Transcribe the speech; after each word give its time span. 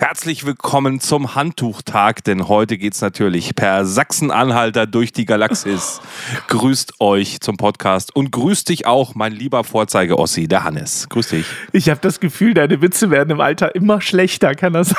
Herzlich 0.00 0.46
willkommen 0.46 1.00
zum 1.00 1.34
Handtuchtag, 1.34 2.22
denn 2.22 2.46
heute 2.46 2.78
geht 2.78 2.94
es 2.94 3.00
natürlich 3.00 3.56
per 3.56 3.84
Sachsen-Anhalter 3.84 4.86
durch 4.86 5.12
die 5.12 5.24
Galaxis. 5.24 6.00
grüßt 6.46 7.00
euch 7.00 7.40
zum 7.40 7.56
Podcast 7.56 8.14
und 8.14 8.30
grüßt 8.30 8.68
dich 8.68 8.86
auch, 8.86 9.16
mein 9.16 9.32
lieber 9.32 9.64
Vorzeige-Ossi, 9.64 10.46
der 10.46 10.62
Hannes. 10.62 11.08
Grüß 11.08 11.30
dich. 11.30 11.46
Ich 11.72 11.90
habe 11.90 12.00
das 12.00 12.20
Gefühl, 12.20 12.54
deine 12.54 12.80
Witze 12.80 13.10
werden 13.10 13.30
im 13.30 13.40
Alter 13.40 13.74
immer 13.74 14.00
schlechter, 14.00 14.54
kann 14.54 14.72
das 14.72 14.90
sein? 14.90 14.98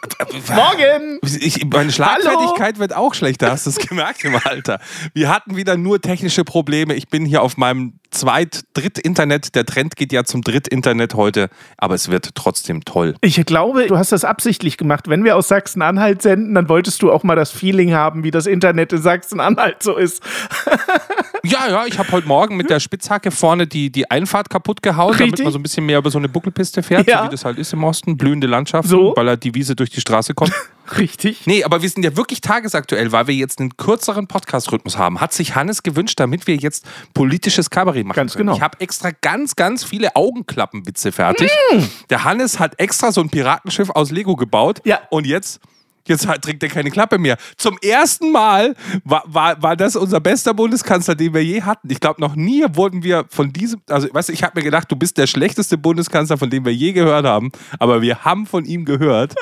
Morgen! 0.54 1.18
Ich, 1.22 1.64
meine 1.66 1.92
Schlagfertigkeit 1.92 2.74
Hallo? 2.74 2.78
wird 2.78 2.96
auch 2.96 3.14
schlechter, 3.14 3.50
hast 3.50 3.66
du 3.66 3.70
es 3.70 3.76
gemerkt 3.76 4.24
im 4.24 4.36
Alter. 4.42 4.80
Wir 5.14 5.28
hatten 5.28 5.56
wieder 5.56 5.76
nur 5.76 6.00
technische 6.00 6.44
Probleme. 6.44 6.94
Ich 6.94 7.08
bin 7.08 7.26
hier 7.26 7.42
auf 7.42 7.56
meinem 7.56 7.94
Zweit-, 8.10 8.64
Dritt-Internet. 8.74 9.54
Der 9.54 9.66
Trend 9.66 9.96
geht 9.96 10.12
ja 10.12 10.24
zum 10.24 10.42
Dritt-Internet 10.42 11.14
heute, 11.14 11.48
aber 11.76 11.94
es 11.94 12.10
wird 12.10 12.34
trotzdem 12.34 12.84
toll. 12.84 13.14
Ich 13.20 13.44
glaube, 13.46 13.86
du 13.86 13.98
hast 13.98 14.12
das 14.12 14.24
absichtlich 14.24 14.76
gemacht. 14.76 15.08
Wenn 15.08 15.24
wir 15.24 15.36
aus 15.36 15.48
Sachsen-Anhalt 15.48 16.22
senden, 16.22 16.54
dann 16.54 16.68
wolltest 16.68 17.02
du 17.02 17.12
auch 17.12 17.22
mal 17.22 17.36
das 17.36 17.50
Feeling 17.50 17.92
haben, 17.92 18.24
wie 18.24 18.30
das 18.30 18.46
Internet 18.46 18.92
in 18.92 19.02
Sachsen-Anhalt 19.02 19.82
so 19.82 19.96
ist. 19.96 20.22
ja, 21.44 21.68
ja, 21.68 21.86
ich 21.86 21.98
habe 21.98 22.10
heute 22.12 22.28
Morgen 22.28 22.56
mit 22.56 22.70
der 22.70 22.80
Spitzhacke 22.80 23.30
vorne 23.30 23.66
die, 23.66 23.90
die 23.90 24.10
Einfahrt 24.10 24.50
kaputt 24.50 24.82
gehauen, 24.82 25.10
Richtig? 25.10 25.30
damit 25.30 25.44
man 25.44 25.52
so 25.52 25.58
ein 25.58 25.62
bisschen 25.62 25.86
mehr 25.86 25.98
über 25.98 26.10
so 26.10 26.18
eine 26.18 26.28
Buckelpiste 26.28 26.82
fährt, 26.82 27.08
ja. 27.08 27.20
so 27.20 27.24
wie 27.26 27.30
das 27.30 27.44
halt 27.44 27.58
ist 27.58 27.72
im 27.72 27.84
Osten. 27.84 28.16
Blühende 28.16 28.46
Landschaften, 28.46 28.88
so? 28.88 29.12
weil 29.16 29.28
er 29.28 29.36
die 29.36 29.54
Wiese 29.54 29.76
durch 29.76 29.90
die 29.90 30.00
Straße 30.00 30.34
kommt. 30.34 30.52
Richtig. 30.98 31.46
Nee, 31.46 31.62
aber 31.62 31.82
wir 31.82 31.88
sind 31.88 32.04
ja 32.04 32.16
wirklich 32.16 32.40
tagesaktuell, 32.40 33.12
weil 33.12 33.28
wir 33.28 33.34
jetzt 33.34 33.60
einen 33.60 33.76
kürzeren 33.76 34.26
Podcast-Rhythmus 34.26 34.98
haben. 34.98 35.20
Hat 35.20 35.32
sich 35.32 35.54
Hannes 35.54 35.82
gewünscht, 35.82 36.18
damit 36.18 36.46
wir 36.46 36.56
jetzt 36.56 36.84
politisches 37.14 37.70
Kabarett 37.70 38.06
machen 38.06 38.16
ganz 38.16 38.32
können. 38.32 38.46
Genau. 38.46 38.56
Ich 38.56 38.62
habe 38.62 38.80
extra 38.80 39.10
ganz, 39.20 39.54
ganz 39.54 39.84
viele 39.84 40.16
Augenklappenwitze 40.16 41.12
fertig. 41.12 41.50
Mm. 41.72 41.82
Der 42.10 42.24
Hannes 42.24 42.58
hat 42.58 42.78
extra 42.78 43.12
so 43.12 43.20
ein 43.20 43.30
Piratenschiff 43.30 43.90
aus 43.90 44.10
Lego 44.10 44.34
gebaut. 44.34 44.80
Ja. 44.84 45.00
Und 45.10 45.26
jetzt 45.26 45.60
Jetzt 46.10 46.28
trägt 46.42 46.62
er 46.62 46.68
keine 46.68 46.90
Klappe 46.90 47.18
mehr. 47.18 47.36
Zum 47.56 47.78
ersten 47.78 48.32
Mal 48.32 48.74
war, 49.04 49.22
war, 49.26 49.62
war 49.62 49.76
das 49.76 49.94
unser 49.94 50.20
bester 50.20 50.52
Bundeskanzler, 50.54 51.14
den 51.14 51.32
wir 51.32 51.44
je 51.44 51.62
hatten. 51.62 51.88
Ich 51.88 52.00
glaube, 52.00 52.20
noch 52.20 52.34
nie 52.34 52.64
wurden 52.72 53.04
wir 53.04 53.26
von 53.28 53.52
diesem, 53.52 53.80
also 53.88 54.08
weißt 54.12 54.28
du, 54.28 54.32
ich 54.32 54.42
habe 54.42 54.58
mir 54.58 54.64
gedacht, 54.64 54.90
du 54.90 54.96
bist 54.96 55.16
der 55.18 55.28
schlechteste 55.28 55.78
Bundeskanzler, 55.78 56.36
von 56.36 56.50
dem 56.50 56.64
wir 56.64 56.74
je 56.74 56.92
gehört 56.92 57.24
haben. 57.24 57.52
Aber 57.78 58.02
wir 58.02 58.24
haben 58.24 58.46
von 58.46 58.64
ihm 58.64 58.84
gehört. 58.84 59.34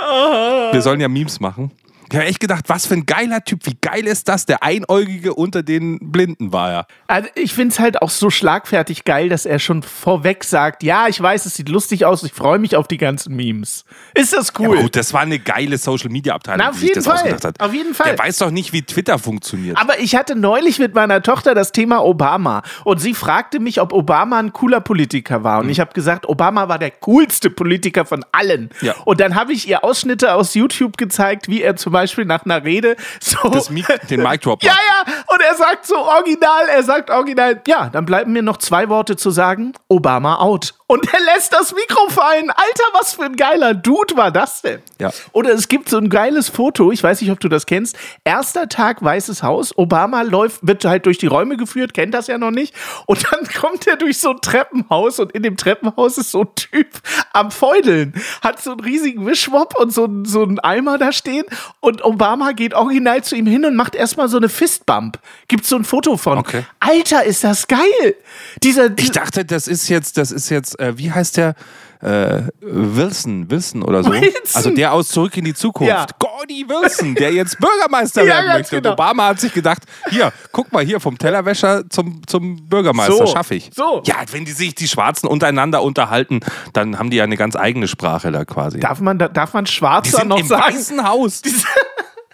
Wir 0.73 0.83
sollen 0.83 1.01
ja 1.01 1.09
Memes 1.09 1.41
machen. 1.41 1.73
Ich 2.11 2.17
habe 2.17 2.27
echt 2.27 2.41
gedacht, 2.41 2.65
was 2.69 2.87
für 2.87 2.95
ein 2.95 3.05
geiler 3.05 3.45
Typ. 3.45 3.67
Wie 3.67 3.77
geil 3.79 4.07
ist 4.07 4.29
das? 4.29 4.47
Der 4.47 4.63
Einäugige 4.63 5.35
unter 5.35 5.63
den 5.63 5.99
Blinden 6.01 6.53
war 6.53 6.73
er. 6.73 6.87
Also 7.07 7.29
ich 7.35 7.53
finde 7.53 7.75
es 7.75 7.79
halt 7.79 8.01
auch 8.01 8.09
so 8.09 8.31
schlagfertig 8.31 9.05
geil, 9.05 9.29
dass 9.29 9.45
er 9.45 9.59
schon 9.59 9.83
vorweg 9.83 10.43
sagt, 10.45 10.83
ja, 10.83 11.09
ich 11.09 11.21
weiß, 11.21 11.45
es 11.45 11.55
sieht 11.55 11.69
lustig 11.69 12.07
aus, 12.07 12.23
ich 12.23 12.33
freue 12.33 12.59
mich 12.59 12.77
auf 12.77 12.89
die 12.89 12.97
ganzen 12.97 13.37
Memes. 13.37 13.85
Ist 14.15 14.33
das 14.33 14.53
cool? 14.59 14.77
Ja, 14.77 14.83
gut, 14.83 14.97
das 14.97 15.13
war 15.13 15.21
eine 15.21 15.39
geile 15.39 15.77
Social-Media-Abteilung, 15.77 16.67
die 16.73 16.79
sich 16.79 16.93
das 16.93 17.05
Fall. 17.05 17.17
ausgedacht 17.17 17.45
hat. 17.45 17.61
Auf 17.61 17.75
jeden 17.75 17.93
Fall. 17.93 18.17
Der 18.17 18.19
weiß 18.19 18.39
doch 18.39 18.51
nicht, 18.51 18.73
wie 18.73 18.83
Twitter 18.83 19.19
funktioniert. 19.19 19.77
Aber 19.77 19.99
ich 19.99 20.17
hatte 20.17 20.35
neulich 20.35 20.79
mit 20.79 20.95
meiner 20.95 21.23
Tochter 21.23 21.55
das 21.55 21.73
Thema 21.73 22.03
Obama 22.03 22.63
und 22.85 23.03
sie 23.03 23.13
fragte 23.13 23.61
mich, 23.61 23.83
ob 23.83 23.93
Obama 23.93 24.39
ein 24.39 24.55
cooler 24.55 24.81
Politiker 24.81 25.45
war. 25.45 25.59
Und 25.59 25.67
mhm. 25.67 25.73
ich 25.73 25.81
habe 25.81 25.93
gesagt, 25.93 26.27
Obama 26.27 26.69
war 26.69 26.79
der 26.79 26.91
coolste 26.91 27.51
Politiker 27.51 28.07
von 28.07 28.25
allen. 28.33 28.71
Ja. 28.81 28.95
Und 29.05 29.21
dann 29.21 29.35
habe 29.35 29.53
ich 29.53 29.69
ihr 29.69 29.85
Ausschnitte 29.85 30.33
aus 30.33 30.55
YouTube 30.55 30.97
gezeigt, 30.97 31.49
wie 31.49 31.61
er 31.61 31.77
zum 31.77 31.93
Beispiel 31.93 31.98
nach 32.25 32.45
einer 32.45 32.65
Rede 32.65 32.97
so. 33.21 33.49
Das 33.49 33.71
Mic 33.71 33.87
den 34.11 34.23
Mic 34.23 34.39
Drop. 34.39 34.63
ja, 34.63 34.73
ja. 34.73 35.13
Und 35.27 35.41
er 35.41 35.55
sagt 35.55 35.87
so 35.87 35.97
original, 35.97 36.67
er 36.69 36.83
sagt 36.83 37.11
original, 37.11 37.61
ja, 37.67 37.89
dann 37.89 38.05
bleiben 38.05 38.33
mir 38.33 38.43
noch 38.43 38.59
zwei 38.59 38.89
Worte 38.89 39.17
zu 39.17 39.31
sagen. 39.31 39.73
Obama 39.89 40.37
out. 40.37 40.75
Und 40.87 41.13
er 41.13 41.21
lässt 41.21 41.53
das 41.53 41.75
Mikro 41.75 42.09
fallen. 42.09 42.49
Alter, 42.49 42.85
was 42.95 43.13
für 43.13 43.25
ein 43.25 43.37
geiler 43.37 43.75
Dude 43.75 44.17
war 44.17 44.31
das 44.31 44.63
denn? 44.63 44.81
Ja. 44.99 45.11
Oder 45.33 45.53
es 45.53 45.69
gibt 45.69 45.91
so 45.91 45.99
ein 45.99 46.09
geiles 46.09 46.49
Foto, 46.49 46.91
ich 46.91 47.03
weiß 47.03 47.21
nicht, 47.21 47.31
ob 47.31 47.41
du 47.41 47.49
das 47.51 47.67
kennst. 47.67 47.97
Erster 48.25 48.69
Tag 48.71 49.03
Weißes 49.03 49.43
Haus. 49.43 49.77
Obama 49.77 50.23
läuft, 50.23 50.67
wird 50.67 50.85
halt 50.85 51.05
durch 51.05 51.19
die 51.19 51.27
Räume 51.27 51.59
geführt, 51.59 51.93
kennt 51.93 52.15
das 52.15 52.27
ja 52.27 52.39
noch 52.39 52.51
nicht. 52.51 52.75
Und 53.07 53.27
dann 53.31 53.47
kommt 53.61 53.87
er 53.87 53.97
durch 53.97 54.19
so 54.19 54.31
ein 54.31 54.41
Treppenhaus 54.41 55.19
und 55.19 55.33
in 55.33 55.43
dem 55.43 55.57
Treppenhaus 55.57 56.17
ist 56.17 56.31
so 56.31 56.43
ein 56.43 56.55
Typ 56.55 56.89
am 57.33 57.51
Feudeln. 57.51 58.15
Hat 58.43 58.63
so 58.63 58.73
einen 58.73 58.81
riesigen 58.81 59.27
Wischmopp 59.27 59.79
und 59.79 59.93
so, 59.93 60.09
so 60.25 60.43
einen 60.43 60.59
Eimer 60.59 60.97
da 60.99 61.13
stehen. 61.13 61.45
Und 61.81 61.88
Obama 62.05 62.53
geht 62.53 62.75
original 62.75 63.23
zu 63.23 63.37
ihm 63.37 63.47
hin 63.47 63.65
und 63.65 63.75
macht 63.75 63.95
erstmal 63.95 64.29
so 64.29 64.37
eine 64.37 64.49
Fistbump. 64.49 65.19
Gibt 65.49 65.65
so 65.65 65.77
ein 65.77 65.85
Foto 65.85 66.17
von. 66.17 66.39
Okay. 66.39 66.65
Alter, 66.81 67.25
ist 67.25 67.45
das 67.45 67.67
geil! 67.69 68.15
Dieser, 68.63 68.91
ich 68.99 69.11
dachte, 69.11 69.45
das 69.45 69.67
ist 69.67 69.89
jetzt, 69.89 70.19
das 70.19 70.31
ist 70.31 70.49
jetzt 70.51 70.79
äh, 70.79 70.97
wie 70.99 71.13
heißt 71.13 71.37
der? 71.37 71.55
Äh, 72.01 72.43
Wilson, 72.61 73.51
Wilson 73.51 73.83
oder 73.83 74.05
so. 74.05 74.13
Wilson. 74.13 74.33
Also 74.55 74.71
der 74.71 74.93
aus 74.93 75.09
Zurück 75.09 75.37
in 75.37 75.45
die 75.45 75.55
Zukunft. 75.55 75.91
Ja. 75.91 76.07
Gordy 76.19 76.65
Wilson, 76.69 77.15
der 77.15 77.33
jetzt 77.33 77.59
Bürgermeister 77.61 78.23
ja, 78.23 78.35
werden 78.35 78.59
möchte. 78.59 78.77
Genau. 78.77 78.91
Und 78.91 78.95
Obama 78.95 79.27
hat 79.27 79.41
sich 79.41 79.53
gedacht, 79.53 79.83
hier, 80.11 80.33
guck 80.53 80.73
mal 80.73 80.85
hier, 80.85 81.01
vom 81.01 81.19
Tellerwäscher 81.19 81.89
zum, 81.91 82.27
zum 82.27 82.69
Bürgermeister, 82.69 83.27
so. 83.27 83.27
schaffe 83.27 83.57
ich. 83.57 83.71
So. 83.75 84.03
Ja, 84.07 84.17
wenn 84.31 84.45
die 84.45 84.53
sich 84.53 84.75
die 84.75 84.87
Schwarzen 84.87 85.27
untereinander 85.27 85.83
unterhalten, 85.83 86.41
dann 86.73 86.99
haben 86.99 87.11
die 87.11 87.17
ja 87.17 87.25
eine 87.25 87.37
ganz 87.37 87.57
eigene 87.57 87.89
Sprache 87.89 88.31
da 88.31 88.45
quasi. 88.45 88.79
Darf 88.79 89.01
man, 89.01 89.19
darf 89.19 89.55
man 89.55 89.67
Schwarzer 89.67 90.25
noch 90.25 90.39
im 90.39 90.47
sagen? 90.47 90.75
Weißen 90.75 91.07
Haus. 91.07 91.43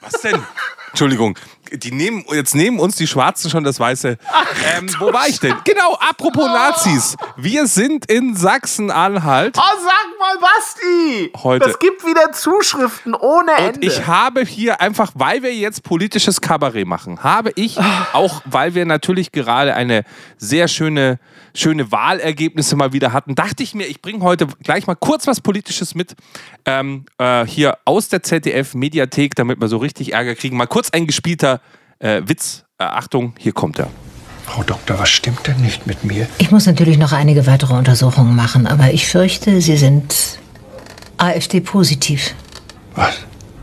Was 0.00 0.20
denn? 0.20 0.42
Entschuldigung, 0.90 1.38
die 1.72 1.92
nehmen, 1.92 2.24
jetzt 2.32 2.54
nehmen 2.54 2.78
uns 2.78 2.96
die 2.96 3.06
Schwarzen 3.06 3.50
schon 3.50 3.64
das 3.64 3.80
Weiße. 3.80 4.18
Ähm, 4.76 4.88
wo 4.98 5.12
war 5.12 5.28
ich 5.28 5.40
denn? 5.40 5.54
Genau, 5.64 5.94
apropos 5.94 6.46
Nazis. 6.46 7.16
Wir 7.36 7.66
sind 7.66 8.06
in 8.06 8.36
Sachsen-Anhalt. 8.36 9.56
Oh, 9.58 9.62
sag 9.82 10.06
mal, 10.18 10.38
Basti! 10.38 11.32
Heute. 11.42 11.70
Es 11.70 11.78
gibt 11.78 12.04
wieder 12.04 12.32
Zuschriften 12.32 13.14
ohne 13.14 13.52
Ende. 13.52 13.74
Und 13.74 13.84
ich 13.84 14.06
habe 14.06 14.42
hier 14.42 14.80
einfach, 14.80 15.12
weil 15.14 15.42
wir 15.42 15.54
jetzt 15.54 15.82
politisches 15.82 16.40
Kabarett 16.40 16.86
machen, 16.86 17.22
habe 17.22 17.52
ich, 17.54 17.78
auch 18.12 18.42
weil 18.44 18.74
wir 18.74 18.84
natürlich 18.84 19.32
gerade 19.32 19.74
eine 19.74 20.04
sehr 20.36 20.68
schöne, 20.68 21.18
schöne 21.54 21.90
Wahlergebnisse 21.90 22.76
mal 22.76 22.92
wieder 22.92 23.12
hatten, 23.12 23.34
dachte 23.34 23.62
ich 23.62 23.74
mir, 23.74 23.86
ich 23.86 24.02
bringe 24.02 24.22
heute 24.22 24.46
gleich 24.62 24.86
mal 24.86 24.96
kurz 24.96 25.26
was 25.26 25.40
Politisches 25.40 25.94
mit. 25.94 26.14
Ähm, 26.64 27.06
äh, 27.18 27.46
hier 27.46 27.78
aus 27.84 28.08
der 28.08 28.22
ZDF-Mediathek, 28.22 29.34
damit 29.34 29.60
wir 29.60 29.68
so 29.68 29.78
richtig 29.78 30.12
Ärger 30.12 30.34
kriegen. 30.34 30.56
Mal 30.56 30.66
kurz 30.66 30.90
ein 30.90 31.06
gespielter 31.06 31.60
äh, 32.04 32.22
Witz. 32.26 32.64
Äh, 32.78 32.84
Achtung, 32.84 33.34
hier 33.38 33.52
kommt 33.52 33.78
er. 33.78 33.88
Frau 34.46 34.62
Doktor, 34.62 34.98
was 34.98 35.08
stimmt 35.08 35.46
denn 35.46 35.60
nicht 35.62 35.86
mit 35.86 36.04
mir? 36.04 36.28
Ich 36.38 36.50
muss 36.50 36.66
natürlich 36.66 36.98
noch 36.98 37.12
einige 37.12 37.46
weitere 37.46 37.74
Untersuchungen 37.74 38.36
machen, 38.36 38.66
aber 38.66 38.92
ich 38.92 39.06
fürchte, 39.06 39.60
Sie 39.62 39.76
sind 39.78 40.38
AfD-positiv. 41.16 42.34
Was? 42.94 43.14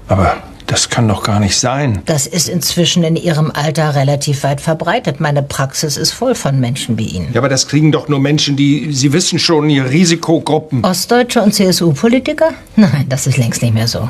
Aber 0.08 0.38
das 0.66 0.90
kann 0.90 1.08
doch 1.08 1.22
gar 1.22 1.40
nicht 1.40 1.58
sein. 1.60 2.02
Das 2.06 2.26
ist 2.26 2.50
inzwischen 2.50 3.04
in 3.04 3.16
Ihrem 3.16 3.52
Alter 3.52 3.94
relativ 3.94 4.44
weit 4.44 4.60
verbreitet. 4.60 5.20
Meine 5.20 5.44
Praxis 5.44 5.98
ist 5.98 6.12
voll 6.12 6.34
von 6.34 6.60
Menschen 6.60 6.98
wie 6.98 7.06
Ihnen. 7.06 7.32
Ja, 7.34 7.42
aber 7.42 7.50
das 7.50 7.68
kriegen 7.68 7.92
doch 7.92 8.08
nur 8.08 8.20
Menschen, 8.20 8.56
die, 8.56 8.92
Sie 8.92 9.14
wissen 9.14 9.38
schon, 9.38 9.70
ihre 9.70 9.92
Risikogruppen. 9.92 10.84
Ostdeutsche 10.84 11.42
und 11.44 11.54
CSU-Politiker? 11.54 12.54
Nein, 12.76 13.06
das 13.08 13.28
ist 13.28 13.38
längst 13.38 13.62
nicht 13.62 13.74
mehr 13.74 13.88
so. 13.88 14.10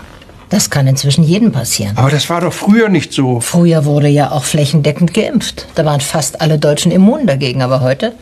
Das 0.51 0.69
kann 0.69 0.85
inzwischen 0.85 1.23
jedem 1.23 1.53
passieren. 1.53 1.97
Aber 1.97 2.09
das 2.09 2.29
war 2.29 2.41
doch 2.41 2.51
früher 2.51 2.89
nicht 2.89 3.13
so. 3.13 3.39
Früher 3.39 3.85
wurde 3.85 4.09
ja 4.09 4.31
auch 4.31 4.43
flächendeckend 4.43 5.13
geimpft. 5.13 5.65
Da 5.75 5.85
waren 5.85 6.01
fast 6.01 6.41
alle 6.41 6.59
Deutschen 6.59 6.91
immun 6.91 7.25
dagegen, 7.25 7.61
aber 7.61 7.79
heute? 7.79 8.13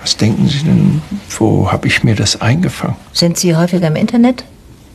Was 0.00 0.16
denken 0.16 0.48
Sie 0.48 0.58
denn, 0.64 1.00
wo 1.38 1.70
habe 1.70 1.86
ich 1.86 2.02
mir 2.02 2.16
das 2.16 2.40
eingefangen? 2.40 2.96
Sind 3.12 3.38
Sie 3.38 3.54
häufiger 3.54 3.86
im 3.86 3.94
Internet? 3.94 4.42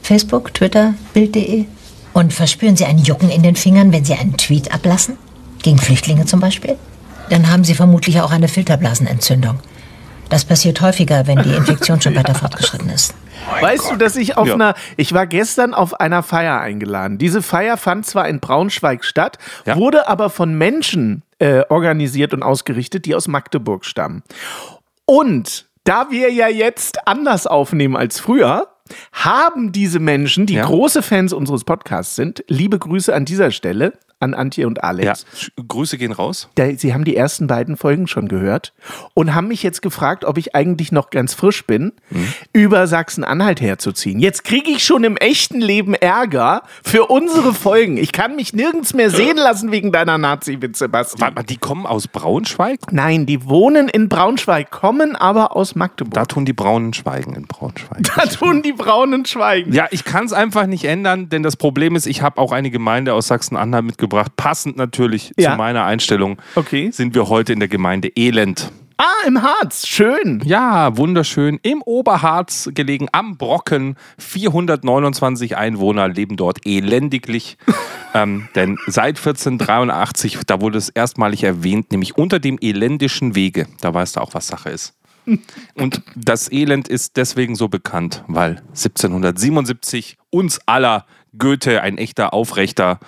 Facebook, 0.01 0.53
Twitter, 0.53 0.93
Bild.de? 1.13 1.63
Und 2.11 2.33
verspüren 2.33 2.75
Sie 2.75 2.83
ein 2.83 2.97
Jucken 2.97 3.29
in 3.29 3.43
den 3.43 3.55
Fingern, 3.55 3.93
wenn 3.93 4.03
Sie 4.03 4.15
einen 4.15 4.35
Tweet 4.35 4.73
ablassen? 4.73 5.17
Gegen 5.63 5.77
Flüchtlinge 5.77 6.25
zum 6.25 6.41
Beispiel? 6.41 6.75
Dann 7.29 7.49
haben 7.49 7.63
Sie 7.63 7.75
vermutlich 7.75 8.19
auch 8.19 8.31
eine 8.31 8.49
Filterblasenentzündung. 8.49 9.59
Das 10.27 10.43
passiert 10.43 10.81
häufiger, 10.81 11.27
wenn 11.27 11.41
die 11.41 11.53
Infektion 11.53 12.01
schon 12.01 12.15
weiter 12.15 12.35
fortgeschritten 12.35 12.89
ist. 12.89 13.13
Weißt 13.61 13.91
du, 13.91 13.95
dass 13.95 14.15
ich 14.15 14.37
auf 14.37 14.47
Ja. 14.47 14.53
einer, 14.55 14.73
ich 14.97 15.13
war 15.13 15.27
gestern 15.27 15.73
auf 15.73 15.99
einer 15.99 16.23
Feier 16.23 16.59
eingeladen. 16.59 17.17
Diese 17.17 17.41
Feier 17.41 17.77
fand 17.77 18.05
zwar 18.05 18.27
in 18.27 18.39
Braunschweig 18.39 19.03
statt, 19.05 19.37
Ja. 19.65 19.75
wurde 19.77 20.07
aber 20.07 20.29
von 20.29 20.57
Menschen 20.57 21.23
äh, 21.39 21.63
organisiert 21.69 22.33
und 22.33 22.41
ausgerichtet, 22.43 23.05
die 23.05 23.13
aus 23.13 23.27
Magdeburg 23.27 23.85
stammen. 23.85 24.23
Und 25.05 25.65
da 25.83 26.07
wir 26.09 26.31
ja 26.33 26.47
jetzt 26.47 27.07
anders 27.07 27.47
aufnehmen 27.47 27.95
als 27.95 28.19
früher, 28.19 28.67
haben 29.13 29.71
diese 29.71 29.99
Menschen, 29.99 30.45
die 30.45 30.55
Ja. 30.55 30.65
große 30.65 31.01
Fans 31.01 31.33
unseres 31.33 31.63
Podcasts 31.63 32.15
sind, 32.15 32.43
liebe 32.47 32.79
Grüße 32.79 33.13
an 33.13 33.25
dieser 33.25 33.51
Stelle 33.51 33.93
an 34.19 34.33
Antje 34.33 34.65
und 34.67 34.77
Ja, 34.77 34.83
Alex. 34.83 35.25
Sch- 35.35 35.51
Grüße 35.67 35.97
gehen 35.97 36.11
raus. 36.11 36.49
Da, 36.55 36.71
sie 36.75 36.93
haben 36.93 37.03
die 37.03 37.15
ersten 37.15 37.47
beiden 37.47 37.77
Folgen 37.77 38.07
schon 38.07 38.27
gehört 38.27 38.73
und 39.13 39.35
haben 39.35 39.47
mich 39.47 39.61
jetzt 39.63 39.81
gefragt, 39.81 40.25
ob 40.25 40.37
ich 40.37 40.55
eigentlich 40.55 40.91
noch 40.91 41.09
ganz 41.11 41.33
frisch 41.35 41.65
bin, 41.65 41.93
über 42.53 42.87
Sachsen-Anhalt 42.87 43.61
herzuziehen. 43.61 44.19
Jetzt 44.19 44.43
kriege 44.43 44.71
ich 44.71 44.83
schon 44.83 45.03
im 45.03 45.17
echten 45.17 45.61
Leben 45.61 45.93
Ärger 45.93 46.63
für 46.83 47.05
unsere 47.07 47.53
Folgen. 47.53 47.97
Ich 47.97 48.11
kann 48.11 48.35
mich 48.35 48.53
nirgends 48.53 48.93
mehr 48.93 49.11
sehen 49.11 49.37
lassen 49.37 49.71
wegen 49.71 49.91
deiner 49.91 50.17
Nazi-Witze, 50.17 50.89
Basti. 50.89 51.21
Warte 51.21 51.35
mal, 51.35 51.43
die 51.43 51.57
kommen 51.57 51.85
aus 51.85 52.07
Braunschweig? 52.07 52.79
Nein, 52.91 53.25
die 53.27 53.45
wohnen 53.45 53.87
in 53.87 54.09
Braunschweig, 54.09 54.71
kommen 54.71 55.15
aber 55.15 55.55
aus 55.55 55.75
Magdeburg. 55.75 56.13
Da 56.15 56.25
tun 56.25 56.45
die 56.45 56.53
Braunen 56.53 56.93
Schweigen 56.93 57.33
in 57.35 57.45
Braunschweig. 57.45 58.01
Da 58.15 58.23
tun 58.25 58.63
die 58.63 58.73
Braunen 58.73 59.25
Schweigen. 59.25 59.73
Ja, 59.73 59.87
ich 59.91 60.03
kann 60.05 60.25
es 60.25 60.33
einfach 60.33 60.65
nicht 60.65 60.85
ändern, 60.85 61.29
denn 61.29 61.43
das 61.43 61.55
Problem 61.55 61.95
ist, 61.95 62.07
ich 62.07 62.21
habe 62.23 62.39
auch 62.41 62.51
eine 62.51 62.71
Gemeinde 62.71 63.13
aus 63.13 63.27
Sachsen-Anhalt 63.27 63.85
mitgebracht. 63.85 64.06
Passend 64.35 64.77
natürlich 64.77 65.33
Ja. 65.37 65.51
zu 65.51 65.57
meiner 65.57 65.85
Einstellung 65.85 66.41
Okay. 66.55 66.89
sind 66.91 67.15
wir 67.15 67.29
heute 67.29 67.53
in 67.53 67.59
der 67.59 67.67
Gemeinde 67.69 68.09
Elend. 68.15 68.71
Ah, 68.99 69.27
im 69.27 69.43
Harz. 69.43 69.85
Schön. 69.85 70.41
Ja, 70.43 70.97
wunderschön. 70.97 71.59
Im 71.61 71.83
Oberharz 71.83 72.67
gelegen, 72.73 73.07
am 73.11 73.37
Brocken. 73.37 73.95
429 74.17 75.55
Einwohner 75.55 76.07
leben 76.07 76.35
dort 76.35 76.65
elendiglich. 76.65 77.57
ähm, 78.15 78.49
denn 78.55 78.77
seit 78.87 79.17
1483, 79.17 80.39
da 80.47 80.61
wurde 80.61 80.79
es 80.79 80.89
erstmalig 80.89 81.43
erwähnt, 81.43 81.91
nämlich 81.91 82.17
unter 82.17 82.39
dem 82.39 82.57
elendischen 82.59 83.35
Wege. 83.35 83.67
Da 83.81 83.93
weißt 83.93 84.15
du 84.15 84.21
auch, 84.21 84.33
was 84.33 84.47
Sache 84.47 84.69
ist. 84.71 84.95
Und 85.75 86.01
das 86.15 86.51
Elend 86.51 86.87
ist 86.87 87.17
deswegen 87.17 87.55
so 87.55 87.67
bekannt, 87.67 88.23
weil 88.27 88.63
1777 88.69 90.17
uns 90.31 90.59
aller 90.65 91.05
Goethe, 91.37 91.81
ein 91.81 91.97
echter 91.97 92.33
Aufrechter, 92.33 92.99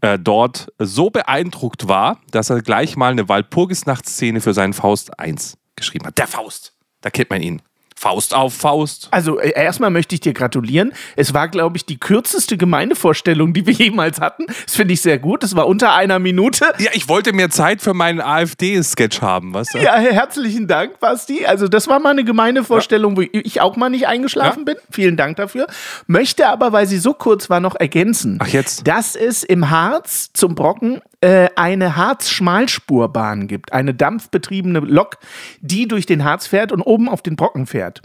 äh, 0.00 0.18
dort 0.18 0.72
so 0.78 1.10
beeindruckt 1.10 1.88
war, 1.88 2.20
dass 2.30 2.50
er 2.50 2.62
gleich 2.62 2.96
mal 2.96 3.12
eine 3.12 3.28
Walpurgisnachtsszene 3.28 4.40
für 4.40 4.54
seinen 4.54 4.72
Faust 4.72 5.18
1 5.18 5.56
geschrieben 5.76 6.06
hat. 6.06 6.18
Der 6.18 6.26
Faust, 6.26 6.74
da 7.00 7.10
kennt 7.10 7.30
man 7.30 7.42
ihn. 7.42 7.62
Faust 7.96 8.34
auf 8.34 8.54
Faust. 8.54 9.08
Also 9.10 9.38
äh, 9.38 9.52
erstmal 9.54 9.90
möchte 9.90 10.14
ich 10.14 10.20
dir 10.20 10.32
gratulieren. 10.32 10.92
Es 11.16 11.32
war, 11.32 11.48
glaube 11.48 11.76
ich, 11.76 11.86
die 11.86 11.98
kürzeste 11.98 12.56
Gemeindevorstellung, 12.56 13.52
die 13.52 13.66
wir 13.66 13.72
jemals 13.72 14.20
hatten. 14.20 14.46
Das 14.46 14.74
finde 14.74 14.94
ich 14.94 15.00
sehr 15.00 15.18
gut. 15.18 15.44
Es 15.44 15.54
war 15.56 15.66
unter 15.66 15.94
einer 15.94 16.18
Minute. 16.18 16.66
Ja, 16.78 16.90
ich 16.92 17.08
wollte 17.08 17.32
mehr 17.32 17.50
Zeit 17.50 17.80
für 17.80 17.94
meinen 17.94 18.20
AfD-Sketch 18.20 19.22
haben, 19.22 19.54
weißt 19.54 19.74
du? 19.74 19.78
Ja, 19.78 19.94
herzlichen 19.96 20.66
Dank, 20.66 20.98
Basti. 21.00 21.46
Also 21.46 21.68
das 21.68 21.88
war 21.88 22.00
mal 22.00 22.10
eine 22.10 22.24
Gemeindevorstellung, 22.24 23.16
wo 23.16 23.22
ich 23.22 23.60
auch 23.60 23.76
mal 23.76 23.88
nicht 23.88 24.06
eingeschlafen 24.06 24.64
bin. 24.64 24.76
Vielen 24.90 25.16
Dank 25.16 25.36
dafür. 25.36 25.66
Möchte 26.06 26.48
aber, 26.48 26.72
weil 26.72 26.86
sie 26.86 26.98
so 26.98 27.14
kurz 27.14 27.48
war, 27.48 27.60
noch 27.60 27.76
ergänzen, 27.76 28.38
Ach, 28.42 28.48
jetzt? 28.48 28.86
dass 28.86 29.14
es 29.14 29.44
im 29.44 29.70
Harz 29.70 30.30
zum 30.32 30.54
Brocken 30.54 31.00
äh, 31.24 31.48
eine 31.56 31.96
Harz-Schmalspurbahn 31.96 33.46
gibt. 33.46 33.72
Eine 33.72 33.94
dampfbetriebene 33.94 34.80
Lok, 34.80 35.16
die 35.62 35.88
durch 35.88 36.04
den 36.04 36.22
Harz 36.22 36.46
fährt 36.46 36.70
und 36.70 36.82
oben 36.82 37.08
auf 37.08 37.22
den 37.22 37.34
Brocken 37.34 37.66
fährt. 37.66 38.02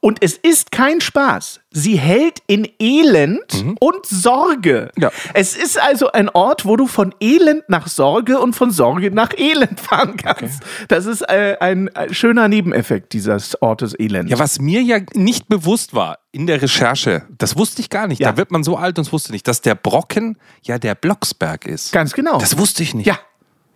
Und 0.00 0.22
es 0.22 0.38
ist 0.38 0.72
kein 0.72 1.02
Spaß. 1.02 1.60
Sie 1.72 1.98
hält 1.98 2.40
in 2.46 2.68
Elend 2.78 3.64
und 3.80 4.06
Sorge. 4.06 4.90
Ja. 4.98 5.10
Es 5.34 5.56
ist 5.56 5.80
also 5.80 6.12
ein 6.12 6.28
Ort, 6.28 6.64
wo 6.64 6.76
du 6.76 6.86
von 6.86 7.14
Elend 7.20 7.68
nach 7.68 7.86
Sorge 7.88 8.38
und 8.38 8.54
von 8.54 8.70
Sorge 8.70 9.10
nach 9.10 9.30
Elend 9.36 9.80
fahren 9.80 10.16
kannst. 10.16 10.62
Das 10.88 11.06
ist 11.06 11.22
äh, 11.22 11.56
ein, 11.60 11.88
äh, 11.88 12.12
schöner 12.12 12.48
Nebeneffekt 12.48 13.12
dieses 13.12 13.60
Ortes 13.62 13.98
Elend. 13.98 14.30
Ja, 14.30 14.38
was 14.38 14.60
mir 14.60 14.82
ja 14.82 14.98
nicht 15.14 15.48
bewusst 15.48 15.94
war 15.94 16.18
in 16.32 16.46
der 16.46 16.62
Recherche, 16.62 17.22
das 17.38 17.56
wusste 17.56 17.82
ich 17.82 17.90
gar 17.90 18.06
nicht. 18.06 18.20
Ja. 18.20 18.32
Da 18.32 18.36
wird 18.36 18.50
man 18.50 18.64
so 18.64 18.76
alt 18.76 18.98
und 18.98 19.06
es 19.06 19.12
wusste 19.12 19.32
nicht, 19.32 19.46
dass 19.46 19.60
der 19.60 19.74
Brocken 19.74 20.38
ja 20.62 20.78
der 20.78 20.94
Blocksberg 20.94 21.66
ist. 21.66 21.92
Ganz 21.92 22.12
genau. 22.14 22.38
Das 22.38 22.58
wusste 22.58 22.82
ich 22.82 22.94
nicht. 22.94 23.06
ja, 23.06 23.18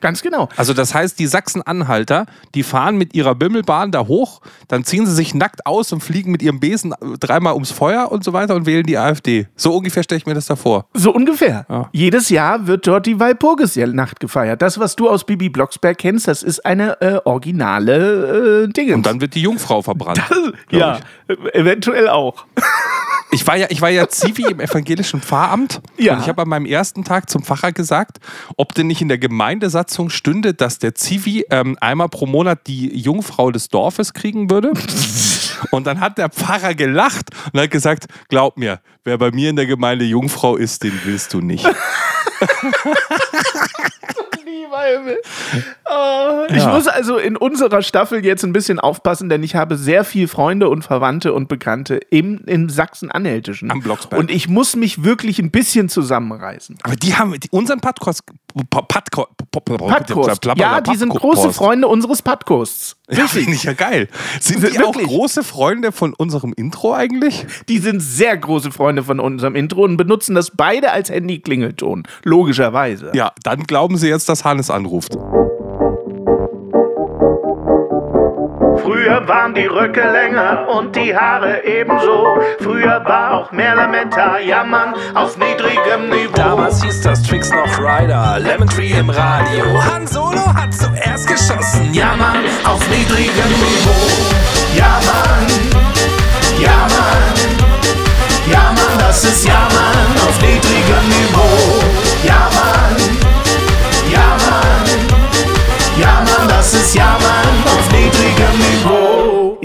ganz 0.01 0.23
genau. 0.23 0.49
Also 0.57 0.73
das 0.73 0.95
heißt, 0.95 1.19
die 1.19 1.27
Sachsen-Anhalter, 1.27 2.27
die 2.55 2.63
fahren 2.63 2.97
mit 2.97 3.15
ihrer 3.15 3.35
Bimmelbahn 3.35 3.91
da 3.93 4.07
hoch, 4.07 4.41
dann 4.69 4.85
ziehen 4.85 5.07
sie 5.07 5.13
sich 5.15 5.35
nackt 5.35 5.67
aus 5.67 5.93
und 5.93 6.03
fliegen 6.03 6.31
mit 6.31 6.43
ihrem 6.43 6.61
Besen 6.61 6.95
dreimal 7.21 7.55
ums 7.55 7.71
Feuer 7.71 8.11
und 8.13 8.25
so 8.25 8.33
weiter 8.33 8.55
und 8.55 8.67
wählen 8.67 8.85
die 8.85 8.99
AfD. 8.99 9.47
So 9.57 9.75
ungefähr 9.75 10.03
stelle 10.03 10.19
ich 10.19 10.27
mir 10.27 10.35
das 10.35 10.47
da 10.47 10.57
vor. 10.57 10.87
So 10.95 11.13
ungefähr. 11.13 11.67
Ja. 11.69 11.89
Jedes 11.93 12.29
Jahr 12.29 12.67
wird 12.67 12.87
dort 12.87 13.07
die 13.07 13.19
Walpurgisnacht 13.21 14.21
gefeiert. 14.21 14.63
Das, 14.63 14.79
was 14.79 14.97
du 14.97 15.09
aus 15.09 15.25
Bibi 15.25 15.49
Blocksberg 15.49 15.99
kennst, 15.99 16.29
das 16.29 16.43
ist 16.43 16.65
eine 16.65 17.01
äh, 17.01 17.21
originale 17.25 18.65
äh, 18.65 18.69
Dinge. 18.73 18.95
Und 18.95 19.07
dann 19.07 19.21
wird 19.21 19.35
die 19.35 19.43
Jungfrau 19.43 19.83
verbrannt. 19.83 20.23
glaub 20.69 20.81
ja, 20.81 20.99
äh, 21.29 21.59
eventuell 21.59 22.09
auch. 22.09 22.45
Ich 23.33 23.45
war 23.45 23.57
ja, 23.57 23.67
ich 23.71 23.83
war 23.83 23.91
ja 23.91 24.09
Zivi 24.09 24.45
im 24.49 24.61
evangelischen 24.61 25.21
Pfarramt 25.21 25.81
Ja. 25.99 26.15
und 26.15 26.21
ich 26.21 26.29
habe 26.29 26.43
an 26.43 26.49
meinem 26.49 26.65
ersten 26.65 27.03
Tag 27.03 27.29
zum 27.29 27.43
Pfarrer 27.43 27.73
gesagt, 27.73 28.19
ob 28.57 28.73
denn 28.73 28.87
nicht 28.87 29.03
in 29.03 29.09
der 29.09 29.19
Gemeindesatzung 29.87 30.11
stünde, 30.11 30.53
dass 30.55 30.79
der 30.79 30.95
Zivi 30.95 31.47
ähm, 31.51 31.77
einmal 31.81 32.09
pro 32.09 32.27
Monat 32.27 32.67
die 32.67 32.97
Jungfrau 32.99 33.51
des 33.51 33.69
Dorfes 33.69 34.13
kriegen 34.13 34.51
würde. 34.51 34.73
Und 35.71 35.87
dann 35.87 36.01
hat 36.01 36.19
der 36.19 36.29
Pfarrer 36.29 36.75
gelacht 36.75 37.31
und 37.53 37.59
hat 37.59 37.71
gesagt, 37.71 38.05
glaub 38.29 38.59
mir, 38.59 38.81
wer 39.05 39.17
bei 39.17 39.31
mir 39.31 39.49
in 39.49 39.57
der 39.57 39.65
Gemeinde 39.67 40.05
Jungfrau 40.05 40.57
ist, 40.57 40.83
den 40.83 40.93
willst 41.05 41.33
du 41.33 41.41
nicht. 41.41 41.67
Oh, 45.89 46.45
Ich 46.51 46.57
Ja. 46.57 46.73
muss 46.75 46.87
also 46.87 47.17
in 47.17 47.37
unserer 47.37 47.83
Staffel 47.83 48.25
jetzt 48.25 48.45
ein 48.45 48.53
bisschen 48.53 48.79
aufpassen, 48.79 49.29
denn 49.29 49.43
ich 49.43 49.55
habe 49.55 49.77
sehr 49.77 50.05
viel 50.05 50.29
Freunde 50.29 50.69
und 50.69 50.83
Verwandte 50.83 51.33
und 51.33 51.49
Bekannte 51.49 51.97
im, 52.11 52.43
im 52.47 52.69
Sachsen-Anhältischen. 52.69 53.71
Am 53.71 53.81
Blocksberg. 53.81 54.21
Und 54.21 54.31
ich 54.31 54.49
muss 54.49 54.77
mich 54.77 55.03
wirklich 55.03 55.39
ein 55.39 55.51
bisschen 55.51 55.89
zusammenreißen. 55.89 56.77
Aber 56.83 56.97
die 56.97 57.15
haben 57.17 57.39
die, 57.41 57.49
unseren 57.51 57.81
Podcast. 57.81 58.23
Padkost. 58.65 60.47
Ja, 60.57 60.81
die 60.81 60.97
sind 60.97 61.11
große 61.11 61.53
Freunde 61.53 61.89
unseres 61.89 62.23
Podcasts. 62.23 62.97
Ja, 63.11 63.27
finde 63.27 63.53
ich 63.53 63.65
ja 63.65 63.75
geil. 63.75 64.09
Sind 64.41 64.63
die 64.63 64.81
auch 64.81 64.93
große 64.93 65.45
Freunde 65.45 65.93
von 65.93 66.15
unserem 66.15 66.53
Intro 66.55 66.95
eigentlich? 66.95 67.47
Die 67.69 67.79
sind 67.79 68.01
sehr 68.01 68.37
große 68.37 68.73
Freunde 68.73 69.05
von 69.05 69.21
unserem 69.21 69.55
Intro 69.55 69.85
und 69.85 69.97
benutzen 69.97 70.35
das 70.35 70.51
beide 70.51 70.93
als 70.93 71.11
Handy-Klingelton. 71.11 72.05
Logischerweise. 72.25 73.13
Ja, 73.15 73.33
dann 73.43 73.65
glauben 73.65 73.97
sie 73.99 74.09
jetzt, 74.09 74.29
dass 74.29 74.45
Hannes 74.45 74.71
anruft. 74.71 75.17
Früher 78.87 79.27
waren 79.27 79.53
die 79.53 79.67
Röcke 79.67 80.01
länger 80.01 80.69
und 80.69 80.95
die 80.95 81.13
Haare 81.13 81.65
ebenso. 81.65 82.39
Früher 82.61 83.05
war 83.05 83.33
auch 83.33 83.51
mehr 83.51 83.75
Lametta, 83.75 84.39
jammern 84.39 84.95
auf 85.13 85.37
niedrigem 85.37 86.09
Niveau. 86.09 86.33
Damals 86.37 86.85
hieß 86.85 87.01
das 87.01 87.21
Tricks 87.25 87.51
noch 87.51 87.79
Rider, 87.81 88.39
Lemon 88.39 88.69
Tree 88.69 88.93
im 88.93 89.11
Radio. 89.11 89.65
Han 89.83 90.07
Solo 90.07 90.55
hat 90.55 90.73
zuerst 90.73 91.27
geschossen, 91.27 91.93
ja 91.93 92.11
Jammern 92.11 92.45
auf 92.65 92.89
niedrigem 92.89 93.51
Niveau. 93.59 94.07
Ja, 94.77 95.01
Mann. 95.05 95.83
Ja, 96.61 96.87
Mann. 96.87 97.35
Ja, 98.49 98.73
Mann, 98.73 98.99
das 99.01 99.25
ist 99.25 99.49
Jammern 99.49 100.15
auf 100.29 100.41
niedrigem 100.41 101.09
Niveau. 101.09 101.83
Ja, 102.23 102.49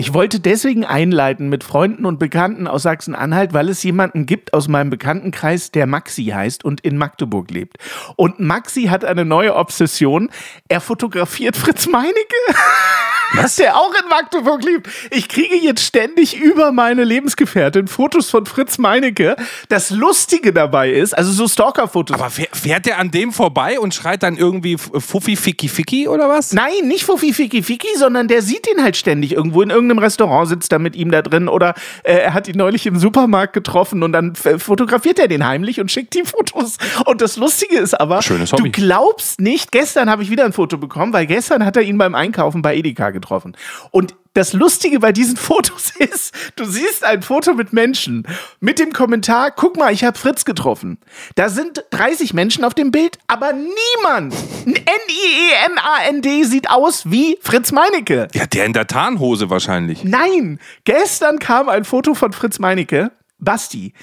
Ich 0.02 0.16
wollte 0.16 0.40
deswegen 0.40 0.84
einleiten 0.84 1.48
mit 1.48 1.64
Freunden 1.64 2.08
und 2.08 2.18
Bekannten 2.18 2.66
aus 2.66 2.82
Sachsen-Anhalt, 2.82 3.54
weil 3.54 3.70
es 3.70 3.84
jemanden 3.84 4.26
gibt 4.26 4.52
aus 4.52 4.68
meinem 4.68 4.90
Bekanntenkreis, 4.90 5.70
der 5.70 5.86
Maxi 5.86 6.26
heißt 6.26 6.66
und 6.66 6.82
in 6.82 6.98
Magdeburg 6.98 7.52
lebt. 7.52 7.78
Und 8.16 8.40
Maxi 8.40 8.86
hat 8.86 9.06
eine 9.06 9.26
neue 9.26 9.56
Obsession. 9.56 10.32
Er 10.70 10.82
fotografiert 10.82 11.56
Fritz 11.56 11.86
Meinecke. 11.86 12.16
Was? 13.36 13.56
Der 13.56 13.78
auch 13.78 13.94
in 13.94 14.10
Magdeburg 14.10 14.64
lebt. 14.64 14.90
Ich 15.10 15.30
kriege 15.30 15.56
jetzt 15.56 15.84
ständig 15.86 16.38
über 16.40 16.72
meine 16.72 17.04
Lebensgefährtin 17.04 17.88
Fotos 17.88 18.30
von 18.30 18.46
Fritz 18.46 18.78
Meinecke. 18.78 19.36
Das 19.70 19.90
Lustige 19.90 20.52
dabei 20.54 20.92
ist, 20.92 21.18
also 21.18 21.32
so 21.32 21.48
Stalker-Fotos. 21.48 22.16
Aber 22.16 22.28
fähr- 22.30 22.54
fährt 22.54 22.86
der 22.86 23.00
an 23.00 23.10
dem 23.12 23.32
vorbei 23.32 23.80
und 23.80 23.94
schreit 23.94 24.24
dann 24.24 24.36
irgendwie 24.36 24.78
Fuffi 24.78 25.36
Ficki 25.36 25.70
Ficki 25.70 26.08
oder 26.08 26.28
was? 26.30 26.52
Nein, 26.54 26.88
nicht 26.88 27.06
Fuffi 27.06 27.34
Fiki 27.34 27.64
Fiki, 27.64 27.88
sondern 27.98 28.28
der 28.28 28.42
sieht 28.42 28.68
ihn 28.68 28.84
halt 28.84 28.98
ständig 28.98 29.32
irgendwo 29.34 29.62
in 29.62 29.70
irgendeinem 29.70 30.00
Restaurant 30.00 30.50
sitzt 30.50 30.72
er 30.74 30.80
mit 30.80 30.96
ihm 30.96 31.12
da 31.12 31.22
drin 31.22 31.48
oder 31.48 31.74
äh, 32.04 32.14
er 32.18 32.34
hat 32.34 32.48
ihn 32.48 32.58
neulich 32.58 32.86
im 32.86 32.98
Supermarkt 32.98 33.54
getroffen 33.54 34.04
und 34.04 34.12
dann 34.12 34.36
fotografiert 34.36 35.20
er 35.20 35.28
den 35.28 35.46
heimlich 35.48 35.80
und 35.80 35.90
schickt 35.92 36.14
die 36.16 36.24
Fotos. 36.26 36.78
Und 37.06 37.22
das 37.22 37.38
Lustige 37.38 37.78
ist 37.78 38.00
aber, 38.00 38.20
du 38.20 38.64
glaubst 38.72 39.40
nicht, 39.40 39.72
gestern 39.72 40.10
habe 40.10 40.24
ich 40.24 40.30
wieder 40.30 40.44
ein 40.46 40.54
Foto 40.54 40.78
bekommen, 40.78 41.14
weil 41.14 41.26
gestern 41.28 41.66
hat 41.66 41.78
er 41.78 41.84
ihn 41.84 41.98
beim 41.98 42.14
Einkaufen 42.16 42.62
bei 42.62 42.76
Edeka 42.76 43.10
getroffen. 43.12 43.21
Und 43.92 44.16
das 44.34 44.54
Lustige 44.54 45.00
bei 45.00 45.12
diesen 45.12 45.38
Fotos 45.52 45.92
ist, 45.98 46.34
du 46.56 46.66
siehst 46.66 47.04
ein 47.04 47.22
Foto 47.22 47.54
mit 47.54 47.74
Menschen 47.74 48.28
mit 48.60 48.80
dem 48.80 48.94
Kommentar, 48.94 49.52
guck 49.52 49.78
mal, 49.78 49.94
ich 49.94 50.04
habe 50.04 50.18
Fritz 50.18 50.46
getroffen. 50.46 50.98
Da 51.36 51.50
sind 51.50 51.84
30 51.92 52.34
Menschen 52.34 52.64
auf 52.64 52.74
dem 52.74 52.92
Bild, 52.92 53.20
aber 53.28 53.54
niemand, 53.54 54.34
N-I-E-M-A-N-D, 54.66 56.44
sieht 56.44 56.70
aus 56.70 57.10
wie 57.10 57.38
Fritz 57.42 57.72
Meinecke. 57.72 58.28
Ja, 58.34 58.46
der 58.46 58.66
in 58.66 58.74
der 58.74 58.88
Tarnhose 58.88 59.50
wahrscheinlich. 59.50 60.04
Nein, 60.04 60.60
gestern 60.84 61.40
kam 61.40 61.70
ein 61.70 61.86
Foto 61.86 62.14
von 62.14 62.34
Fritz 62.34 62.60
Meinecke, 62.60 63.12
Basti. 63.40 63.94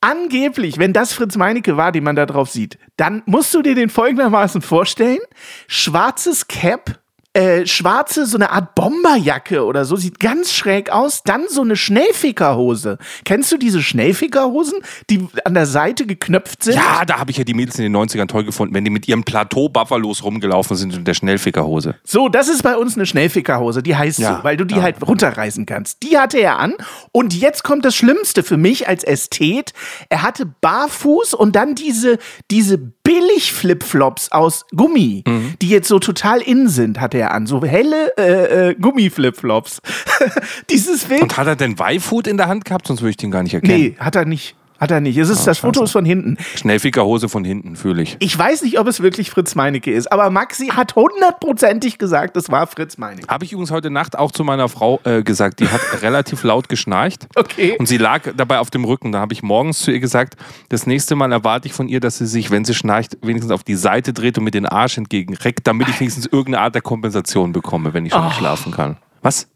Angeblich, 0.00 0.78
wenn 0.78 0.92
das 0.92 1.12
Fritz 1.12 1.36
Meinecke 1.36 1.76
war, 1.76 1.90
den 1.90 2.04
man 2.04 2.16
da 2.16 2.26
drauf 2.26 2.50
sieht, 2.50 2.78
dann 2.96 3.22
musst 3.26 3.52
du 3.54 3.62
dir 3.62 3.74
den 3.74 3.88
folgendermaßen 3.88 4.62
vorstellen: 4.62 5.18
schwarzes 5.66 6.48
Cap, 6.48 7.00
äh, 7.36 7.66
schwarze, 7.66 8.24
so 8.24 8.38
eine 8.38 8.50
Art 8.50 8.74
Bomberjacke 8.74 9.64
oder 9.64 9.84
so, 9.84 9.96
sieht 9.96 10.20
ganz 10.20 10.52
schräg 10.54 10.90
aus. 10.90 11.22
Dann 11.22 11.42
so 11.50 11.60
eine 11.60 11.76
Schnellfickerhose. 11.76 12.96
Kennst 13.24 13.52
du 13.52 13.58
diese 13.58 13.82
Schnellfickerhosen, 13.82 14.78
die 15.10 15.26
an 15.44 15.52
der 15.54 15.66
Seite 15.66 16.06
geknöpft 16.06 16.64
sind? 16.64 16.76
Ja, 16.76 17.04
da 17.04 17.18
habe 17.18 17.30
ich 17.30 17.36
ja 17.36 17.44
die 17.44 17.52
Mädels 17.54 17.78
in 17.78 17.82
den 17.84 17.94
90ern 17.96 18.26
toll 18.26 18.44
gefunden, 18.44 18.74
wenn 18.74 18.84
die 18.84 18.90
mit 18.90 19.06
ihrem 19.06 19.22
Plateau-Buffalos 19.24 20.24
rumgelaufen 20.24 20.76
sind 20.76 20.94
und 20.96 21.06
der 21.06 21.12
Schnellfickerhose. 21.14 21.94
So, 22.04 22.28
das 22.30 22.48
ist 22.48 22.62
bei 22.62 22.76
uns 22.76 22.96
eine 22.96 23.04
Schnellfickerhose, 23.06 23.82
die 23.82 23.94
heißt 23.94 24.18
Ja, 24.18 24.38
so, 24.38 24.44
weil 24.44 24.56
du 24.56 24.64
die 24.64 24.76
ja. 24.76 24.82
halt 24.82 24.96
runterreißen 25.06 25.66
kannst. 25.66 26.02
Die 26.02 26.16
hatte 26.18 26.38
er 26.38 26.58
an 26.58 26.74
und 27.12 27.34
jetzt 27.34 27.64
kommt 27.64 27.84
das 27.84 27.94
Schlimmste 27.94 28.42
für 28.44 28.56
mich 28.56 28.88
als 28.88 29.04
Ästhet. 29.04 29.72
Er 30.08 30.22
hatte 30.22 30.46
barfuß 30.62 31.34
und 31.34 31.54
dann 31.54 31.74
diese, 31.74 32.18
diese 32.50 32.78
Billig-Flipflops 32.78 34.32
aus 34.32 34.64
Gummi, 34.74 35.22
Mhm. 35.26 35.54
die 35.60 35.68
jetzt 35.68 35.88
so 35.88 35.98
total 35.98 36.40
in 36.40 36.68
sind, 36.68 37.00
hatte 37.00 37.18
er 37.18 37.25
an. 37.30 37.46
So 37.46 37.62
helle 37.64 38.16
äh, 38.16 38.70
äh, 38.70 38.74
Gummi-Flipflops. 38.74 39.80
Dieses 40.70 41.04
Bild. 41.04 41.22
Und 41.22 41.36
hat 41.36 41.46
er 41.46 41.56
denn 41.56 41.78
Weihfood 41.78 42.26
in 42.26 42.36
der 42.36 42.48
Hand 42.48 42.64
gehabt? 42.64 42.86
Sonst 42.86 43.00
würde 43.00 43.10
ich 43.10 43.16
den 43.16 43.30
gar 43.30 43.42
nicht 43.42 43.54
erkennen. 43.54 43.80
nee, 43.80 43.96
hat 43.98 44.16
er 44.16 44.24
nicht. 44.24 44.56
Hat 44.78 44.90
er 44.90 45.00
nicht. 45.00 45.16
Es 45.16 45.28
ist, 45.28 45.46
das 45.46 45.58
Foto 45.58 45.84
ist 45.84 45.92
von 45.92 46.04
hinten. 46.04 46.36
Schnellfickerhose 46.56 47.28
von 47.28 47.44
hinten, 47.44 47.76
fühle 47.76 48.02
ich. 48.02 48.16
Ich 48.18 48.38
weiß 48.38 48.62
nicht, 48.62 48.78
ob 48.78 48.86
es 48.86 49.00
wirklich 49.00 49.30
Fritz 49.30 49.54
Meinecke 49.54 49.92
ist, 49.92 50.12
aber 50.12 50.30
Maxi 50.30 50.68
hat 50.68 50.94
hundertprozentig 50.94 51.98
gesagt, 51.98 52.36
es 52.36 52.50
war 52.50 52.66
Fritz 52.66 52.98
Meinecke. 52.98 53.28
Habe 53.28 53.44
ich 53.44 53.52
übrigens 53.52 53.70
heute 53.70 53.90
Nacht 53.90 54.18
auch 54.18 54.32
zu 54.32 54.44
meiner 54.44 54.68
Frau 54.68 55.00
äh, 55.04 55.22
gesagt. 55.22 55.60
Die 55.60 55.68
hat 55.68 55.80
relativ 56.02 56.42
laut 56.42 56.68
geschnarcht. 56.68 57.26
Okay. 57.34 57.76
Und 57.78 57.86
sie 57.86 57.96
lag 57.96 58.22
dabei 58.36 58.58
auf 58.58 58.70
dem 58.70 58.84
Rücken. 58.84 59.12
Da 59.12 59.20
habe 59.20 59.32
ich 59.32 59.42
morgens 59.42 59.78
zu 59.80 59.90
ihr 59.90 60.00
gesagt, 60.00 60.36
das 60.68 60.86
nächste 60.86 61.16
Mal 61.16 61.32
erwarte 61.32 61.68
ich 61.68 61.72
von 61.72 61.88
ihr, 61.88 62.00
dass 62.00 62.18
sie 62.18 62.26
sich, 62.26 62.50
wenn 62.50 62.64
sie 62.64 62.74
schnarcht, 62.74 63.16
wenigstens 63.22 63.52
auf 63.52 63.64
die 63.64 63.76
Seite 63.76 64.12
dreht 64.12 64.36
und 64.38 64.44
mit 64.44 64.54
den 64.54 64.66
Arsch 64.66 64.98
entgegenreckt, 64.98 65.66
damit 65.66 65.88
ich 65.88 65.98
wenigstens 66.00 66.26
irgendeine 66.26 66.60
Art 66.60 66.74
der 66.74 66.82
Kompensation 66.82 67.52
bekomme, 67.52 67.94
wenn 67.94 68.04
ich 68.04 68.12
schon 68.12 68.24
nicht 68.24 68.36
schlafen 68.36 68.72
kann. 68.72 68.96
Was? 69.22 69.48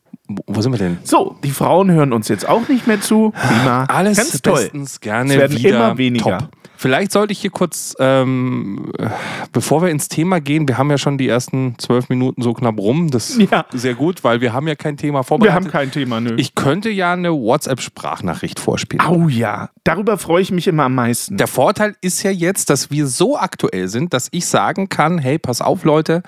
Wo, 0.47 0.61
sind 0.63 0.73
wir 0.73 0.79
denn? 0.79 0.99
So, 1.05 1.37
die 1.45 1.51
Frauen 1.51 1.91
hören 1.91 2.13
uns 2.13 2.29
jetzt 2.29 2.49
auch 2.49 2.69
nicht 2.69 2.87
mehr 2.87 3.01
zu. 3.01 3.33
Prima. 3.33 3.85
Alles 3.85 4.17
Ganz 4.19 4.41
toll. 4.43 4.55
bestens 4.63 5.01
gerne 5.01 5.33
Es 5.35 5.39
werden 5.41 5.59
wieder 5.59 5.69
immer 5.71 5.99
weniger. 5.99 6.39
top. 6.39 6.49
Vielleicht 6.77 7.13
sollte 7.13 7.33
ich 7.33 7.41
hier 7.41 7.51
kurz, 7.51 7.95
ähm, 8.01 8.91
äh, 8.99 9.09
bevor 9.53 9.83
wir 9.83 9.91
ins 9.91 10.09
Thema 10.09 10.41
gehen, 10.41 10.67
wir 10.67 10.79
haben 10.79 10.89
ja 10.91 10.97
schon 10.97 11.19
die 11.19 11.29
ersten 11.29 11.75
zwölf 11.77 12.09
Minuten 12.09 12.41
so 12.41 12.55
knapp 12.55 12.79
rum. 12.79 13.11
Das 13.11 13.29
ist 13.29 13.51
Ja. 13.51 13.67
sehr 13.71 13.93
gut, 13.95 14.25
weil 14.25 14.41
wir 14.41 14.55
haben 14.55 14.67
ja 14.67 14.75
kein 14.77 14.97
Thema 14.97 15.19
Wir 15.19 15.25
vorbereitet. 15.25 15.57
haben 15.67 15.71
kein 15.71 15.91
Thema, 15.91 16.23
nö. 16.23 16.37
ich 16.39 16.55
könnte 16.55 16.89
ja 16.89 17.13
eine 17.13 17.33
WhatsApp-Sprachnachricht 17.35 18.59
vorspielen. 18.61 19.05
Au 19.07 19.29
ja, 19.29 19.69
darüber 19.85 20.17
freue 20.17 20.41
ich 20.41 20.53
mich 20.53 20.67
immer 20.69 20.85
am 20.85 20.95
meisten. 20.95 21.37
Der 21.37 21.49
Vorteil 21.49 21.97
ist 22.01 22.23
ja 22.23 22.31
jetzt, 22.31 22.71
dass 22.71 22.91
wir 22.91 23.07
so 23.07 23.37
aktuell 23.37 23.89
sind, 23.89 24.15
dass 24.15 24.29
ich 24.31 24.47
sagen 24.47 24.89
kann, 24.89 25.19
hey, 25.19 25.39
pass 25.39 25.61
auf 25.61 25.85
Leute, 25.85 26.23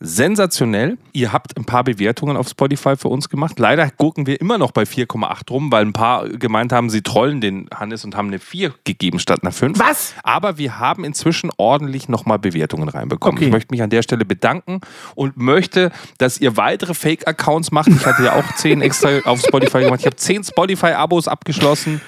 sensationell. 0.00 0.96
Ihr 1.12 1.32
habt 1.32 1.56
ein 1.56 1.64
paar 1.64 1.84
Bewertungen 1.84 2.36
auf 2.36 2.48
Spotify 2.48 2.96
für 2.96 3.08
uns 3.08 3.28
gemacht. 3.28 3.58
Leider 3.58 3.90
gucken 3.90 4.26
wir 4.26 4.40
immer 4.40 4.58
noch 4.58 4.70
bei 4.70 4.82
4,8 4.82 5.50
rum, 5.50 5.72
weil 5.72 5.84
ein 5.84 5.92
paar 5.92 6.28
gemeint 6.28 6.72
haben, 6.72 6.88
sie 6.90 7.02
trollen 7.02 7.40
den 7.40 7.68
Hannes 7.74 8.04
und 8.04 8.16
haben 8.16 8.28
eine 8.28 8.38
4 8.38 8.72
gegeben 8.84 9.18
statt 9.18 9.42
einer 9.42 9.52
5. 9.52 9.78
Was? 9.78 10.14
Aber 10.22 10.58
wir 10.58 10.78
haben 10.78 11.04
inzwischen 11.04 11.50
ordentlich 11.56 12.08
nochmal 12.08 12.38
Bewertungen 12.38 12.88
reinbekommen. 12.88 13.38
Okay. 13.38 13.46
Ich 13.46 13.52
möchte 13.52 13.74
mich 13.74 13.82
an 13.82 13.90
der 13.90 14.02
Stelle 14.02 14.24
bedanken 14.24 14.80
und 15.14 15.36
möchte, 15.36 15.90
dass 16.18 16.40
ihr 16.40 16.56
weitere 16.56 16.94
Fake-Accounts 16.94 17.72
macht. 17.72 17.88
Ich 17.88 18.06
hatte 18.06 18.22
ja 18.24 18.34
auch 18.34 18.54
10 18.56 18.80
extra 18.82 19.18
auf 19.24 19.40
Spotify 19.40 19.80
gemacht. 19.80 20.00
Ich 20.00 20.06
habe 20.06 20.16
10 20.16 20.44
Spotify-Abos 20.44 21.26
abgeschlossen, 21.28 22.00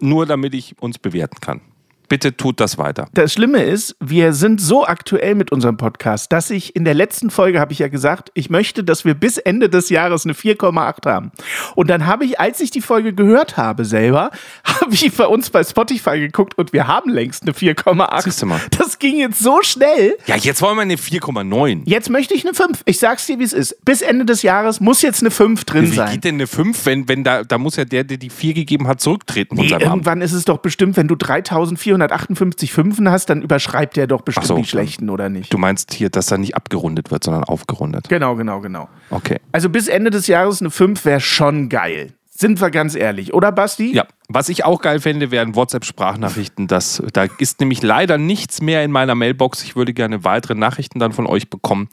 nur 0.00 0.26
damit 0.26 0.54
ich 0.54 0.76
uns 0.80 0.98
bewerten 0.98 1.40
kann. 1.40 1.60
Bitte 2.08 2.36
tut 2.36 2.58
das 2.60 2.78
weiter. 2.78 3.06
Das 3.12 3.34
Schlimme 3.34 3.62
ist, 3.62 3.94
wir 4.00 4.32
sind 4.32 4.60
so 4.60 4.86
aktuell 4.86 5.34
mit 5.34 5.52
unserem 5.52 5.76
Podcast, 5.76 6.32
dass 6.32 6.48
ich 6.50 6.74
in 6.74 6.84
der 6.84 6.94
letzten 6.94 7.30
Folge 7.30 7.60
habe 7.60 7.72
ich 7.72 7.80
ja 7.80 7.88
gesagt, 7.88 8.30
ich 8.34 8.48
möchte, 8.48 8.82
dass 8.82 9.04
wir 9.04 9.14
bis 9.14 9.36
Ende 9.36 9.68
des 9.68 9.90
Jahres 9.90 10.24
eine 10.24 10.32
4,8 10.32 11.06
haben. 11.06 11.32
Und 11.74 11.90
dann 11.90 12.06
habe 12.06 12.24
ich, 12.24 12.40
als 12.40 12.60
ich 12.60 12.70
die 12.70 12.80
Folge 12.80 13.12
gehört 13.12 13.56
habe 13.56 13.84
selber, 13.84 14.30
habe 14.64 14.94
ich 14.94 15.12
bei 15.14 15.26
uns 15.26 15.50
bei 15.50 15.62
Spotify 15.62 16.18
geguckt 16.18 16.56
und 16.56 16.72
wir 16.72 16.86
haben 16.86 17.10
längst 17.10 17.42
eine 17.42 17.52
4,8. 17.52 18.22
Siehst 18.22 18.42
du 18.42 18.46
mal. 18.46 18.60
Das 18.78 18.98
ging 18.98 19.18
jetzt 19.18 19.40
so 19.40 19.60
schnell. 19.62 20.16
Ja, 20.26 20.36
jetzt 20.36 20.62
wollen 20.62 20.76
wir 20.76 20.82
eine 20.82 20.96
4,9. 20.96 21.82
Jetzt 21.84 22.08
möchte 22.10 22.32
ich 22.34 22.44
eine 22.44 22.54
5. 22.54 22.82
Ich 22.86 22.98
sag's 22.98 23.26
dir, 23.26 23.38
wie 23.38 23.44
es 23.44 23.52
ist. 23.52 23.84
Bis 23.84 24.00
Ende 24.00 24.24
des 24.24 24.42
Jahres 24.42 24.80
muss 24.80 25.02
jetzt 25.02 25.20
eine 25.22 25.30
5 25.30 25.64
drin 25.64 25.82
Wie 25.90 25.94
sein. 25.94 26.12
geht 26.12 26.24
denn 26.24 26.36
eine 26.36 26.46
5, 26.46 26.86
wenn, 26.86 27.08
wenn 27.08 27.22
da, 27.24 27.44
da 27.44 27.58
muss 27.58 27.76
ja 27.76 27.84
der, 27.84 28.04
der 28.04 28.16
die 28.16 28.30
4 28.30 28.54
gegeben 28.54 28.88
hat, 28.88 29.00
zurücktreten 29.00 29.56
Nee, 29.56 29.68
irgendwann 29.68 30.20
ist 30.22 30.32
es 30.32 30.44
doch 30.44 30.58
bestimmt, 30.58 30.96
wenn 30.96 31.08
du 31.08 31.16
3458 32.06 32.72
Fünfen 32.72 33.10
hast, 33.10 33.30
dann 33.30 33.42
überschreibt 33.42 33.96
der 33.96 34.06
doch 34.06 34.22
bestimmt 34.22 34.46
so. 34.46 34.56
die 34.56 34.64
schlechten, 34.64 35.10
oder 35.10 35.28
nicht? 35.28 35.52
Du 35.52 35.58
meinst 35.58 35.92
hier, 35.94 36.10
dass 36.10 36.26
da 36.26 36.38
nicht 36.38 36.54
abgerundet 36.54 37.10
wird, 37.10 37.24
sondern 37.24 37.44
aufgerundet. 37.44 38.08
Genau, 38.08 38.36
genau, 38.36 38.60
genau. 38.60 38.88
Okay. 39.10 39.40
Also 39.52 39.68
bis 39.68 39.88
Ende 39.88 40.10
des 40.10 40.26
Jahres 40.26 40.60
eine 40.60 40.70
5 40.70 41.04
wäre 41.04 41.20
schon 41.20 41.68
geil. 41.68 42.12
Sind 42.30 42.60
wir 42.60 42.70
ganz 42.70 42.94
ehrlich, 42.94 43.34
oder 43.34 43.50
Basti? 43.50 43.92
Ja, 43.92 44.06
was 44.30 44.50
ich 44.50 44.66
auch 44.66 44.82
geil 44.82 45.00
fände, 45.00 45.30
wären 45.30 45.54
WhatsApp-Sprachnachrichten. 45.54 46.66
Das, 46.66 47.02
da 47.14 47.24
ist 47.38 47.60
nämlich 47.60 47.82
leider 47.82 48.18
nichts 48.18 48.60
mehr 48.60 48.84
in 48.84 48.92
meiner 48.92 49.14
Mailbox. 49.14 49.64
Ich 49.64 49.74
würde 49.74 49.94
gerne 49.94 50.22
weitere 50.22 50.54
Nachrichten 50.54 50.98
dann 50.98 51.12
von 51.12 51.26
euch 51.26 51.48
bekommen. 51.48 51.88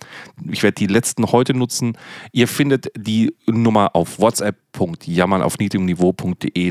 Ich 0.51 0.61
werde 0.61 0.75
die 0.75 0.87
letzten 0.87 1.31
heute 1.31 1.53
nutzen. 1.53 1.97
Ihr 2.33 2.49
findet 2.49 2.91
die 2.97 3.33
Nummer 3.47 3.95
auf 3.95 4.19
whatsapp.jammern 4.19 5.41
auf 5.41 5.59
niedrigem 5.59 5.87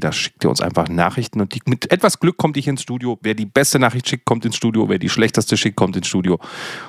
Da 0.00 0.12
schickt 0.12 0.44
ihr 0.44 0.50
uns 0.50 0.61
einfach 0.61 0.90
Nachrichten 0.90 1.40
und 1.40 1.54
die, 1.54 1.62
mit 1.64 1.90
etwas 1.90 2.21
Glück 2.21 2.37
kommt 2.37 2.59
ich 2.59 2.68
ins 2.68 2.83
Studio. 2.83 3.18
Wer 3.23 3.33
die 3.33 3.47
beste 3.47 3.78
Nachricht 3.78 4.06
schickt, 4.06 4.26
kommt 4.26 4.44
ins 4.44 4.56
Studio. 4.56 4.90
Wer 4.90 4.99
die 4.99 5.09
schlechteste 5.09 5.56
schickt, 5.56 5.76
kommt 5.76 5.97
ins 5.97 6.09
Studio. 6.09 6.38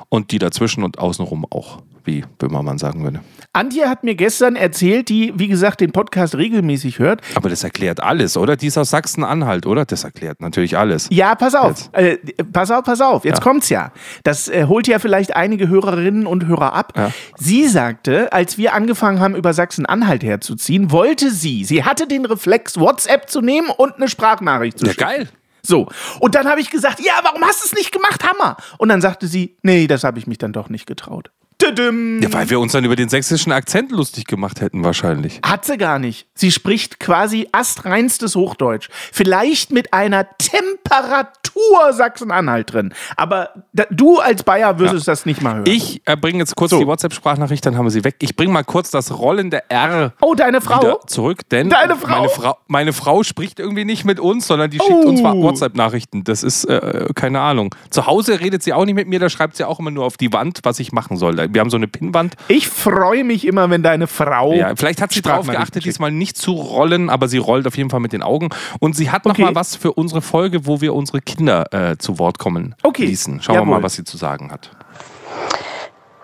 Und 0.09 0.31
die 0.31 0.39
dazwischen 0.39 0.83
und 0.83 0.99
außenrum 0.99 1.45
auch, 1.49 1.81
wie 2.03 2.25
Böhmermann 2.39 2.77
sagen 2.77 3.03
würde. 3.03 3.21
Antje 3.53 3.87
hat 3.87 4.03
mir 4.03 4.15
gestern 4.15 4.57
erzählt, 4.57 5.07
die, 5.07 5.31
wie 5.37 5.47
gesagt, 5.47 5.79
den 5.79 5.93
Podcast 5.93 6.35
regelmäßig 6.35 6.99
hört. 6.99 7.21
Aber 7.35 7.47
das 7.47 7.63
erklärt 7.63 8.03
alles, 8.03 8.35
oder? 8.35 8.57
Die 8.57 8.64
ist 8.67 8.77
aus 8.77 8.89
Sachsen-Anhalt, 8.89 9.65
oder? 9.65 9.85
Das 9.85 10.03
erklärt 10.03 10.41
natürlich 10.41 10.77
alles. 10.77 11.07
Ja, 11.11 11.35
pass 11.35 11.55
auf. 11.55 11.89
Äh, 11.93 12.17
pass 12.51 12.71
auf, 12.71 12.83
pass 12.83 13.01
auf. 13.01 13.25
Jetzt 13.25 13.37
Ja. 13.39 13.43
kommt's 13.43 13.69
ja. 13.69 13.91
Das 14.23 14.47
äh, 14.47 14.65
holt 14.67 14.87
ja 14.87 14.99
vielleicht 14.99 15.35
einige 15.35 15.67
Hörerinnen 15.67 16.25
und 16.27 16.45
Hörer 16.45 16.73
ab. 16.73 16.93
Ja. 16.95 17.11
Sie 17.37 17.67
sagte, 17.67 18.31
als 18.33 18.57
wir 18.57 18.73
angefangen 18.73 19.19
haben, 19.19 19.35
über 19.35 19.53
Sachsen-Anhalt 19.53 20.23
herzuziehen, 20.23 20.91
wollte 20.91 21.31
sie, 21.31 21.63
sie 21.65 21.83
hatte 21.83 22.07
den 22.07 22.25
Reflex, 22.25 22.79
WhatsApp 22.79 23.29
zu 23.29 23.41
nehmen 23.41 23.69
und 23.69 23.95
eine 23.95 24.07
Sprachnachricht 24.07 24.79
zu 24.79 24.85
Ja, 24.85 24.91
schicken. 24.91 25.03
geil. 25.03 25.29
So. 25.61 25.87
Und 26.19 26.35
dann 26.35 26.47
habe 26.47 26.61
ich 26.61 26.69
gesagt, 26.69 26.99
ja, 26.99 27.13
warum 27.23 27.41
hast 27.43 27.61
du 27.63 27.65
es 27.65 27.73
nicht 27.73 27.91
gemacht? 27.91 28.23
Hammer. 28.23 28.55
Und 28.77 28.89
dann 28.89 29.01
sagte 29.01 29.25
sie, 29.27 29.57
nee, 29.63 29.87
das 29.87 30.03
habe 30.03 30.19
ich 30.19 30.27
mich 30.27 30.37
dann 30.37 30.53
doch 30.53 30.69
nicht 30.69 30.85
getraut. 30.85 31.31
Ja, 31.61 32.33
weil 32.33 32.49
wir 32.49 32.59
uns 32.59 32.73
dann 32.73 32.83
über 32.85 32.95
den 32.95 33.09
sächsischen 33.09 33.51
Akzent 33.51 33.91
lustig 33.91 34.25
gemacht 34.25 34.61
hätten, 34.61 34.83
wahrscheinlich. 34.83 35.39
Hat 35.43 35.65
sie 35.65 35.77
gar 35.77 35.99
nicht. 35.99 36.27
Sie 36.35 36.51
spricht 36.51 36.99
quasi 36.99 37.47
astreinstes 37.51 38.35
Hochdeutsch. 38.35 38.89
Vielleicht 39.11 39.71
mit 39.71 39.93
einer 39.93 40.27
Temperatur 40.37 41.93
Sachsen-Anhalt 41.93 42.73
drin. 42.73 42.93
Aber 43.15 43.49
da, 43.73 43.85
du 43.89 44.19
als 44.19 44.43
Bayer 44.43 44.77
würdest 44.79 45.07
das 45.07 45.25
nicht 45.25 45.41
mal 45.41 45.55
hören. 45.55 45.65
Ich 45.67 46.01
äh, 46.05 46.17
bringe 46.17 46.39
jetzt 46.39 46.55
kurz 46.55 46.71
So. 46.71 46.79
die 46.79 46.87
WhatsApp-Sprachnachricht, 46.87 47.65
dann 47.65 47.77
haben 47.77 47.85
wir 47.85 47.91
sie 47.91 48.03
weg. 48.03 48.15
Ich 48.19 48.35
bringe 48.35 48.51
mal 48.51 48.63
kurz 48.63 48.91
das 48.91 49.17
rollende 49.17 49.63
R 49.69 50.13
oh, 50.21 50.35
deine 50.35 50.61
Frau? 50.61 50.99
zurück, 51.07 51.47
denn 51.49 51.69
Deine 51.69 51.95
Frau? 51.95 52.17
Meine, 52.19 52.29
Frau, 52.29 52.57
meine 52.67 52.93
Frau 52.93 53.23
spricht 53.23 53.59
irgendwie 53.59 53.85
nicht 53.85 54.05
mit 54.05 54.19
uns, 54.19 54.47
sondern 54.47 54.69
die 54.69 54.79
schickt 54.79 54.91
Oh. 55.05 55.09
uns 55.09 55.21
WhatsApp-Nachrichten. 55.23 56.23
Das 56.23 56.43
ist 56.43 56.65
äh, 56.65 57.07
keine 57.15 57.39
Ahnung. 57.39 57.73
Zu 57.89 58.05
Hause 58.05 58.39
redet 58.39 58.61
sie 58.63 58.73
auch 58.73 58.85
nicht 58.85 58.95
mit 58.95 59.07
mir, 59.07 59.19
da 59.19 59.29
schreibt 59.29 59.55
sie 59.55 59.63
auch 59.63 59.79
immer 59.79 59.91
nur 59.91 60.05
auf 60.05 60.17
die 60.17 60.33
Wand, 60.33 60.59
was 60.63 60.79
ich 60.79 60.91
machen 60.91 61.17
soll. 61.17 61.35
Wir 61.51 61.61
haben 61.61 61.69
so 61.69 61.77
eine 61.77 61.87
Pinnwand. 61.87 62.35
Ich 62.47 62.67
freue 62.67 63.23
mich 63.23 63.45
immer, 63.45 63.69
wenn 63.69 63.83
deine 63.83 64.07
Frau. 64.07 64.53
Ja, 64.53 64.75
vielleicht 64.75 65.01
hat 65.01 65.11
sie 65.11 65.21
darauf 65.21 65.47
geachtet, 65.47 65.85
diesmal 65.85 66.11
nicht 66.11 66.37
zu 66.37 66.53
rollen, 66.53 67.09
aber 67.09 67.27
sie 67.27 67.37
rollt 67.37 67.67
auf 67.67 67.77
jeden 67.77 67.89
Fall 67.89 67.99
mit 67.99 68.13
den 68.13 68.23
Augen. 68.23 68.49
Und 68.79 68.95
sie 68.95 69.11
hat 69.11 69.25
noch 69.25 69.31
Okay. 69.33 69.43
mal 69.43 69.55
was 69.55 69.75
für 69.75 69.93
unsere 69.93 70.21
Folge, 70.21 70.65
wo 70.65 70.81
wir 70.81 70.93
unsere 70.93 71.21
Kinder 71.21 71.71
äh, 71.73 71.97
zu 71.97 72.19
Wort 72.19 72.39
kommen 72.39 72.75
Okay. 72.83 73.05
ließen. 73.05 73.41
Schauen 73.41 73.55
wir 73.55 73.61
Jawohl. 73.61 73.75
mal, 73.77 73.83
was 73.83 73.93
sie 73.95 74.03
zu 74.03 74.17
sagen 74.17 74.51
hat. 74.51 74.69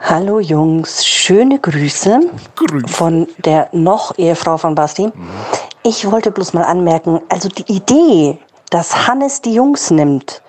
Hallo 0.04 0.40
Jungs, 0.40 1.06
schöne 1.06 1.60
Grüße 1.60 2.20
Grüß. 2.56 2.84
von 2.92 3.28
der 3.38 3.70
noch 3.72 4.18
Ehefrau 4.18 4.58
von 4.58 4.74
Basti. 4.76 5.10
Ich 5.84 6.10
wollte 6.10 6.32
bloß 6.32 6.54
mal 6.54 6.64
anmerken, 6.64 7.20
also 7.30 7.50
die 7.50 7.72
Idee, 7.72 8.38
dass 8.72 9.08
Hannes 9.08 9.42
die 9.42 9.54
Jungs 9.54 9.92
nimmt 9.92 10.42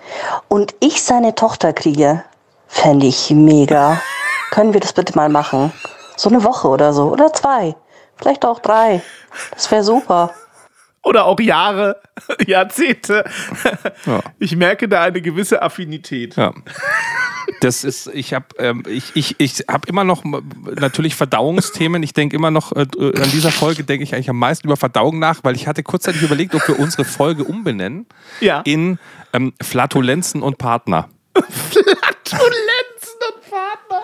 und 0.47 0.73
ich 0.79 1.03
seine 1.03 1.35
Tochter 1.35 1.71
kriege, 1.73 2.23
fände 2.67 3.05
ich 3.05 3.29
mega. 3.31 4.01
Können 4.53 4.71
wir 4.71 4.81
das 4.81 4.93
bitte 4.93 5.15
mal 5.15 5.29
machen? 5.29 5.71
So 6.15 6.29
eine 6.29 6.43
Woche 6.43 6.67
oder 6.67 6.93
so 6.93 7.11
oder 7.11 7.33
zwei. 7.33 7.75
Vielleicht 8.17 8.45
auch 8.45 8.59
drei. 8.59 9.01
Das 9.51 9.71
wäre 9.71 9.83
super. 9.83 10.31
Oder 11.01 11.25
auch 11.25 11.39
Jahre, 11.39 11.99
Jahrzehnte. 12.45 13.25
Ja. 14.05 14.19
Ich 14.37 14.55
merke 14.55 14.87
da 14.87 15.01
eine 15.01 15.23
gewisse 15.23 15.63
Affinität. 15.63 16.35
Ja. 16.35 16.53
Das 17.61 17.83
ist, 17.83 18.05
ich 18.13 18.35
habe 18.35 18.45
ähm, 18.59 18.83
ich, 18.87 19.15
ich, 19.15 19.39
ich 19.39 19.65
hab 19.67 19.87
immer 19.87 20.03
noch 20.03 20.23
natürlich 20.23 21.15
Verdauungsthemen. 21.15 22.03
Ich 22.03 22.13
denke 22.13 22.35
immer 22.35 22.51
noch, 22.51 22.73
äh, 22.73 22.81
an 22.81 23.31
dieser 23.31 23.51
Folge 23.51 23.83
denke 23.83 24.03
ich 24.03 24.13
eigentlich 24.13 24.29
am 24.29 24.37
meisten 24.37 24.67
über 24.67 24.77
Verdauung 24.77 25.17
nach, 25.17 25.39
weil 25.43 25.55
ich 25.55 25.65
hatte 25.65 25.81
kurzzeitig 25.81 26.21
überlegt, 26.21 26.53
ob 26.53 26.67
wir 26.67 26.77
unsere 26.77 27.05
Folge 27.05 27.43
umbenennen 27.43 28.05
Ja. 28.39 28.61
in 28.65 28.99
ähm, 29.33 29.53
Flatulenzen 29.63 30.43
und 30.43 30.59
Partner. 30.59 31.09
Flatulenzen 31.49 32.92
Partner. 33.53 34.03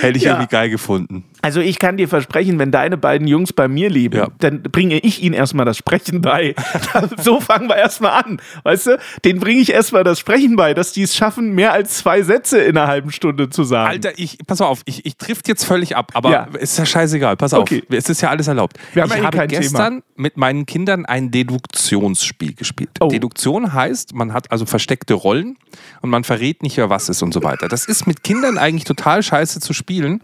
Hätte 0.00 0.16
ich 0.18 0.24
Ja. 0.24 0.32
irgendwie 0.32 0.50
geil 0.50 0.70
gefunden. 0.70 1.24
Also 1.42 1.60
ich 1.60 1.78
kann 1.80 1.96
dir 1.96 2.08
versprechen, 2.08 2.58
wenn 2.58 2.70
deine 2.70 2.96
beiden 2.96 3.26
Jungs 3.26 3.52
bei 3.52 3.66
mir 3.68 3.90
leben, 3.90 4.16
Ja. 4.16 4.28
dann 4.38 4.62
bringe 4.62 4.98
ich 4.98 5.22
ihnen 5.22 5.34
erstmal 5.34 5.66
das 5.66 5.76
Sprechen 5.76 6.20
bei. 6.22 6.54
so 7.18 7.40
fangen 7.40 7.68
wir 7.68 7.76
erstmal 7.76 8.22
an. 8.22 8.40
Weißt 8.62 8.86
du, 8.86 8.98
den 9.24 9.40
bringe 9.40 9.60
ich 9.60 9.72
erstmal 9.72 10.04
das 10.04 10.18
Sprechen 10.20 10.54
bei, 10.56 10.72
dass 10.72 10.92
die 10.92 11.02
es 11.02 11.16
schaffen, 11.16 11.52
mehr 11.54 11.72
als 11.72 11.98
zwei 11.98 12.22
Sätze 12.22 12.58
in 12.58 12.76
einer 12.78 12.86
halben 12.86 13.10
Stunde 13.10 13.50
zu 13.50 13.64
sagen. 13.64 13.90
Alter, 13.90 14.12
ich, 14.16 14.38
pass 14.46 14.60
mal 14.60 14.66
auf, 14.66 14.82
ich, 14.84 15.04
ich 15.04 15.16
trifft 15.16 15.48
jetzt 15.48 15.64
völlig 15.64 15.96
ab, 15.96 16.12
aber 16.14 16.30
Ja. 16.30 16.44
ist 16.58 16.78
ja 16.78 16.86
scheißegal. 16.86 17.36
Pass 17.36 17.52
Okay. 17.52 17.82
auf, 17.88 17.96
es 17.96 18.08
ist 18.08 18.20
ja 18.20 18.30
alles 18.30 18.46
erlaubt. 18.46 18.78
Wir 18.92 19.02
haben 19.02 19.10
ich 19.10 19.16
eigentlich 19.16 19.24
habe 19.40 19.46
gestern 19.48 20.02
mit 20.14 20.36
meinen 20.36 20.64
Kindern 20.64 21.04
ein 21.06 21.30
Deduktionsspiel 21.76 22.54
gespielt. 22.54 22.90
Oh. 23.00 23.08
Deduktion 23.08 23.72
heißt, 23.72 24.14
man 24.14 24.32
hat 24.32 24.50
also 24.52 24.66
versteckte 24.66 25.14
Rollen 25.14 25.56
und 26.00 26.10
man 26.10 26.22
verrät 26.24 26.62
nicht, 26.62 26.76
wer 26.76 26.90
was 26.90 27.08
ist 27.08 27.22
und 27.22 27.34
so 27.34 27.42
weiter. 27.42 27.68
Das 27.68 27.86
ist 27.86 28.06
mit 28.06 28.22
Kindern 28.22 28.58
eigentlich 28.58 28.84
total 28.84 29.22
scheiße 29.22 29.60
zu 29.60 29.72
spielen, 29.72 30.20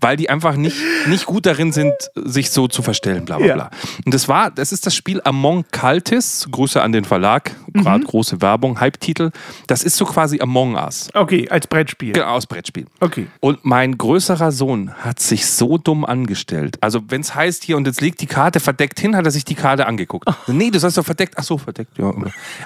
weil 0.00 0.16
die 0.16 0.28
einfach 0.30 0.55
nicht, 0.56 0.76
nicht 1.06 1.26
gut 1.26 1.46
darin 1.46 1.72
sind, 1.72 1.92
sich 2.14 2.50
so 2.50 2.68
zu 2.68 2.82
verstellen, 2.82 3.24
bla 3.24 3.38
bla 3.38 3.46
Ja. 3.46 3.54
bla. 3.54 3.70
Und 4.04 4.12
das 4.14 4.28
war, 4.28 4.50
das 4.50 4.72
ist 4.72 4.86
das 4.86 4.94
Spiel 4.94 5.20
Among 5.24 5.64
Cultists, 5.72 6.48
Grüße 6.50 6.80
an 6.82 6.92
den 6.92 7.04
Verlag, 7.04 7.52
gerade 7.72 8.00
Mhm. 8.04 8.08
große 8.08 8.40
Werbung, 8.42 8.80
Hype-Titel. 8.80 9.30
Das 9.66 9.82
ist 9.84 9.96
so 9.96 10.04
quasi 10.04 10.40
Among 10.40 10.74
Us. 10.76 11.08
Okay, 11.14 11.48
als 11.48 11.66
Brettspiel. 11.66 12.12
Genau, 12.12 12.26
aus 12.28 12.46
Brettspiel. 12.46 12.86
Okay. 13.00 13.26
Und 13.40 13.64
mein 13.64 13.96
größerer 13.98 14.52
Sohn 14.52 14.92
hat 14.94 15.20
sich 15.20 15.46
so 15.46 15.78
dumm 15.78 16.04
angestellt. 16.04 16.78
Also, 16.80 17.00
wenn 17.08 17.20
es 17.20 17.34
heißt 17.34 17.64
hier 17.64 17.76
und 17.76 17.86
jetzt 17.86 18.00
legt 18.00 18.20
die 18.20 18.26
Karte 18.26 18.60
verdeckt 18.60 18.98
hin, 19.00 19.14
hat 19.16 19.24
er 19.24 19.30
sich 19.30 19.44
die 19.44 19.54
Karte 19.54 19.86
angeguckt. 19.86 20.28
Nee, 20.48 20.70
du 20.70 20.78
sollst 20.78 20.96
doch 20.96 21.04
verdeckt. 21.04 21.34
Ach 21.36 21.42
so, 21.44 21.58
verdeckt. 21.58 21.98
Ja. 21.98 22.12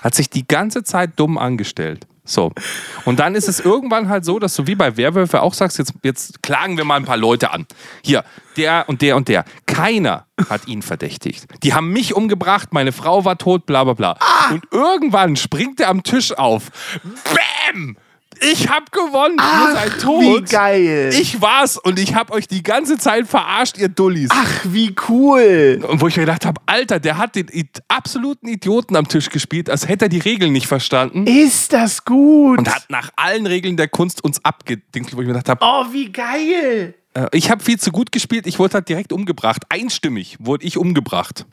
Hat 0.02 0.14
sich 0.14 0.30
die 0.30 0.46
ganze 0.46 0.84
Zeit 0.84 1.10
dumm 1.16 1.38
angestellt. 1.38 2.06
So. 2.30 2.52
Und 3.04 3.18
dann 3.18 3.34
ist 3.34 3.48
es 3.48 3.58
irgendwann 3.58 4.08
halt 4.08 4.24
so, 4.24 4.38
dass 4.38 4.54
du 4.54 4.66
wie 4.66 4.76
bei 4.76 4.96
Werwölfe 4.96 5.42
auch 5.42 5.52
sagst, 5.52 5.78
jetzt, 5.78 5.94
jetzt 6.02 6.42
klagen 6.42 6.76
wir 6.76 6.84
mal 6.84 6.96
ein 6.96 7.04
paar 7.04 7.16
Leute 7.16 7.50
an. 7.50 7.66
Hier, 8.02 8.24
der 8.56 8.84
und 8.88 9.02
der 9.02 9.16
und 9.16 9.28
der. 9.28 9.44
Keiner 9.66 10.26
hat 10.48 10.68
ihn 10.68 10.82
verdächtigt. 10.82 11.46
Die 11.62 11.74
haben 11.74 11.92
mich 11.92 12.14
umgebracht, 12.14 12.72
meine 12.72 12.92
Frau 12.92 13.24
war 13.24 13.36
tot, 13.36 13.66
bla 13.66 13.84
bla 13.84 13.94
bla. 13.94 14.16
Und 14.50 14.64
irgendwann 14.70 15.36
springt 15.36 15.80
er 15.80 15.88
am 15.88 16.02
Tisch 16.02 16.36
auf. 16.36 16.70
Bäm! 17.72 17.96
Ich 18.52 18.68
hab 18.70 18.90
gewonnen, 18.90 19.36
ihr 19.38 19.72
seid 19.74 20.00
tot. 20.00 20.22
Wie 20.22 20.40
geil. 20.42 21.10
Ich 21.12 21.40
war's 21.42 21.76
und 21.76 21.98
ich 21.98 22.14
hab 22.14 22.30
euch 22.30 22.48
die 22.48 22.62
ganze 22.62 22.96
Zeit 22.96 23.26
verarscht, 23.26 23.76
ihr 23.78 23.88
Dullis. 23.88 24.30
Ach, 24.32 24.60
wie 24.64 24.94
cool. 25.08 25.84
Und 25.86 26.00
wo 26.00 26.08
ich 26.08 26.16
mir 26.16 26.22
gedacht 26.22 26.46
habe, 26.46 26.60
Alter, 26.66 27.00
der 27.00 27.18
hat 27.18 27.36
den 27.36 27.48
absoluten 27.88 28.48
Idioten 28.48 28.96
am 28.96 29.08
Tisch 29.08 29.28
gespielt, 29.28 29.68
als 29.68 29.88
hätte 29.88 30.06
er 30.06 30.08
die 30.08 30.18
Regeln 30.20 30.52
nicht 30.52 30.66
verstanden. 30.66 31.26
Ist 31.26 31.72
das 31.72 32.04
gut. 32.04 32.58
Und 32.58 32.74
hat 32.74 32.86
nach 32.88 33.10
allen 33.16 33.46
Regeln 33.46 33.76
der 33.76 33.88
Kunst 33.88 34.24
uns 34.24 34.42
abgedingst, 34.44 35.14
wo 35.14 35.20
ich 35.20 35.26
mir 35.26 35.34
gedacht 35.34 35.48
habe, 35.48 35.60
oh, 35.62 35.92
wie 35.92 36.10
geil. 36.10 36.94
äh, 37.14 37.26
ich 37.32 37.50
habe 37.50 37.62
viel 37.62 37.78
zu 37.78 37.90
gut 37.90 38.10
gespielt, 38.10 38.46
ich 38.46 38.58
wurde 38.58 38.74
halt 38.74 38.88
direkt 38.88 39.12
umgebracht. 39.12 39.64
Einstimmig 39.68 40.36
wurde 40.40 40.64
ich 40.64 40.78
umgebracht. 40.78 41.44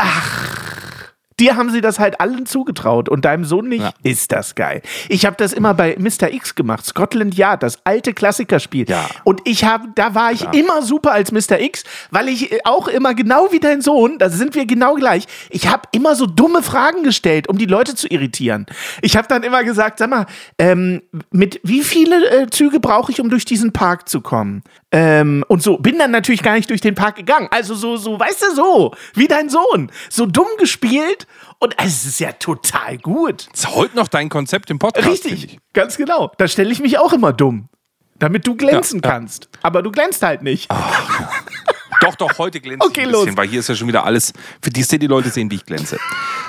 Dir 1.40 1.56
haben 1.56 1.70
sie 1.70 1.82
das 1.82 2.00
halt 2.00 2.20
allen 2.20 2.48
zugetraut 2.48 3.10
und 3.10 3.26
deinem 3.26 3.46
Sohn 3.46 3.70
nicht. 3.70 3.84
Ja. 3.84 3.92
Ist 4.02 4.32
das 4.32 4.56
geil. 4.56 4.82
Ich 5.08 5.26
habe 5.26 5.36
das 5.38 5.54
immer 5.54 5.76
bei 5.76 5.96
Mr. 6.00 6.32
X 6.34 6.56
gemacht. 6.56 6.86
Scotland 6.86 7.36
Yard, 7.36 7.62
das 7.62 7.78
alte 7.84 8.14
Klassikerspiel. 8.14 8.90
Ja. 8.90 9.06
Und 9.24 9.42
ich 9.46 9.64
habe, 9.64 9.90
da 9.94 10.16
war 10.16 10.32
ich 10.32 10.44
immer 10.54 10.82
super 10.82 11.12
als 11.12 11.32
Mr. 11.32 11.60
X, 11.60 11.84
weil 12.10 12.30
ich 12.30 12.52
äh, 12.52 12.60
auch 12.64 12.88
immer 12.88 13.14
genau 13.14 13.52
wie 13.52 13.60
dein 13.60 13.82
Sohn, 13.82 14.18
da 14.18 14.30
sind 14.30 14.56
wir 14.56 14.66
genau 14.66 14.96
gleich. 14.96 15.26
Ich 15.52 15.68
habe 15.68 15.84
immer 15.92 16.16
so 16.16 16.26
dumme 16.26 16.64
Fragen 16.64 17.04
gestellt, 17.04 17.48
um 17.48 17.60
die 17.60 17.66
Leute 17.66 17.94
zu 17.94 18.08
irritieren. 18.08 18.66
Ich 19.04 19.16
habe 19.16 19.28
dann 19.28 19.44
immer 19.44 19.64
gesagt, 19.64 20.00
sag 20.00 20.10
mal, 20.10 20.26
ähm, 20.58 21.04
mit 21.32 21.60
wie 21.64 21.84
viele 21.84 22.30
äh, 22.32 22.50
Züge 22.50 22.80
brauche 22.80 23.12
ich, 23.12 23.22
um 23.22 23.30
durch 23.30 23.46
diesen 23.46 23.74
Park 23.74 24.10
zu 24.10 24.22
kommen? 24.22 24.64
Ähm, 24.92 25.44
und 25.48 25.62
so, 25.62 25.78
bin 25.78 26.00
dann 26.00 26.12
natürlich 26.12 26.42
gar 26.42 26.54
nicht 26.54 26.70
durch 26.70 26.82
den 26.82 26.96
Park 26.96 27.18
gegangen. 27.18 27.48
Also 27.52 27.76
so, 27.76 27.98
so, 27.98 28.20
weißt 28.20 28.42
du, 28.42 28.56
so, 28.56 28.96
wie 29.14 29.28
dein 29.28 29.50
Sohn. 29.50 29.92
So 30.10 30.26
dumm 30.26 30.48
gespielt 30.58 31.27
und 31.60 31.76
es 31.78 32.06
ist 32.06 32.20
ja 32.20 32.32
total 32.34 32.98
gut. 32.98 33.48
Das 33.52 33.62
ist 33.62 33.76
heute 33.76 33.96
noch 33.96 34.08
dein 34.08 34.30
Konzept 34.30 34.70
im 34.70 34.80
Podcast. 34.80 35.08
Richtig, 35.08 35.44
ich. 35.54 35.60
ganz 35.74 35.98
genau. 35.98 36.32
Da 36.38 36.48
stelle 36.48 36.72
ich 36.72 36.80
mich 36.80 36.98
auch 37.00 37.14
immer 37.14 37.34
dumm. 37.34 37.70
Damit 38.20 38.48
du 38.48 38.56
glänzen 38.56 39.00
Ja, 39.04 39.10
ja. 39.10 39.14
kannst. 39.16 39.48
Aber 39.62 39.84
du 39.84 39.92
glänzt 39.92 40.24
halt 40.24 40.42
nicht. 40.42 40.68
Doch, 42.08 42.16
doch, 42.16 42.38
heute 42.38 42.60
glänzt 42.60 42.86
Okay, 42.86 43.02
ich 43.02 43.06
ein 43.08 43.12
bisschen, 43.12 43.28
los. 43.30 43.38
weil 43.38 43.48
hier 43.48 43.60
ist 43.60 43.70
ja 43.70 43.76
schon 43.76 43.88
wieder 43.88 44.06
alles, 44.06 44.34
für 44.62 44.70
die 44.70 44.84
die 44.98 45.08
Leute 45.08 45.30
sehen, 45.30 45.52
wie 45.52 45.56
ich 45.56 45.66
glänze. 45.66 45.98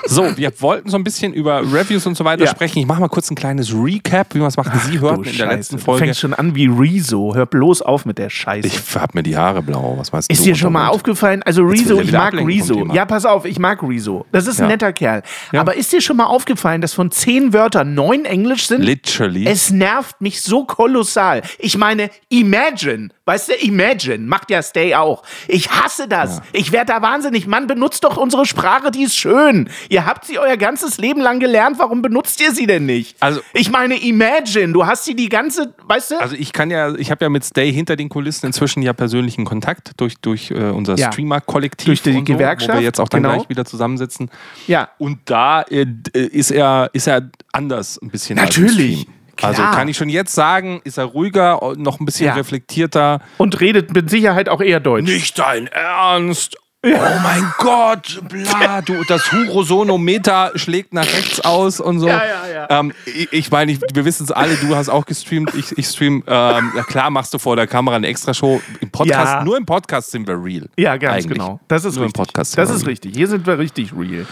So, 0.05 0.35
wir 0.37 0.51
wollten 0.61 0.89
so 0.89 0.97
ein 0.97 1.03
bisschen 1.03 1.33
über 1.33 1.59
Reviews 1.61 2.05
und 2.05 2.15
so 2.15 2.23
weiter 2.23 2.45
Ja. 2.45 2.49
sprechen. 2.51 2.79
Ich 2.79 2.85
mache 2.85 3.01
mal 3.01 3.09
kurz 3.09 3.29
ein 3.29 3.35
kleines 3.35 3.73
Recap, 3.73 4.33
wie 4.33 4.39
wir 4.39 4.47
es 4.47 4.55
machen. 4.55 4.79
Sie 4.89 4.99
hörten 4.99 5.25
in 5.25 5.35
der 5.37 5.47
letzten 5.47 5.77
Folge. 5.77 6.05
fängst 6.05 6.19
schon 6.21 6.33
an 6.33 6.55
wie 6.55 6.67
Rezo. 6.67 7.35
Hör 7.35 7.45
bloß 7.45 7.81
auf 7.81 8.05
mit 8.05 8.17
der 8.17 8.29
Scheiße. 8.29 8.65
Ich 8.67 8.79
hab 8.95 9.13
mir 9.13 9.23
die 9.23 9.35
Haare 9.37 9.61
blau. 9.61 9.95
Was 9.97 10.13
weißt 10.13 10.31
ist 10.31 10.39
du? 10.39 10.45
dir 10.45 10.55
schon 10.55 10.71
mal 10.73 10.87
aufgefallen? 10.87 11.43
Also 11.43 11.63
Rezo, 11.63 11.99
ich 11.99 12.11
mag 12.11 12.33
Rezo. 12.33 12.87
Ja, 12.93 13.05
pass 13.05 13.25
auf, 13.25 13.45
ich 13.45 13.59
mag 13.59 13.83
Rezo. 13.83 14.25
Das 14.31 14.47
ist 14.47 14.59
ein 14.59 14.63
Ja. 14.63 14.67
netter 14.69 14.93
Kerl. 14.93 15.21
Ja. 15.51 15.61
Aber 15.61 15.75
ist 15.75 15.91
dir 15.91 16.01
schon 16.01 16.17
mal 16.17 16.25
aufgefallen, 16.27 16.81
dass 16.81 16.93
von 16.93 17.11
zehn 17.11 17.51
Wörtern 17.53 17.93
neun 17.93 18.25
Englisch 18.25 18.67
sind? 18.67 18.81
Literally. 18.81 19.45
Es 19.45 19.69
nervt 19.69 20.21
mich 20.21 20.41
so 20.41 20.63
kolossal. 20.65 21.41
Ich 21.57 21.77
meine, 21.77 22.09
Imagine. 22.29 23.09
Weißt 23.25 23.49
du, 23.49 23.53
Imagine 23.65 24.19
macht 24.25 24.49
ja 24.49 24.61
Stay 24.63 24.95
auch. 24.95 25.23
Ich 25.49 25.69
hasse 25.71 26.07
das. 26.07 26.41
Ich 26.53 26.71
werde 26.71 26.93
da 26.93 27.01
wahnsinnig. 27.01 27.47
Mann, 27.47 27.67
benutzt 27.67 28.03
doch 28.03 28.17
unsere 28.17 28.45
Sprache, 28.45 28.91
die 28.91 29.03
ist 29.03 29.15
schön. 29.17 29.69
Ihr 29.89 30.05
habt 30.05 30.25
sie 30.25 30.37
euer 30.39 30.57
ganzes 30.57 30.97
Leben 30.97 31.19
lang 31.21 31.39
gelernt. 31.39 31.79
Warum 31.79 32.01
benutzt 32.01 32.39
ihr 32.41 32.53
sie 32.53 32.67
denn 32.67 32.85
nicht? 32.85 33.17
Also- 33.19 33.41
ich 33.53 33.71
meine, 33.71 33.95
Imagine. 33.99 34.73
Du 34.73 34.85
hast 34.85 35.05
sie 35.05 35.15
die 35.15 35.27
ganze, 35.29 35.73
weißt 35.87 36.11
du? 36.11 36.21
Also 36.21 36.35
ich 36.35 36.53
kann 36.53 36.69
ja, 36.69 36.93
ich 36.95 37.09
habe 37.11 37.25
ja 37.25 37.29
mit 37.29 37.43
Stay 37.43 37.71
hinter 37.73 37.95
den 37.95 38.09
Kulissen 38.09 38.45
inzwischen 38.45 38.81
ja 38.83 38.93
persönlichen 38.93 39.43
Kontakt 39.43 39.91
durch, 39.97 40.15
durch 40.21 40.51
äh, 40.51 40.69
unser 40.69 40.95
Ja. 40.95 41.11
Streamer-Kollektiv. 41.11 41.85
Durch 41.87 42.01
die 42.03 42.11
und 42.11 42.27
so, 42.27 42.33
Gewerkschaft, 42.33 42.69
Wo 42.73 42.79
wir 42.79 42.83
jetzt 42.83 42.99
auch 42.99 43.09
dann 43.09 43.23
genau. 43.23 43.35
gleich 43.35 43.49
wieder 43.49 43.65
zusammensitzen. 43.65 44.29
ja. 44.67 44.89
Und 44.99 45.19
da 45.25 45.63
äh, 45.63 45.85
d- 45.87 46.19
ist, 46.27 46.51
er, 46.51 46.89
ist 46.93 47.07
er 47.07 47.29
anders 47.51 47.99
ein 48.01 48.09
bisschen. 48.09 48.35
Natürlich. 48.35 49.07
Also 49.41 49.61
Klar. 49.61 49.75
kann 49.75 49.87
ich 49.87 49.97
schon 49.97 50.09
jetzt 50.09 50.33
sagen, 50.35 50.81
ist 50.83 50.97
er 50.97 51.05
ruhiger, 51.05 51.59
noch 51.77 51.99
ein 51.99 52.05
bisschen 52.05 52.27
Ja. 52.27 52.33
reflektierter. 52.33 53.21
Und 53.37 53.59
redet 53.61 53.93
mit 53.93 54.09
Sicherheit 54.09 54.49
auch 54.49 54.61
eher 54.61 54.79
Deutsch. 54.79 55.05
Nicht 55.05 55.37
dein 55.39 55.67
Ernst! 55.67 56.57
Oh 56.81 56.89
mein 57.23 57.53
Gott, 57.57 58.21
bla, 58.29 58.81
du, 58.81 59.03
das 59.03 59.33
Hurosonometer 59.33 60.53
schlägt 60.55 60.93
nach 60.93 61.03
rechts 61.05 61.41
aus 61.41 61.81
und 61.81 61.99
so. 61.99 62.07
Ja, 62.07 62.21
ja, 62.23 62.53
ja. 62.53 62.79
Ähm, 62.79 62.93
ich 63.05 63.33
ich 63.33 63.51
meine, 63.51 63.73
ich, 63.73 63.81
wir 63.93 64.05
wissen 64.05 64.23
es 64.23 64.31
alle, 64.31 64.55
du 64.55 64.73
hast 64.77 64.87
auch 64.87 65.05
gestreamt, 65.05 65.53
ich, 65.55 65.77
ich 65.77 65.87
stream. 65.87 66.23
Ähm, 66.25 66.71
na 66.73 66.83
klar 66.83 67.09
machst 67.09 67.33
du 67.33 67.37
vor 67.37 67.57
der 67.57 67.67
Kamera 67.67 67.97
eine 67.97 68.07
Extra-Show. 68.07 68.61
Im 68.79 68.89
Podcast, 68.91 69.25
Ja. 69.33 69.43
nur 69.43 69.57
im 69.57 69.65
Podcast 69.65 70.11
sind 70.11 70.25
wir 70.25 70.41
real. 70.41 70.69
Ja, 70.77 70.95
ganz 70.95 71.25
Eigentlich. 71.25 71.37
genau. 71.37 71.59
Das 71.67 71.83
ist 71.83 71.95
nur 71.95 72.05
richtig. 72.05 72.17
im 72.17 72.25
Podcast. 72.25 72.57
das 72.57 72.69
ist 72.69 72.85
wir 72.85 72.91
richtig. 72.91 73.13
Hier 73.13 73.27
sind 73.27 73.45
wir 73.45 73.59
richtig 73.59 73.91
real. 73.93 74.25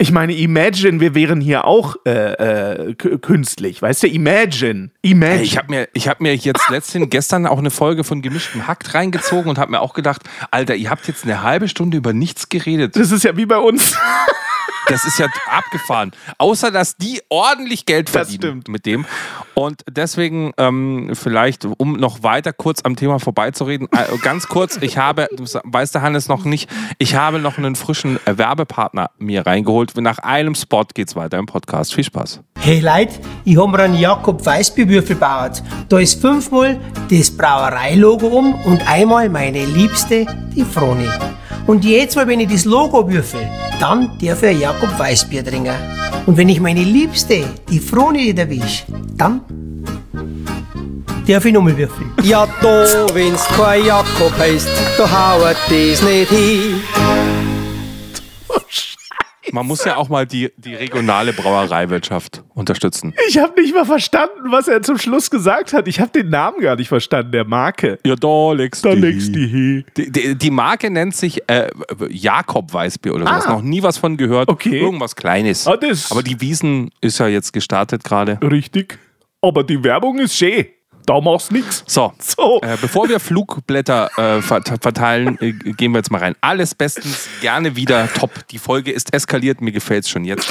Ich 0.00 0.12
meine, 0.12 0.32
imagine, 0.32 1.00
wir 1.00 1.14
wären 1.14 1.40
hier 1.40 1.64
auch 1.64 1.96
äh, 2.06 2.90
äh, 2.90 2.94
künstlich. 2.94 3.82
Weißt 3.82 4.04
du, 4.04 4.06
imagine. 4.06 4.90
Imagine. 5.02 5.40
Ey, 5.40 5.42
ich 5.42 5.58
habe 5.58 5.70
mir, 5.70 5.88
ich 5.92 6.08
hab 6.08 6.20
mir 6.20 6.36
jetzt 6.36 6.68
letztens 6.70 7.06
gestern 7.10 7.46
auch 7.46 7.58
eine 7.58 7.70
Folge 7.70 8.04
von 8.04 8.22
Gemischtem 8.22 8.68
Hackt 8.68 8.94
reingezogen 8.94 9.50
und 9.50 9.58
habe 9.58 9.72
mir 9.72 9.80
auch 9.80 9.94
gedacht, 9.94 10.22
Alter, 10.52 10.76
ihr 10.76 10.90
habt 10.90 11.08
jetzt 11.08 11.24
eine 11.24 11.42
halbe 11.42 11.68
Stunde 11.68 11.96
über 11.96 12.12
nichts 12.12 12.48
geredet. 12.48 12.94
das 12.96 13.10
ist 13.10 13.24
ja 13.24 13.36
wie 13.36 13.46
bei 13.46 13.58
uns. 13.58 13.96
Das 14.88 15.04
ist 15.04 15.18
ja 15.18 15.26
abgefahren. 15.46 16.12
Außer, 16.38 16.70
dass 16.70 16.96
die 16.96 17.20
ordentlich 17.28 17.84
Geld 17.84 18.08
verdienen 18.08 18.64
mit 18.68 18.86
dem. 18.86 19.04
Und 19.52 19.82
deswegen 19.90 20.52
ähm, 20.56 21.10
vielleicht, 21.12 21.66
um 21.76 21.92
noch 21.92 22.22
weiter 22.22 22.54
kurz 22.54 22.80
am 22.84 22.96
Thema 22.96 23.18
vorbeizureden, 23.18 23.88
äh, 23.92 24.16
ganz 24.22 24.48
kurz, 24.48 24.78
ich 24.80 24.96
habe, 24.96 25.28
du 25.36 25.44
weißt 25.44 25.94
der 25.94 26.02
Hannes 26.02 26.28
noch 26.28 26.44
nicht, 26.44 26.70
ich 26.98 27.16
habe 27.16 27.38
noch 27.38 27.58
einen 27.58 27.76
frischen 27.76 28.18
Werbepartner 28.24 29.10
mir 29.18 29.46
reingeholt. 29.46 29.87
Nach 29.96 30.18
einem 30.18 30.54
Spot 30.54 30.84
geht's 30.94 31.16
weiter 31.16 31.38
im 31.38 31.46
Podcast. 31.46 31.94
Viel 31.94 32.04
Spaß. 32.04 32.40
Hey 32.58 32.80
Leute, 32.80 33.14
ich 33.44 33.56
hab 33.56 33.68
mir 33.70 33.80
einen 33.80 33.98
Jakob 33.98 34.44
Weißbierwürfel 34.44 35.16
gebaut. 35.16 35.62
Da 35.88 35.98
ist 35.98 36.20
fünfmal 36.20 36.78
das 37.10 37.30
Brauereilogo 37.30 38.26
um 38.26 38.54
und 38.64 38.88
einmal 38.88 39.28
meine 39.28 39.64
Liebste, 39.64 40.26
die 40.54 40.64
Froni. 40.64 41.08
Und 41.66 41.84
jetzt 41.84 42.16
mal, 42.16 42.26
wenn 42.26 42.40
ich 42.40 42.50
das 42.50 42.64
Logo 42.64 43.10
würfel, 43.10 43.40
dann 43.80 44.18
darf 44.20 44.42
ich 44.42 44.48
ein 44.48 44.60
Jakob 44.60 44.98
Weißbier 44.98 45.44
trinken. 45.44 45.74
Und 46.26 46.36
wenn 46.36 46.48
ich 46.48 46.60
meine 46.60 46.82
Liebste, 46.82 47.44
die 47.68 47.78
Froni, 47.78 48.24
nicht 48.24 48.38
erwisch, 48.38 48.84
dann 49.16 49.40
Darf 51.28 51.44
ich 51.44 51.52
nochmal 51.52 51.76
würfeln? 51.76 52.10
Ja, 52.22 52.48
da, 52.62 52.86
wenn's 53.12 53.44
kein 53.48 53.84
Jakob 53.84 54.32
heißt, 54.38 54.66
da 54.96 55.04
hauert 55.10 55.58
das 55.68 56.00
nicht 56.02 56.30
hin. 56.30 56.77
Man 59.58 59.66
muss 59.66 59.84
ja 59.84 59.96
auch 59.96 60.08
mal 60.08 60.26
die, 60.26 60.50
die 60.56 60.74
regionale 60.74 61.32
Brauereiwirtschaft 61.32 62.42
unterstützen. 62.54 63.14
Ich 63.28 63.38
habe 63.38 63.60
nicht 63.60 63.74
mal 63.74 63.84
verstanden, 63.84 64.50
was 64.50 64.68
er 64.68 64.82
zum 64.82 64.98
Schluss 64.98 65.30
gesagt 65.30 65.72
hat. 65.72 65.88
Ich 65.88 66.00
habe 66.00 66.10
den 66.10 66.30
Namen 66.30 66.60
gar 66.60 66.76
nicht 66.76 66.88
verstanden, 66.88 67.32
der 67.32 67.44
Marke. 67.44 67.98
Ja, 68.04 68.14
da 68.16 68.52
legst 68.52 68.84
Da 68.84 68.92
legst 68.92 69.34
die. 69.34 69.84
Die, 69.96 70.10
die, 70.12 70.34
die 70.36 70.50
Marke 70.50 70.90
nennt 70.90 71.14
sich 71.14 71.42
äh, 71.48 71.68
Jakob 72.08 72.72
Weißbier 72.72 73.14
oder 73.14 73.26
sowas. 73.26 73.46
Ah. 73.46 73.52
Noch 73.52 73.62
nie 73.62 73.82
was 73.82 73.98
von 73.98 74.16
gehört. 74.16 74.48
Okay. 74.48 74.80
Irgendwas 74.80 75.14
Kleines. 75.16 75.66
Ah, 75.66 75.76
das- 75.76 76.10
Aber 76.10 76.22
die 76.22 76.40
Wiesen 76.40 76.90
ist 77.00 77.18
ja 77.18 77.26
jetzt 77.28 77.52
gestartet 77.52 78.04
gerade. 78.04 78.38
Richtig. 78.42 78.98
Aber 79.40 79.62
die 79.64 79.82
Werbung 79.84 80.18
ist 80.18 80.34
schön. 80.36 80.66
Da 81.08 81.20
machst 81.22 81.50
nix. 81.52 81.82
So, 81.86 82.12
So. 82.18 82.60
Äh, 82.62 82.76
bevor 82.80 83.08
wir 83.08 83.18
Flugblätter 83.18 84.10
äh, 84.18 84.42
vert- 84.42 84.70
verteilen, 84.82 85.38
äh, 85.40 85.52
gehen 85.52 85.92
wir 85.92 86.00
jetzt 86.00 86.10
mal 86.10 86.18
rein. 86.18 86.34
Alles 86.42 86.74
bestens, 86.74 87.28
gerne 87.40 87.76
wieder 87.76 88.12
top. 88.12 88.46
Die 88.48 88.58
Folge 88.58 88.92
ist 88.92 89.14
eskaliert, 89.14 89.62
mir 89.62 89.72
gefällt's 89.72 90.10
schon 90.10 90.24
jetzt. 90.26 90.46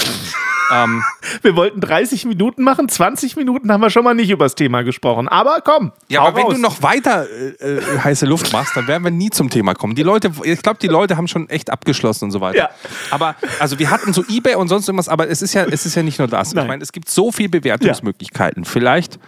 ähm, 0.73 1.03
Wir 1.43 1.55
wollten 1.55 1.79
30 1.79 2.25
Minuten 2.25 2.63
machen, 2.63 2.89
20 2.89 3.35
Minuten 3.35 3.71
haben 3.71 3.81
wir 3.81 3.91
schon 3.91 4.03
mal 4.03 4.15
nicht 4.15 4.31
über 4.31 4.45
das 4.45 4.55
Thema 4.55 4.81
gesprochen. 4.81 5.27
Aber 5.27 5.61
komm. 5.63 5.91
ja, 6.09 6.21
aber 6.23 6.35
wenn 6.37 6.43
raus. 6.45 6.55
du 6.55 6.59
noch 6.59 6.81
weiter 6.81 7.27
äh, 7.29 7.75
äh, 7.75 7.99
heiße 7.99 8.25
Luft 8.25 8.51
machst, 8.51 8.75
dann 8.75 8.87
werden 8.87 9.03
wir 9.03 9.11
nie 9.11 9.29
zum 9.29 9.51
Thema 9.51 9.75
kommen. 9.75 9.93
Die 9.93 10.01
Leute, 10.01 10.31
ich 10.43 10.63
glaube, 10.63 10.79
die 10.81 10.87
Leute 10.87 11.17
haben 11.17 11.27
schon 11.27 11.47
echt 11.49 11.69
abgeschlossen 11.69 12.25
und 12.25 12.31
so 12.31 12.41
weiter. 12.41 12.57
Ja. 12.57 12.69
Aber 13.11 13.35
also 13.59 13.77
wir 13.77 13.91
hatten 13.91 14.11
so 14.11 14.23
eBay 14.27 14.55
und 14.55 14.69
sonst 14.69 14.87
irgendwas, 14.87 15.07
aber 15.07 15.29
es 15.29 15.43
ist 15.43 15.53
ja, 15.53 15.65
es 15.65 15.85
ist 15.85 15.93
ja 15.93 16.01
nicht 16.01 16.17
nur 16.17 16.27
das. 16.27 16.55
Nein. 16.55 16.65
Ich 16.65 16.67
meine, 16.67 16.81
es 16.83 16.91
gibt 16.91 17.09
so 17.09 17.31
viele 17.31 17.49
Bewertungsmöglichkeiten. 17.49 18.65
Vielleicht 18.65 19.19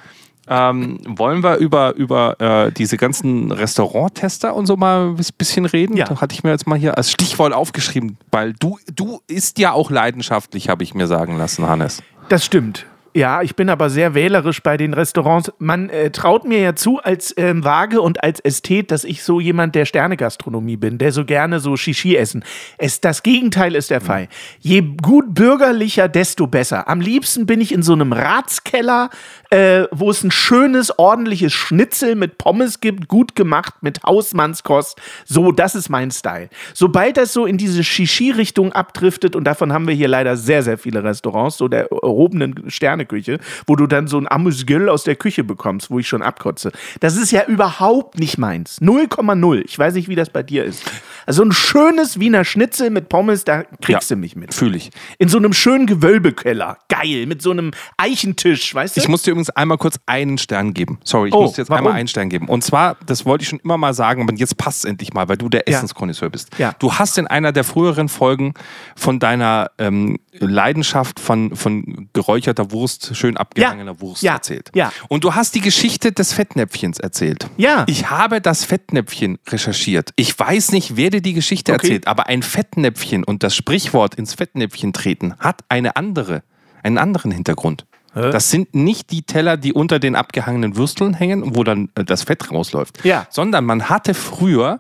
ähm, 0.50 1.00
wollen 1.06 1.44
wir 1.44 1.58
über, 1.58 1.96
über 1.96 2.40
äh, 2.42 2.72
diese 2.72 2.98
ganzen 2.98 3.52
Restauranttester 3.52 4.56
und 4.56 4.66
so 4.66 4.76
mal 4.76 5.10
ein 5.10 5.26
bisschen 5.38 5.66
reden? 5.66 5.96
Ja. 5.96 6.06
Da 6.06 6.20
hatte 6.20 6.34
ich 6.34 6.44
mir 6.44 6.50
jetzt 6.50 6.68
mal 6.68 6.78
hier 6.78 6.98
als 6.98 7.12
Stichwort 7.12 7.54
aufgeschrieben, 7.54 8.18
weil 8.32 8.54
du, 8.54 8.80
du 8.94 9.22
ist 9.28 9.60
ja 9.60 9.74
auch 9.74 9.92
leidenschaftlich, 9.92 10.68
habe 10.70 10.84
ich 10.84 10.96
mir 10.96 11.08
sagen 11.08 11.38
lassen, 11.38 11.68
Hannes. 11.68 12.02
Das 12.30 12.44
stimmt. 12.44 12.86
Ja, 13.15 13.41
ich 13.41 13.56
bin 13.56 13.69
aber 13.69 13.89
sehr 13.89 14.13
wählerisch 14.13 14.62
bei 14.62 14.78
den 14.78 14.93
Restaurants. 14.93 15.52
Man 15.58 15.89
äh, 15.89 16.12
traut 16.12 16.45
mir 16.45 16.60
ja 16.60 16.76
zu 16.76 17.00
als 17.00 17.34
ähm, 17.38 17.63
Waage 17.63 18.02
und 18.02 18.24
als 18.24 18.39
Ästhet, 18.39 18.91
dass 18.91 19.04
ich 19.04 19.24
so 19.24 19.39
jemand 19.39 19.74
der 19.74 19.86
Sternegastronomie 19.86 20.78
bin, 20.78 21.00
der 21.00 21.12
so 21.12 21.26
gerne 21.26 21.60
so 21.60 21.76
Shishi 21.76 22.15
essen. 22.15 22.43
Es, 22.78 23.02
das 23.02 23.24
Gegenteil 23.24 23.74
ist 23.74 23.89
der 23.89 24.02
Fall. 24.02 24.28
Je 24.60 24.84
gut 25.02 25.34
bürgerlicher, 25.34 26.08
desto 26.08 26.45
besser. 26.45 26.88
Am 26.88 27.02
liebsten 27.02 27.48
bin 27.48 27.62
ich 27.62 27.72
in 27.72 27.82
so 27.82 27.93
einem 27.93 28.13
Ratskeller, 28.13 29.10
äh, 29.50 29.86
wo 29.91 30.12
es 30.12 30.24
ein 30.24 30.32
schönes, 30.32 31.00
ordentliches 31.00 31.52
Schnitzel 31.52 32.15
mit 32.15 32.38
Pommes 32.38 32.80
gibt, 32.80 33.08
gut 33.08 33.36
gemacht, 33.36 33.74
mit 33.82 34.04
Hausmannskost. 34.04 35.02
So, 35.26 35.52
das 35.52 35.74
ist 35.74 35.89
mein 35.89 36.12
Style. 36.12 36.50
Sobald 36.76 37.17
das 37.17 37.34
so 37.34 37.48
in 37.48 37.58
diese 37.58 37.84
Shishi-Richtung 37.84 38.72
abdriftet, 38.74 39.36
und 39.36 39.45
davon 39.45 39.74
haben 39.74 39.88
wir 39.88 39.95
hier 39.95 40.08
leider 40.08 40.38
sehr, 40.38 40.62
sehr 40.62 40.78
viele 40.78 41.04
Restaurants, 41.04 41.58
so 41.58 41.67
der 41.67 41.91
erhobenen 41.91 42.69
Sterneküche, 43.10 43.39
wo 43.67 43.76
du 43.76 43.88
dann 43.88 44.08
so 44.08 44.17
ein 44.17 44.28
Amüsgöl 44.30 44.89
aus 44.89 45.04
der 45.04 45.15
Küche 45.15 45.43
bekommst, 45.43 45.89
wo 45.89 46.00
ich 46.00 46.08
schon 46.08 46.22
abkotze. 46.22 46.72
Das 47.00 47.15
ist 47.17 47.32
ja 47.32 47.45
überhaupt 47.45 48.19
nicht 48.19 48.38
meins. 48.38 48.80
0,0. 48.82 49.62
Ich 49.65 49.78
weiß 49.78 49.95
nicht, 49.95 50.08
wie 50.08 50.15
das 50.15 50.30
bei 50.30 50.43
dir 50.43 50.63
ist. 50.63 50.84
Also 51.26 51.43
ein 51.43 51.52
schönes 51.52 52.19
Wiener 52.19 52.43
Schnitzel 52.45 52.89
mit 52.89 53.10
Pommes, 53.10 53.43
da 53.43 53.63
kriegst 53.82 54.10
Ja, 54.10 54.15
du 54.15 54.19
mich 54.22 54.36
mit. 54.36 54.54
Fühle 54.54 54.78
ich. 54.78 54.89
In 55.17 55.28
so 55.30 55.38
einem 55.38 55.54
schönen 55.54 55.86
Gewölbekeller. 55.86 56.78
Geil. 56.88 57.26
Mit 57.26 57.41
so 57.41 57.52
einem 57.52 57.72
Eichentisch, 57.98 58.74
weißt 58.74 58.95
du? 58.98 59.02
Ich 59.02 59.08
muss 59.08 59.24
dir 59.24 59.32
übrigens 59.32 59.50
einmal 59.52 59.78
kurz 59.78 60.00
einen 60.06 60.38
Stern 60.38 60.74
geben. 60.74 61.00
Sorry, 61.04 61.30
ich 61.30 61.34
Oh, 61.36 61.43
muss 61.43 61.54
dir 61.54 61.62
jetzt 61.63 61.69
warum? 61.69 61.86
einmal 61.88 62.00
einen 62.00 62.08
Stern 62.08 62.30
geben. 62.30 62.48
Und 62.48 62.63
zwar, 62.63 62.98
das 63.06 63.26
wollte 63.26 63.43
ich 63.43 63.50
schon 63.50 63.60
immer 63.60 63.78
mal 63.78 63.93
sagen, 63.93 64.24
aber 64.24 64.34
jetzt 64.36 64.58
passt 64.58 64.80
es 64.80 64.86
endlich 64.86 65.13
mal, 65.13 65.28
weil 65.30 65.38
du 65.38 65.50
der 65.50 65.63
Ja. 65.67 65.76
Essenskonnoisseur 65.78 66.30
bist. 66.30 66.50
Ja. 66.58 66.74
Du 66.80 66.93
hast 66.93 67.17
in 67.17 67.28
einer 67.28 67.52
der 67.52 67.63
früheren 67.63 68.10
Folgen 68.10 68.54
von 68.95 69.19
deiner 69.19 69.72
ähm, 69.78 70.17
Leidenschaft 70.34 71.19
von, 71.19 71.56
von 71.56 72.10
geräucherter 72.13 72.72
Wurst, 72.72 72.88
schön 73.13 73.38
abgehangener 73.38 73.99
Wurst 74.02 74.23
Ja. 74.23 74.34
erzählt. 74.34 74.69
Ja. 74.73 74.91
Und 75.08 75.23
du 75.23 75.36
hast 75.36 75.56
die 75.56 75.62
Geschichte 75.62 76.12
des 76.12 76.34
Fettnäpfchens 76.34 76.99
erzählt. 76.99 77.47
Ja. 77.58 77.84
Ich 77.88 78.10
habe 78.10 78.41
das 78.41 78.65
Fettnäpfchen 78.65 79.38
recherchiert. 79.47 80.12
Ich 80.15 80.38
weiß 80.38 80.71
nicht, 80.71 80.95
wer 80.95 81.10
dir 81.10 81.21
die 81.21 81.34
Geschichte 81.34 81.73
Okay. 81.73 81.82
erzählt, 81.88 82.08
aber 82.08 82.28
ein 82.28 82.43
Fettnäpfchen 82.43 83.23
und 83.23 83.43
das 83.43 83.56
Sprichwort 83.56 84.15
ins 84.15 84.34
Fettnäpfchen 84.34 84.93
treten 84.93 85.36
hat 85.39 85.62
eine 85.69 85.95
andere, 85.95 86.43
einen 86.84 86.97
anderen 86.97 87.32
Hintergrund. 87.32 87.86
Das 88.15 88.49
sind 88.49 88.73
nicht 88.73 89.12
die 89.12 89.21
Teller, 89.21 89.56
die 89.56 89.71
unter 89.71 89.99
den 89.99 90.15
abgehangenen 90.15 90.75
Würsteln 90.75 91.13
hängen, 91.13 91.56
wo 91.56 91.63
dann 91.63 91.89
äh, 91.95 92.04
das 92.04 92.23
Fett 92.23 92.52
rausläuft, 92.52 93.06
Ja. 93.06 93.28
sondern 93.30 93.65
man 93.65 93.88
hatte 93.88 94.15
früher 94.15 94.80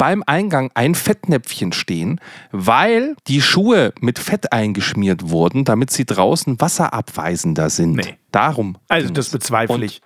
beim 0.00 0.22
Eingang 0.24 0.70
ein 0.72 0.94
Fettnäpfchen 0.94 1.74
stehen, 1.74 2.22
weil 2.52 3.16
die 3.26 3.42
Schuhe 3.42 3.92
mit 4.00 4.18
Fett 4.18 4.50
eingeschmiert 4.50 5.28
wurden, 5.28 5.66
damit 5.66 5.90
sie 5.90 6.06
draußen 6.06 6.58
wasserabweisender 6.58 7.68
sind. 7.68 7.96
Nee. 7.96 8.16
Darum. 8.32 8.78
Also 8.88 9.10
das 9.10 9.28
bezweifle 9.28 9.84
ich. 9.84 10.00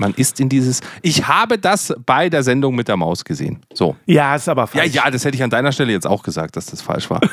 Man 0.00 0.14
ist 0.14 0.40
in 0.40 0.48
dieses. 0.48 0.80
Ich 1.02 1.28
habe 1.28 1.58
das 1.58 1.94
bei 2.06 2.28
der 2.28 2.42
Sendung 2.42 2.74
mit 2.74 2.88
der 2.88 2.96
Maus 2.96 3.22
gesehen. 3.24 3.60
So. 3.74 3.94
Ja, 4.06 4.34
ist 4.34 4.48
aber 4.48 4.62
Ja, 4.62 4.66
falsch. 4.66 4.94
ja, 4.94 5.10
das 5.10 5.24
hätte 5.24 5.36
ich 5.36 5.42
an 5.42 5.50
deiner 5.50 5.72
Stelle 5.72 5.92
jetzt 5.92 6.06
auch 6.06 6.22
gesagt, 6.22 6.56
dass 6.56 6.66
das 6.66 6.82
falsch 6.82 7.08
war. 7.10 7.20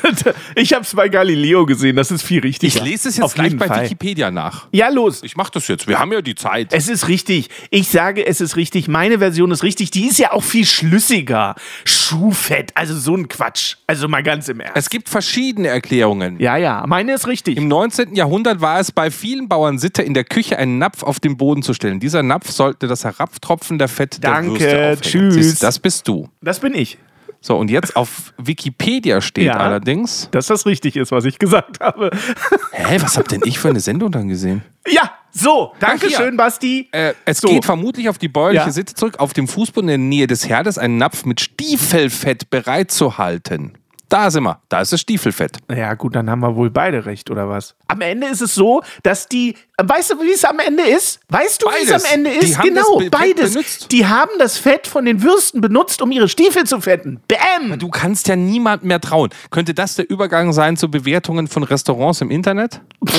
Ich 0.54 0.72
habe 0.72 0.82
es 0.82 0.94
bei 0.94 1.08
Galileo 1.08 1.64
gesehen, 1.66 1.96
das 1.96 2.10
ist 2.10 2.22
viel 2.22 2.40
richtiger. 2.40 2.68
Ich 2.76 2.82
lese 2.82 3.08
es 3.08 3.16
jetzt 3.16 3.24
Auf 3.24 3.34
gleich 3.34 3.56
bei 3.56 3.66
Fall. 3.66 3.84
Wikipedia 3.84 4.30
nach. 4.30 4.66
Ja, 4.72 4.88
los. 4.88 5.22
Ich 5.22 5.36
mache 5.36 5.50
das 5.52 5.66
jetzt. 5.68 5.86
Wir 5.88 5.98
haben 5.98 6.12
ja 6.12 6.20
die 6.20 6.34
Zeit. 6.34 6.72
Es 6.72 6.88
ist 6.88 7.08
richtig. 7.08 7.48
Ich 7.70 7.88
sage, 7.88 8.26
es 8.26 8.40
ist 8.40 8.56
richtig. 8.56 8.88
Meine 8.88 9.18
Version 9.18 9.50
ist 9.50 9.62
richtig. 9.62 9.90
Die 9.90 10.06
ist 10.06 10.18
ja 10.18 10.32
auch 10.32 10.42
viel 10.44 10.66
schlüssiger. 10.66 11.54
Schuhfett, 11.84 12.72
also 12.74 12.96
so 12.96 13.14
ein 13.16 13.28
Quatsch. 13.28 13.76
Also 13.86 14.08
mal 14.08 14.22
ganz 14.22 14.48
im 14.48 14.60
Ernst. 14.60 14.76
Es 14.76 14.90
gibt 14.90 15.08
verschiedene 15.08 15.68
Erklärungen. 15.68 16.38
ja, 16.40 16.56
ja, 16.56 16.84
meine 16.86 17.12
ist 17.14 17.26
richtig. 17.26 17.56
Im 17.56 17.68
19. 17.68 18.14
Jahrhundert 18.14 18.60
war 18.60 18.78
es 18.80 18.92
bei 18.92 19.10
vielen 19.10 19.48
Bauern 19.48 19.78
Sitte, 19.78 20.02
in 20.02 20.14
der 20.14 20.24
Küche 20.24 20.58
einen 20.58 20.78
Napf 20.78 21.02
auf 21.02 21.20
den 21.20 21.36
Boden 21.36 21.62
zu 21.62 21.74
stellen. 21.74 22.00
Dieser 22.00 22.22
Napf 22.22 22.50
sollte 22.58 22.86
das 22.88 23.04
Herabtropfen 23.04 23.78
der 23.78 23.88
Fett 23.88 24.18
Danke, 24.22 24.58
der 24.58 24.88
Würste 24.90 25.08
aufhängen. 25.08 25.30
tschüss. 25.30 25.34
Siehst 25.46 25.62
Das 25.62 25.78
bist 25.78 26.06
du. 26.06 26.28
Das 26.42 26.60
bin 26.60 26.74
ich. 26.74 26.98
So, 27.40 27.56
und 27.56 27.70
jetzt 27.70 27.94
auf 27.94 28.34
Wikipedia 28.36 29.20
steht 29.20 29.44
Ja. 29.46 29.58
allerdings. 29.58 30.28
Dass 30.32 30.48
das 30.48 30.66
richtig 30.66 30.96
ist, 30.96 31.12
was 31.12 31.24
ich 31.24 31.38
gesagt 31.38 31.78
habe. 31.80 32.10
Hä, 32.72 32.96
was 33.00 33.16
habt 33.16 33.30
denn 33.30 33.42
ich 33.44 33.60
für 33.60 33.68
eine 33.68 33.78
Sendung 33.80 34.10
dann 34.10 34.28
gesehen? 34.28 34.62
ja, 34.90 35.12
so. 35.30 35.72
Ach, 35.74 35.78
Dankeschön, 35.78 36.28
hier. 36.30 36.36
Basti. 36.36 36.88
Äh, 36.90 37.12
es 37.24 37.38
So. 37.38 37.48
geht 37.48 37.64
vermutlich 37.64 38.08
auf 38.08 38.18
die 38.18 38.26
bäuerliche 38.28 38.66
Ja. 38.66 38.72
Sitte 38.72 38.94
zurück, 38.94 39.20
auf 39.20 39.34
dem 39.34 39.46
Fußboden 39.46 39.88
in 39.88 40.00
der 40.00 40.08
Nähe 40.08 40.26
des 40.26 40.48
Herdes 40.48 40.78
einen 40.78 40.96
Napf 40.98 41.24
mit 41.26 41.40
Stiefelfett 41.40 42.50
bereit 42.50 42.90
zu 42.90 43.18
halten. 43.18 43.74
Da 44.08 44.30
sind 44.30 44.44
wir. 44.44 44.60
Da 44.70 44.80
ist 44.80 44.92
das 44.92 45.00
Stiefelfett. 45.02 45.58
Ja, 45.70 45.92
gut, 45.94 46.16
dann 46.16 46.30
haben 46.30 46.40
wir 46.40 46.56
wohl 46.56 46.70
beide 46.70 47.04
recht, 47.04 47.30
oder 47.30 47.48
was? 47.48 47.74
Am 47.88 48.00
Ende 48.00 48.26
ist 48.28 48.40
es 48.40 48.54
so, 48.54 48.82
dass 49.02 49.28
die. 49.28 49.54
Weißt 49.76 50.12
du, 50.12 50.20
wie 50.22 50.32
es 50.32 50.44
am 50.44 50.58
Ende 50.60 50.82
ist? 50.82 51.20
Weißt 51.28 51.62
du, 51.62 51.66
wie 51.66 51.84
es 51.84 51.92
am 51.92 52.12
Ende 52.12 52.30
ist? 52.30 52.58
genau, 52.60 53.02
beides. 53.10 53.52
benutzt. 53.52 53.92
Die 53.92 54.06
haben 54.06 54.30
das 54.38 54.56
Fett 54.56 54.86
von 54.86 55.04
den 55.04 55.22
Würsten 55.22 55.60
benutzt, 55.60 56.00
um 56.00 56.10
ihre 56.10 56.28
Stiefel 56.28 56.64
zu 56.64 56.80
fetten. 56.80 57.20
Bäm! 57.28 57.78
Du 57.78 57.88
kannst 57.90 58.28
ja 58.28 58.36
niemand 58.36 58.82
mehr 58.82 59.00
trauen. 59.00 59.28
Könnte 59.50 59.74
das 59.74 59.96
der 59.96 60.08
Übergang 60.08 60.54
sein 60.54 60.78
zu 60.78 60.90
Bewertungen 60.90 61.46
von 61.46 61.62
Restaurants 61.62 62.22
im 62.22 62.30
Internet? 62.30 62.80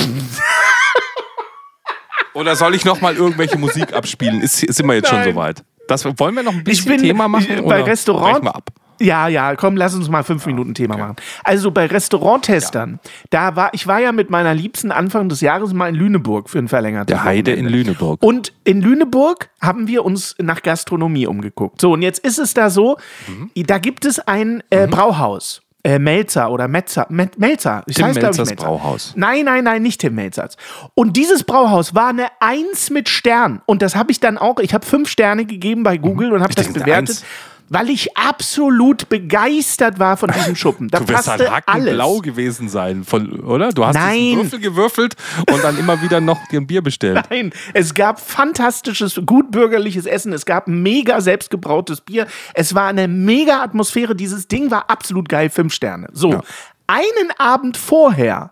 Oder 2.34 2.56
soll 2.56 2.74
ich 2.74 2.84
noch 2.84 3.00
mal 3.00 3.14
irgendwelche 3.16 3.58
Musik 3.58 3.92
abspielen? 3.92 4.40
Ist, 4.40 4.58
sind 4.58 4.86
wir 4.86 4.94
jetzt 4.94 5.12
Nein. 5.12 5.24
schon 5.24 5.34
soweit? 5.34 5.64
Das, 5.88 6.04
wollen 6.04 6.34
wir 6.34 6.42
noch 6.42 6.52
ein 6.52 6.64
bisschen 6.64 6.92
bin 6.92 7.00
Thema 7.00 7.26
machen? 7.28 7.46
ich, 7.48 7.58
oder 7.58 7.68
bei 7.68 7.82
Restaurant. 7.82 8.32
brechen 8.32 8.44
wir 8.44 8.54
ab? 8.54 8.70
Ja, 9.00 9.28
ja, 9.28 9.56
komm, 9.56 9.76
lass 9.76 9.94
uns 9.94 10.08
mal 10.08 10.22
fünf 10.22 10.44
Minuten 10.46 10.74
Thema 10.74 10.96
machen. 10.96 11.16
Also 11.42 11.70
bei 11.70 11.86
Restauranttestern, 11.86 13.00
da 13.30 13.56
war 13.56 13.70
ich 13.72 13.86
war 13.86 13.98
ja 14.00 14.12
mit 14.12 14.30
meiner 14.30 14.54
Liebsten 14.54 14.92
Anfang 14.92 15.28
des 15.28 15.40
Jahres 15.40 15.72
mal 15.72 15.88
in 15.88 15.94
Lüneburg 15.94 16.50
für 16.50 16.58
ein 16.58 16.68
verlängertes 16.68 17.14
Der 17.14 17.24
Heide 17.24 17.52
in. 17.52 17.66
Lüneburg. 17.66 18.22
Und 18.22 18.52
in 18.64 18.80
Lüneburg 18.82 19.48
haben 19.60 19.86
wir 19.88 20.04
uns 20.04 20.36
nach 20.38 20.62
Gastronomie 20.62 21.26
umgeguckt. 21.26 21.80
So, 21.80 21.92
und 21.92 22.02
jetzt 22.02 22.18
ist 22.24 22.38
es 22.38 22.54
da 22.54 22.68
so, 22.70 22.96
Mhm. 23.26 23.50
da 23.66 23.78
gibt 23.78 24.04
es 24.04 24.18
ein 24.20 24.62
äh, 24.70 24.86
Brauhaus. 24.86 25.62
Äh, 25.82 25.98
Melzer 25.98 26.50
oder 26.50 26.68
Metzer, 26.68 27.06
Met, 27.08 27.38
Melzer. 27.38 27.82
Das 27.86 27.96
Tim 27.96 28.04
heißt, 28.04 28.18
glaub 28.18 28.32
ich, 28.32 28.36
Melzers 28.38 28.50
Melzer. 28.50 28.64
Brauhaus. 28.66 29.12
Nein, 29.16 29.46
nein, 29.46 29.64
nein, 29.64 29.80
nicht 29.82 30.02
Tim 30.02 30.14
Melzers. 30.14 30.58
Und 30.94 31.16
dieses 31.16 31.42
Brauhaus 31.42 31.94
war 31.94 32.08
eine 32.08 32.26
Eins 32.40 32.90
mit 32.90 33.08
Stern. 33.08 33.62
Und 33.64 33.80
das 33.80 33.96
habe 33.96 34.12
ich 34.12 34.20
dann 34.20 34.36
auch, 34.36 34.58
ich 34.58 34.74
habe 34.74 34.84
fünf 34.84 35.08
Sterne 35.08 35.46
gegeben 35.46 35.82
bei 35.82 35.96
Google 35.96 36.32
und 36.34 36.42
habe 36.42 36.50
Ich 36.50 36.56
das 36.56 36.70
bewertet, 36.70 37.08
Eins. 37.08 37.24
Weil 37.70 37.88
ich 37.88 38.16
absolut 38.18 39.08
begeisst 39.08 39.80
war 39.98 40.16
von 40.16 40.30
diesem 40.30 40.56
Schuppen. 40.56 40.88
Da 40.88 40.98
Du 40.98 41.08
wirst 41.08 41.26
passte 41.28 41.50
halt 41.50 41.62
alles. 41.66 41.94
blau 41.94 42.18
gewesen 42.18 42.68
sein, 42.68 43.04
von, 43.04 43.40
oder? 43.40 43.70
Du 43.70 43.86
hast 43.86 43.94
Nein. 43.94 44.36
Würfel 44.36 44.58
gewürfelt 44.58 45.14
und 45.50 45.62
dann 45.62 45.78
immer 45.78 46.02
wieder 46.02 46.20
noch 46.20 46.46
dir 46.48 46.60
ein 46.60 46.66
Bier 46.66 46.82
bestellt. 46.82 47.24
Nein, 47.30 47.52
es 47.72 47.94
gab 47.94 48.20
fantastisches, 48.20 49.20
gut 49.24 49.52
bürgerliches 49.52 50.04
Essen. 50.04 50.32
Es 50.32 50.44
gab 50.44 50.66
mega 50.66 51.20
selbstgebrautes 51.20 52.00
Bier. 52.00 52.26
Es 52.54 52.74
war 52.74 52.88
eine 52.88 53.06
mega 53.06 53.62
Atmosphäre. 53.62 54.16
Dieses 54.16 54.48
Ding 54.48 54.70
war 54.72 54.90
absolut 54.90 55.28
geil. 55.28 55.48
Fünf 55.48 55.72
Sterne. 55.72 56.08
So. 56.12 56.32
Ja. 56.32 56.42
Einen 56.88 57.30
Abend 57.38 57.76
vorher 57.76 58.50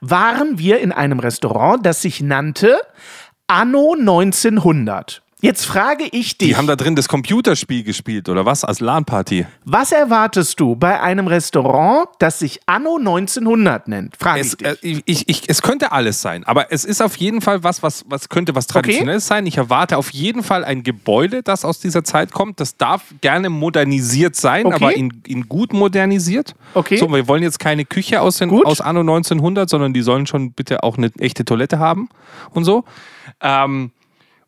waren 0.00 0.58
wir 0.58 0.78
in 0.78 0.92
einem 0.92 1.18
Restaurant, 1.18 1.84
das 1.84 2.02
sich 2.02 2.20
nannte 2.20 2.80
Anno 3.48 3.96
1900. 3.98 5.22
Jetzt 5.42 5.64
frage 5.66 6.04
ich 6.12 6.36
dich, 6.38 6.48
Die 6.50 6.56
haben 6.56 6.66
da 6.66 6.76
drin 6.76 6.96
das 6.96 7.08
Computerspiel 7.08 7.82
gespielt, 7.82 8.28
oder 8.28 8.44
was? 8.46 8.64
Als 8.64 8.80
LAN-Party. 8.80 9.46
was 9.64 9.92
erwartest 9.92 10.60
du 10.60 10.76
bei 10.76 11.00
einem 11.00 11.26
Restaurant, 11.26 12.08
das 12.18 12.38
sich 12.40 12.60
Anno 12.66 12.96
1900 12.98 13.88
nennt? 13.88 14.16
Frage 14.18 14.40
Es, 14.40 14.48
ich 14.52 14.56
dich. 14.56 14.66
äh, 14.98 15.02
ich, 15.06 15.28
ich, 15.28 15.48
es 15.48 15.62
könnte 15.62 15.92
alles 15.92 16.20
sein, 16.20 16.44
aber 16.44 16.72
es 16.72 16.84
ist 16.84 17.00
auf 17.00 17.16
jeden 17.16 17.40
Fall 17.40 17.64
was, 17.64 17.82
was, 17.82 18.04
was 18.08 18.28
könnte 18.28 18.54
was 18.54 18.66
Traditionelles 18.66 19.26
sein. 19.26 19.46
Ich 19.46 19.56
erwarte 19.56 19.96
auf 19.96 20.10
jeden 20.10 20.42
Fall 20.42 20.64
ein 20.64 20.82
Gebäude, 20.82 21.42
das 21.42 21.64
aus 21.64 21.80
dieser 21.80 22.04
Zeit 22.04 22.32
kommt. 22.32 22.60
Das 22.60 22.76
darf 22.76 23.02
gerne 23.20 23.48
modernisiert 23.50 24.36
sein, 24.36 24.66
Okay. 24.66 24.74
aber 24.76 24.94
in, 24.94 25.22
in 25.26 25.48
gut 25.48 25.72
modernisiert. 25.72 26.54
Okay. 26.74 26.96
So, 26.96 27.08
wir 27.12 27.26
wollen 27.28 27.42
jetzt 27.42 27.58
keine 27.58 27.84
Küche 27.84 28.20
aus, 28.20 28.38
den, 28.38 28.48
Gut. 28.50 28.66
aus 28.66 28.80
Anno 28.80 29.00
1900, 29.00 29.68
sondern 29.70 29.92
die 29.94 30.02
sollen 30.02 30.26
schon 30.26 30.52
bitte 30.52 30.82
auch 30.82 30.98
eine 30.98 31.10
echte 31.18 31.44
Toilette 31.44 31.78
haben 31.78 32.08
und 32.52 32.64
so. 32.64 32.84
Ähm, 33.40 33.90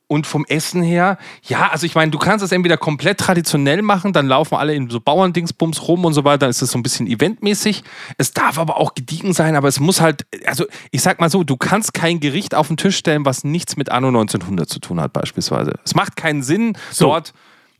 und 0.07 0.27
vom 0.27 0.45
Essen 0.47 0.83
her, 0.83 1.17
ja, 1.43 1.71
also 1.71 1.87
ich 1.87 1.95
meine, 1.95 2.11
du 2.11 2.19
kannst 2.19 2.45
es 2.45 2.53
entweder 2.53 2.77
komplett 2.77 3.19
traditionell 3.19 3.83
machen, 3.83 4.13
dann 4.13 4.27
laufen 4.27 4.57
alle 4.57 4.75
in 4.75 4.91
so 4.91 5.01
Bauerndingsbums 5.01 5.89
rum 5.89 6.05
und 6.05 6.13
so 6.13 6.25
weiter, 6.25 6.39
dann 6.39 6.51
ist 6.51 6.61
es 6.61 6.71
so 6.71 6.79
ein 6.79 6.83
bisschen 6.83 7.07
eventmäßig. 7.07 7.83
Es 8.19 8.33
darf 8.33 8.59
aber 8.59 8.77
auch 8.77 8.95
gediegen 8.95 9.33
sein, 9.33 9.57
aber 9.57 9.69
es 9.69 9.81
muss 9.81 10.01
halt, 10.01 10.27
also 10.45 10.67
ich 10.91 11.03
sag 11.03 11.21
mal 11.21 11.31
so, 11.31 11.45
du 11.45 11.57
kannst 11.57 11.95
kein 11.95 12.21
Gericht 12.21 12.55
auf 12.55 12.69
den 12.69 12.77
Tisch 12.77 12.97
stellen, 12.97 13.25
was 13.25 13.45
nichts 13.45 13.77
mit 13.77 13.91
Anno 13.91 14.09
1900 14.09 14.69
zu 14.69 14.81
tun 14.81 15.01
hat, 15.01 15.13
beispielsweise. 15.13 15.73
Es 15.85 15.95
macht 15.95 16.17
keinen 16.17 16.43
Sinn, 16.43 16.77
dort 16.99 17.33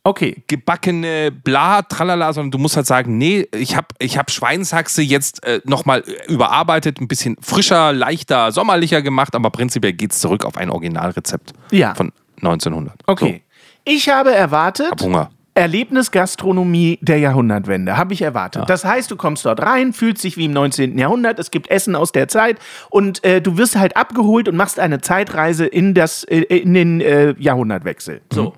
okay. 0.03 0.43
gebackene 0.47 1.31
Bla, 1.31 1.81
tralala, 1.83 2.33
sondern 2.33 2.51
du 2.51 2.57
musst 2.57 2.75
halt 2.75 2.85
sagen, 2.87 3.17
nee, 3.17 3.47
ich 3.53 3.75
habe 3.75 3.87
ich 3.99 4.17
hab 4.17 4.31
Schweinshaxe 4.31 5.01
jetzt 5.01 5.43
äh, 5.45 5.61
nochmal 5.65 6.03
überarbeitet, 6.27 6.99
ein 6.99 7.07
bisschen 7.07 7.37
frischer, 7.41 7.93
leichter, 7.93 8.51
sommerlicher 8.51 9.01
gemacht, 9.01 9.35
aber 9.35 9.49
prinzipiell 9.49 9.93
geht 9.93 10.11
es 10.11 10.19
zurück 10.19 10.45
auf 10.45 10.57
ein 10.57 10.69
Originalrezept 10.69 11.53
Ja. 11.71 11.95
von 11.95 12.11
1900. 12.37 12.95
Okay. 13.07 13.43
Ich 13.85 14.09
habe 14.09 14.33
erwartet. 14.33 14.85
So, 14.87 14.91
hab 14.91 15.01
Hunger. 15.01 15.29
Erlebnisgastronomie 15.55 16.97
der 17.01 17.19
Jahrhundertwende, 17.19 17.95
habe 17.95 18.13
ich 18.13 18.23
erwartet. 18.23 18.63
Das 18.67 18.83
heißt, 18.85 19.11
du 19.11 19.15
kommst 19.15 19.45
dort 19.45 19.61
rein, 19.61 19.93
fühlst 19.93 20.23
dich 20.23 20.35
wie 20.35 20.45
im 20.45 20.51
19. 20.53 20.97
Jahrhundert, 20.97 21.37
es 21.37 21.51
gibt 21.51 21.69
Essen 21.69 21.95
aus 21.95 22.11
der 22.11 22.27
Zeit 22.27 22.57
und 22.89 23.23
äh, 23.23 23.39
du 23.39 23.57
wirst 23.57 23.75
halt 23.75 23.95
abgeholt 23.95 24.47
und 24.47 24.55
machst 24.55 24.79
eine 24.79 25.01
Zeitreise 25.01 25.67
in, 25.67 25.93
das, 25.93 26.23
äh, 26.23 26.39
in 26.41 26.73
den 26.73 27.01
äh, 27.01 27.35
Jahrhundertwechsel. 27.37 28.21
So. 28.31 28.53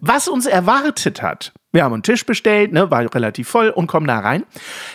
Was 0.00 0.28
uns 0.28 0.46
erwartet 0.46 1.22
hat, 1.22 1.52
wir 1.72 1.84
haben 1.84 1.92
einen 1.92 2.02
Tisch 2.02 2.26
bestellt, 2.26 2.72
ne, 2.72 2.90
war 2.90 3.02
relativ 3.14 3.48
voll 3.48 3.70
und 3.70 3.86
kommen 3.86 4.06
da 4.06 4.18
rein. 4.18 4.44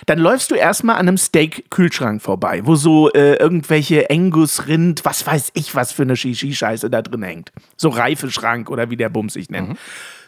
Dann 0.07 0.19
läufst 0.19 0.51
du 0.51 0.55
erstmal 0.55 0.95
an 0.95 1.07
einem 1.07 1.17
Steak-Kühlschrank 1.17 2.21
vorbei, 2.21 2.61
wo 2.65 2.75
so 2.75 3.11
äh, 3.13 3.35
irgendwelche 3.35 4.09
Angus-Rind, 4.09 5.05
was 5.05 5.25
weiß 5.25 5.51
ich, 5.53 5.73
was 5.75 5.93
für 5.93 6.01
eine 6.01 6.15
Shishi-Scheiße 6.15 6.89
da 6.89 7.01
drin 7.01 7.23
hängt. 7.23 7.53
So 7.77 7.89
Reifeschrank 7.89 8.69
oder 8.69 8.89
wie 8.89 8.97
der 8.97 9.09
Bums 9.09 9.33
sich 9.33 9.49
nennt. 9.49 9.77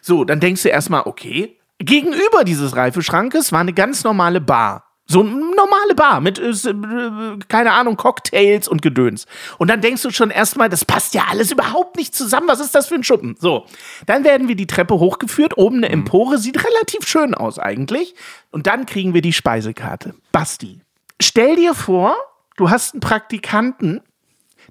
So, 0.01 0.23
dann 0.23 0.39
denkst 0.39 0.63
du 0.63 0.69
erstmal, 0.69 1.01
okay. 1.03 1.57
Gegenüber 1.79 2.43
dieses 2.45 2.75
Reifeschrankes 2.75 3.51
war 3.51 3.59
eine 3.59 3.73
ganz 3.73 4.03
normale 4.03 4.41
Bar. 4.41 4.86
So 5.09 5.21
eine 5.21 5.29
normale 5.29 5.95
Bar 5.95 6.19
mit, 6.19 6.37
äh, 6.37 6.49
äh, 6.49 7.39
keine 7.47 7.71
Ahnung, 7.71 7.95
Cocktails 7.95 8.67
und 8.67 8.81
Gedöns. 8.81 9.25
Und 9.57 9.69
dann 9.69 9.79
denkst 9.79 10.01
du 10.01 10.11
schon 10.11 10.31
erstmal, 10.31 10.67
das 10.67 10.83
passt 10.83 11.13
ja 11.13 11.25
alles 11.29 11.51
überhaupt 11.51 11.95
nicht 11.95 12.13
zusammen. 12.13 12.49
Was 12.49 12.59
ist 12.59 12.75
das 12.75 12.87
für 12.87 12.95
ein 12.95 13.05
Schuppen? 13.05 13.37
So, 13.39 13.65
dann 14.05 14.25
werden 14.25 14.49
wir 14.49 14.55
die 14.55 14.67
Treppe 14.67 14.99
hochgeführt. 14.99 15.57
Oben 15.57 15.77
eine 15.77 15.89
Empore, 15.89 16.37
sieht 16.37 16.57
relativ 16.61 17.07
schön 17.07 17.33
aus 17.33 17.57
eigentlich. 17.57 18.15
Und 18.51 18.67
dann 18.67 18.85
kriegen 18.85 19.13
wir 19.13 19.21
die 19.21 19.33
Speisekarte. 19.33 20.13
Basti, 20.33 20.81
stell 21.21 21.55
dir 21.55 21.73
vor, 21.73 22.15
du 22.57 22.69
hast 22.69 22.93
einen 22.93 23.01
Praktikanten, 23.01 24.01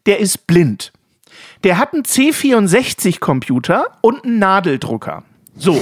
der 0.05 0.21
ist 0.21 0.47
blind. 0.47 0.93
Der 1.65 1.79
hat 1.79 1.95
einen 1.95 2.03
C64-Computer 2.03 3.99
und 4.03 4.25
einen 4.25 4.39
Nadeldrucker. 4.39 5.25
So. 5.57 5.81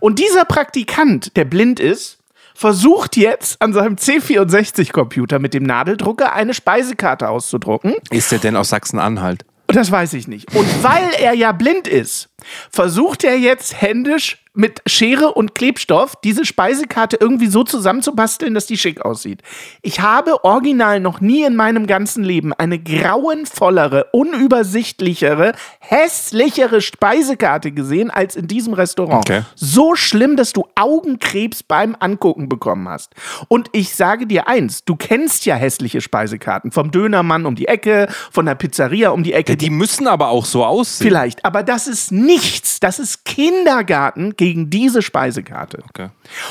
Und 0.00 0.18
dieser 0.18 0.44
Praktikant, 0.44 1.34
der 1.36 1.46
blind 1.46 1.80
ist, 1.80 2.18
versucht 2.56 3.16
jetzt 3.16 3.60
an 3.60 3.72
seinem 3.72 3.96
C64-Computer 3.96 5.38
mit 5.38 5.54
dem 5.54 5.62
Nadeldrucker 5.62 6.32
eine 6.32 6.54
Speisekarte 6.54 7.28
auszudrucken. 7.28 7.94
Ist 8.10 8.32
der 8.32 8.38
denn 8.38 8.56
aus 8.56 8.70
Sachsen-Anhalt? 8.70 9.44
Das 9.68 9.90
weiß 9.90 10.14
ich 10.14 10.28
nicht. 10.28 10.54
Und 10.54 10.66
weil 10.82 11.10
er 11.20 11.34
ja 11.34 11.52
blind 11.52 11.88
ist, 11.88 12.28
versucht 12.70 13.24
er 13.24 13.36
jetzt 13.36 13.80
händisch 13.80 14.44
mit 14.56 14.82
Schere 14.86 15.34
und 15.34 15.54
Klebstoff 15.54 16.14
diese 16.24 16.44
Speisekarte 16.44 17.18
irgendwie 17.20 17.46
so 17.46 17.62
zusammenzubasteln, 17.62 18.54
dass 18.54 18.66
die 18.66 18.78
schick 18.78 19.02
aussieht. 19.02 19.42
Ich 19.82 20.00
habe 20.00 20.44
original 20.44 21.00
noch 21.00 21.20
nie 21.20 21.44
in 21.44 21.56
meinem 21.56 21.86
ganzen 21.86 22.24
Leben 22.24 22.52
eine 22.52 22.78
grauenvollere, 22.78 24.06
unübersichtlichere, 24.12 25.52
hässlichere 25.80 26.80
Speisekarte 26.80 27.72
gesehen 27.72 28.10
als 28.10 28.34
in 28.34 28.48
diesem 28.48 28.72
Restaurant. 28.72 29.28
Okay. 29.28 29.42
So 29.54 29.94
schlimm, 29.94 30.36
dass 30.36 30.52
du 30.52 30.66
Augenkrebs 30.74 31.62
beim 31.62 31.96
Angucken 31.98 32.48
bekommen 32.48 32.88
hast. 32.88 33.14
Und 33.48 33.68
ich 33.72 33.94
sage 33.94 34.26
dir 34.26 34.48
eins, 34.48 34.84
du 34.84 34.96
kennst 34.96 35.46
ja 35.46 35.54
hässliche 35.54 36.00
Speisekarten 36.00 36.72
vom 36.72 36.90
Dönermann 36.90 37.46
um 37.46 37.54
die 37.54 37.68
Ecke, 37.68 38.08
von 38.30 38.46
der 38.46 38.54
Pizzeria 38.54 39.10
um 39.10 39.22
die 39.22 39.32
Ecke. 39.34 39.56
Die 39.56 39.70
müssen 39.70 40.08
aber 40.08 40.28
auch 40.28 40.46
so 40.46 40.64
aussehen. 40.64 41.06
Vielleicht, 41.06 41.44
aber 41.44 41.62
das 41.62 41.86
ist 41.86 42.10
nichts. 42.10 42.80
Das 42.80 42.98
ist 42.98 43.24
Kindergarten 43.24 44.34
gegen 44.36 44.45
diese 44.54 45.02
Speisekarte. 45.02 45.82
Okay. 45.88 46.08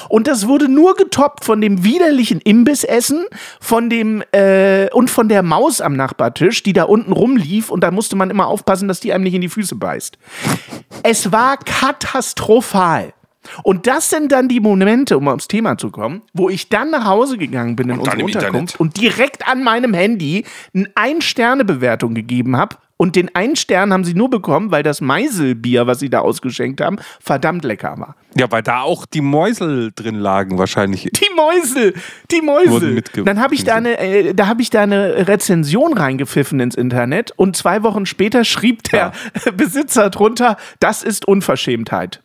Und 0.10 0.28
das 0.28 0.48
wurde 0.48 0.68
nur 0.70 0.96
getoppt 0.96 1.46
von 1.46 1.62
dem 1.62 1.84
widerlichen 1.84 2.42
Imbissessen, 2.42 3.26
von 3.60 3.90
dem 3.90 4.24
äh, 4.32 4.90
und 4.92 5.10
von 5.10 5.30
der 5.30 5.44
Maus 5.44 5.82
am 5.82 5.96
Nachbartisch, 5.96 6.64
die 6.64 6.74
da 6.74 6.84
unten 6.84 7.12
rumlief 7.12 7.70
und 7.70 7.82
da 7.82 7.92
musste 7.92 8.16
man 8.16 8.30
immer 8.30 8.48
aufpassen, 8.48 8.88
dass 8.88 9.00
die 9.00 9.14
einem 9.14 9.24
nicht 9.24 9.34
in 9.34 9.42
die 9.42 9.50
Füße 9.50 9.76
beißt. 9.76 10.18
Es 11.04 11.32
war 11.32 11.58
katastrophal. 11.58 13.14
Und 13.64 13.88
das 13.88 14.10
sind 14.10 14.32
dann 14.32 14.48
die 14.48 14.60
Momente, 14.60 15.18
um 15.18 15.28
aufs 15.28 15.48
Thema 15.48 15.78
zu 15.78 15.92
kommen, 15.92 16.24
wo 16.34 16.50
ich 16.50 16.70
dann 16.70 16.90
nach 16.92 17.06
Hause 17.06 17.38
gegangen 17.38 17.76
bin 17.76 17.90
in 17.90 18.00
Und 18.00 18.08
unsere 18.08 18.24
Unterkunft 18.24 18.56
Internet. 18.56 18.80
und 18.80 19.00
direkt 19.00 19.48
an 19.48 19.64
meinem 19.64 19.94
Handy 19.94 20.46
eine 20.74 20.90
Ein-Sterne-Bewertung 20.96 22.14
gegeben 22.16 22.58
habe. 22.58 22.78
Und 22.98 23.18
den 23.18 23.34
einen 23.36 23.58
Stern 23.58 23.92
haben 23.92 24.06
sie 24.06 24.14
nur 24.14 24.30
bekommen, 24.30 24.72
weil 24.72 24.82
das 24.82 25.02
Meiselbier, 25.02 25.86
was 25.86 26.00
sie 26.00 26.10
da 26.10 26.20
ausgeschenkt 26.20 26.80
haben, 26.80 26.98
verdammt 27.20 27.66
lecker 27.66 27.96
war. 27.98 28.16
Ja, 28.38 28.50
weil 28.52 28.64
da 28.64 28.82
auch 28.82 29.06
die 29.06 29.20
Mäusel 29.22 29.92
drin 29.94 30.16
lagen 30.16 30.58
wahrscheinlich. 30.58 31.04
Die 31.14 31.30
Mäuse, 31.36 31.94
die 32.32 32.36
Wurden 32.38 32.46
Mäuse. 32.46 32.86
mitge- 32.88 33.24
Dann 33.24 33.40
habe 33.42 33.54
ich 33.54 33.64
da 33.66 33.76
eine, 33.76 33.98
äh, 34.00 34.34
da 34.34 34.48
habe 34.48 34.62
ich 34.62 34.70
da 34.70 34.84
eine 34.84 35.28
Rezension 35.28 35.98
reingepfiffen 35.98 36.60
ins 36.62 36.76
Internet 36.76 37.32
und 37.36 37.58
zwei 37.58 37.84
Wochen 37.84 38.06
später 38.06 38.46
schrieb 38.46 38.84
der 38.84 39.12
Besitzer 39.58 40.10
drunter, 40.10 40.56
das 40.80 41.04
ist 41.04 41.28
Unverschämtheit. 41.28 42.22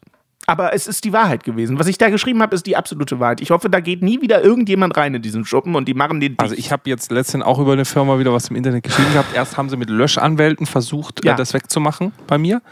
Aber 0.51 0.75
es 0.75 0.87
ist 0.87 1.05
die 1.05 1.13
Wahrheit 1.13 1.45
gewesen. 1.45 1.79
Was 1.79 1.87
ich 1.87 1.97
da 1.97 2.11
geschrieben 2.11 2.43
habe, 2.43 2.55
ist 2.57 2.67
die 2.67 2.77
absolute 2.77 3.21
Wahrheit. 3.21 3.41
Ich 3.41 3.51
hoffe, 3.51 3.71
da 3.71 3.79
geht 3.81 4.03
nie 4.03 4.21
wieder 4.21 4.43
irgendjemand 4.43 4.97
rein 4.97 5.15
in 5.15 5.23
diesen 5.23 5.45
Schuppen 5.45 5.77
und 5.77 5.87
die 5.87 5.95
machen 5.95 6.19
den 6.21 6.31
dicht. 6.33 6.41
Also 6.41 6.55
ich 6.57 6.73
habe 6.73 6.83
jetzt 6.91 7.13
letztens 7.13 7.45
auch 7.45 7.59
über 7.59 7.73
eine 7.73 7.85
Firma 7.85 8.19
wieder 8.19 8.33
was 8.33 8.49
im 8.49 8.57
Internet 8.57 8.83
geschrieben 8.83 9.13
gehabt. 9.13 9.35
Erst 9.35 9.57
haben 9.57 9.69
sie 9.69 9.77
mit 9.77 9.91
Löschanwälten 9.91 10.67
versucht, 10.67 11.25
Ja. 11.25 11.35
äh, 11.35 11.37
das 11.37 11.55
wegzumachen 11.55 12.13
bei 12.27 12.37
mir. 12.39 12.63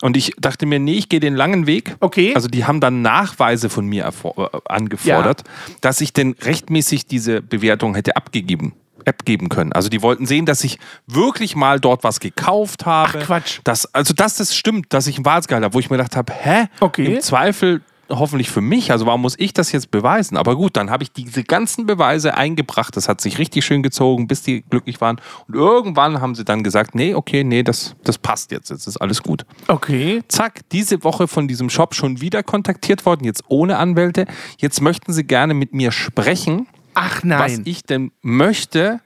Und 0.00 0.16
ich 0.16 0.32
dachte 0.40 0.64
mir, 0.66 0.78
nee, 0.78 0.94
ich 0.94 1.08
gehe 1.08 1.20
den 1.20 1.34
langen 1.36 1.66
Weg. 1.66 1.96
Okay. 2.00 2.32
Also 2.34 2.48
die 2.48 2.64
haben 2.64 2.80
dann 2.80 3.02
Nachweise 3.02 3.68
von 3.68 3.86
mir 3.86 4.06
äh, 4.06 4.42
angefordert, 4.66 5.44
dass 5.80 6.00
ich 6.00 6.12
denn 6.12 6.34
rechtmäßig 6.40 7.06
diese 7.06 7.42
Bewertung 7.42 7.94
hätte 7.94 8.16
abgegeben. 8.16 8.72
Abgeben 9.06 9.48
können. 9.48 9.72
Also 9.72 9.88
die 9.88 10.02
wollten 10.02 10.26
sehen, 10.26 10.46
dass 10.46 10.64
ich 10.64 10.78
wirklich 11.06 11.56
mal 11.56 11.80
dort 11.80 12.04
was 12.04 12.20
gekauft 12.20 12.86
habe. 12.86 13.18
Ach, 13.18 13.26
Quatsch. 13.26 13.60
Dass, 13.64 13.92
also 13.94 14.14
dass 14.14 14.36
das 14.36 14.54
stimmt, 14.54 14.92
dass 14.92 15.06
ich 15.06 15.16
einen 15.16 15.24
Wahrheitsgehalt 15.24 15.64
habe, 15.64 15.74
wo 15.74 15.80
ich 15.80 15.90
mir 15.90 15.96
gedacht 15.96 16.16
habe, 16.16 16.32
hä? 16.32 16.66
Okay. 16.80 17.14
Im 17.14 17.20
Zweifel 17.20 17.82
hoffentlich 18.10 18.50
für 18.50 18.60
mich. 18.60 18.90
Also 18.90 19.06
warum 19.06 19.22
muss 19.22 19.34
ich 19.38 19.52
das 19.52 19.72
jetzt 19.72 19.90
beweisen? 19.90 20.36
Aber 20.36 20.56
gut, 20.56 20.76
dann 20.76 20.90
habe 20.90 21.02
ich 21.02 21.12
diese 21.12 21.44
ganzen 21.44 21.86
Beweise 21.86 22.34
eingebracht. 22.36 22.96
Das 22.96 23.08
hat 23.08 23.20
sich 23.20 23.38
richtig 23.38 23.64
schön 23.64 23.82
gezogen, 23.82 24.26
bis 24.26 24.42
die 24.42 24.62
glücklich 24.62 25.00
waren. 25.00 25.20
Und 25.46 25.54
irgendwann 25.54 26.20
haben 26.20 26.34
sie 26.34 26.44
dann 26.44 26.62
gesagt, 26.62 26.94
nee, 26.94 27.14
okay, 27.14 27.44
nee, 27.44 27.62
das, 27.62 27.94
das 28.04 28.18
passt 28.18 28.50
jetzt. 28.50 28.70
Jetzt 28.70 28.86
ist 28.86 28.96
alles 28.98 29.22
gut. 29.22 29.44
okay. 29.68 30.22
Zack, 30.28 30.60
diese 30.72 31.04
Woche 31.04 31.28
von 31.28 31.48
diesem 31.48 31.70
Shop 31.70 31.94
schon 31.94 32.20
wieder 32.20 32.42
kontaktiert 32.42 33.06
worden, 33.06 33.24
jetzt 33.24 33.44
ohne 33.48 33.78
Anwälte. 33.78 34.26
Jetzt 34.58 34.80
möchten 34.80 35.12
sie 35.12 35.24
gerne 35.24 35.54
mit 35.54 35.74
mir 35.74 35.92
sprechen, 35.92 36.66
Ach 36.98 37.16
was 37.16 37.24
nein. 37.24 37.62
ich 37.64 37.82
denn 37.84 38.10
möchte, 38.22 39.00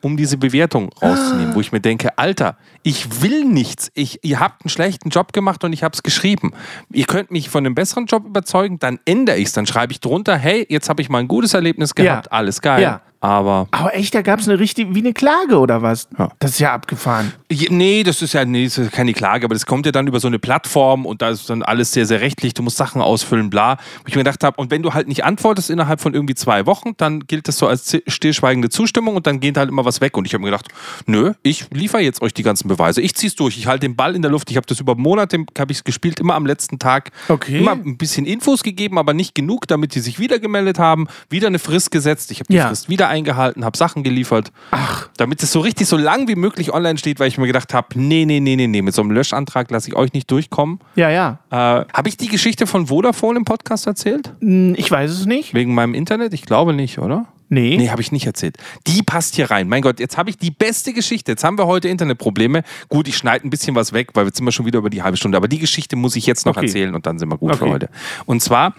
um 0.00 0.16
diese 0.16 0.36
Bewertung 0.36 0.90
rauszunehmen, 1.00 1.54
wo 1.54 1.60
ich 1.60 1.70
mir 1.70 1.80
denke, 1.80 2.18
Alter, 2.18 2.56
ich 2.82 3.22
will 3.22 3.44
nichts. 3.44 3.90
Ich, 3.94 4.18
ihr 4.24 4.40
habt 4.40 4.64
einen 4.64 4.70
schlechten 4.70 5.10
Job 5.10 5.32
gemacht 5.32 5.62
und 5.62 5.72
ich 5.72 5.84
habe 5.84 5.94
es 5.94 6.02
geschrieben. 6.02 6.50
Ihr 6.90 7.04
könnt 7.04 7.30
mich 7.30 7.48
von 7.48 7.64
einem 7.64 7.76
besseren 7.76 8.06
Job 8.06 8.26
überzeugen, 8.26 8.80
dann 8.80 8.98
ändere 9.04 9.36
ich 9.36 9.46
es. 9.46 9.52
Dann 9.52 9.66
schreibe 9.66 9.92
ich 9.92 10.00
drunter, 10.00 10.36
hey, 10.36 10.66
jetzt 10.68 10.88
habe 10.88 11.02
ich 11.02 11.08
mal 11.08 11.18
ein 11.20 11.28
gutes 11.28 11.54
Erlebnis 11.54 11.94
gehabt, 11.94 12.26
Ja. 12.26 12.32
alles 12.32 12.60
geil. 12.60 12.82
Ja. 12.82 13.00
Aber 13.22 13.68
Aber 13.70 13.94
echt, 13.94 14.14
da 14.14 14.20
gab 14.22 14.40
es 14.40 14.48
eine 14.48 14.58
richtige, 14.58 14.94
wie 14.94 14.98
eine 14.98 15.12
Klage 15.12 15.58
oder 15.58 15.80
was? 15.80 16.08
Ja. 16.18 16.30
Das 16.40 16.50
ist 16.50 16.58
ja 16.58 16.74
abgefahren. 16.74 17.32
Je- 17.50 17.68
Nee, 17.70 18.02
das 18.02 18.20
ist 18.20 18.32
ja 18.34 18.44
nee, 18.44 18.64
das 18.64 18.76
ist 18.78 18.90
keine 18.92 19.12
Klage, 19.12 19.44
aber 19.46 19.54
das 19.54 19.64
kommt 19.64 19.86
ja 19.86 19.92
dann 19.92 20.08
über 20.08 20.18
so 20.18 20.26
eine 20.26 20.40
Plattform 20.40 21.06
und 21.06 21.22
da 21.22 21.30
ist 21.30 21.48
dann 21.48 21.62
alles 21.62 21.92
sehr, 21.92 22.04
sehr 22.04 22.20
rechtlich. 22.20 22.52
Du 22.52 22.62
musst 22.64 22.76
Sachen 22.76 23.00
ausfüllen, 23.00 23.48
bla. 23.48 23.76
Wo 23.76 24.08
ich 24.08 24.16
mir 24.16 24.24
gedacht 24.24 24.42
habe, 24.42 24.60
und 24.60 24.72
wenn 24.72 24.82
du 24.82 24.92
halt 24.92 25.06
nicht 25.06 25.24
antwortest 25.24 25.70
innerhalb 25.70 26.00
von 26.00 26.14
irgendwie 26.14 26.34
zwei 26.34 26.66
Wochen, 26.66 26.94
dann 26.96 27.20
gilt 27.28 27.46
das 27.46 27.58
so 27.58 27.68
als 27.68 27.96
stillschweigende 28.08 28.68
Zustimmung 28.70 29.14
und 29.14 29.26
dann 29.28 29.38
geht 29.38 29.56
halt 29.56 29.68
immer 29.68 29.84
was 29.84 30.00
weg. 30.00 30.16
Und 30.16 30.26
ich 30.26 30.34
habe 30.34 30.42
mir 30.42 30.50
gedacht, 30.50 30.66
nö, 31.06 31.32
ich 31.44 31.66
liefere 31.70 32.02
jetzt 32.02 32.22
euch 32.22 32.34
die 32.34 32.42
ganzen 32.42 32.66
Beweise. 32.66 33.00
Ich 33.00 33.14
zieh's 33.14 33.36
durch. 33.36 33.56
Ich 33.56 33.68
halte 33.68 33.86
den 33.86 33.94
Ball 33.94 34.16
in 34.16 34.22
der 34.22 34.32
Luft. 34.32 34.50
Ich 34.50 34.56
habe 34.56 34.66
das 34.66 34.80
über 34.80 34.96
Monate, 34.96 35.44
habe 35.58 35.70
ich 35.70 35.84
gespielt, 35.84 36.18
immer 36.18 36.34
am 36.34 36.44
letzten 36.44 36.80
Tag. 36.80 37.10
Okay. 37.28 37.58
Immer 37.60 37.72
ein 37.72 37.96
bisschen 37.96 38.26
Infos 38.26 38.64
gegeben, 38.64 38.98
aber 38.98 39.14
nicht 39.14 39.34
genug, 39.36 39.68
damit 39.68 39.94
die 39.94 40.00
sich 40.00 40.18
wieder 40.18 40.40
gemeldet 40.40 40.80
haben. 40.80 41.06
Wieder 41.30 41.46
eine 41.46 41.60
Frist 41.60 41.92
gesetzt. 41.92 42.32
Ich 42.32 42.40
habe 42.40 42.48
die 42.50 42.56
Ja. 42.56 42.66
Frist 42.66 42.88
wieder 42.88 43.11
eingehalten, 43.12 43.64
habe 43.64 43.76
Sachen 43.76 44.02
geliefert. 44.02 44.50
Ach. 44.72 45.08
Damit 45.18 45.42
es 45.42 45.52
so 45.52 45.60
richtig 45.60 45.86
so 45.86 45.96
lang 45.96 46.26
wie 46.26 46.34
möglich 46.34 46.72
online 46.74 46.98
steht, 46.98 47.20
weil 47.20 47.28
ich 47.28 47.38
mir 47.38 47.46
gedacht 47.46 47.72
habe, 47.74 47.86
nee, 47.94 48.24
nee, 48.24 48.40
nee, 48.40 48.56
nee, 48.56 48.66
nee, 48.66 48.82
mit 48.82 48.94
so 48.94 49.02
einem 49.02 49.12
Löschantrag 49.12 49.70
lasse 49.70 49.88
ich 49.88 49.94
euch 49.96 50.12
nicht 50.12 50.30
durchkommen. 50.30 50.80
Ja, 50.96 51.10
ja. 51.10 51.38
Äh, 51.50 51.56
habe 51.92 52.08
ich 52.08 52.16
die 52.16 52.28
Geschichte 52.28 52.66
von 52.66 52.86
Vodafone 52.88 53.38
im 53.38 53.44
Podcast 53.44 53.86
erzählt? 53.86 54.32
Hm, 54.40 54.74
Ich 54.76 54.90
weiß 54.90 55.10
es 55.10 55.26
nicht. 55.26 55.54
Wegen 55.54 55.74
meinem 55.74 55.94
Internet? 55.94 56.32
Ich 56.34 56.42
glaube 56.42 56.72
nicht, 56.72 56.98
oder? 56.98 57.26
Nee. 57.52 57.76
Nee, 57.76 57.90
habe 57.90 58.00
ich 58.00 58.12
nicht 58.12 58.24
erzählt. 58.26 58.56
Die 58.86 59.02
passt 59.02 59.34
hier 59.34 59.50
rein. 59.50 59.68
Mein 59.68 59.82
Gott, 59.82 60.00
jetzt 60.00 60.16
habe 60.16 60.30
ich 60.30 60.38
die 60.38 60.50
beste 60.50 60.94
Geschichte. 60.94 61.32
Jetzt 61.32 61.44
haben 61.44 61.58
wir 61.58 61.66
heute 61.66 61.88
Internetprobleme. 61.88 62.62
Gut, 62.88 63.08
ich 63.08 63.16
schneide 63.18 63.46
ein 63.46 63.50
bisschen 63.50 63.74
was 63.74 63.92
weg, 63.92 64.08
weil 64.14 64.24
jetzt 64.24 64.38
sind 64.38 64.46
wir 64.46 64.52
schon 64.52 64.64
wieder 64.64 64.78
über 64.78 64.88
die 64.88 65.02
halbe 65.02 65.18
Stunde. 65.18 65.36
Aber 65.36 65.48
die 65.48 65.58
Geschichte 65.58 65.94
muss 65.96 66.16
ich 66.16 66.24
jetzt 66.24 66.46
noch 66.46 66.56
Okay. 66.56 66.66
erzählen 66.66 66.94
und 66.94 67.04
dann 67.04 67.18
sind 67.18 67.28
wir 67.28 67.36
gut 67.36 67.54
für 67.56 67.64
Okay. 67.64 67.72
heute. 67.72 67.88
Und 68.24 68.40
zwar, 68.42 68.74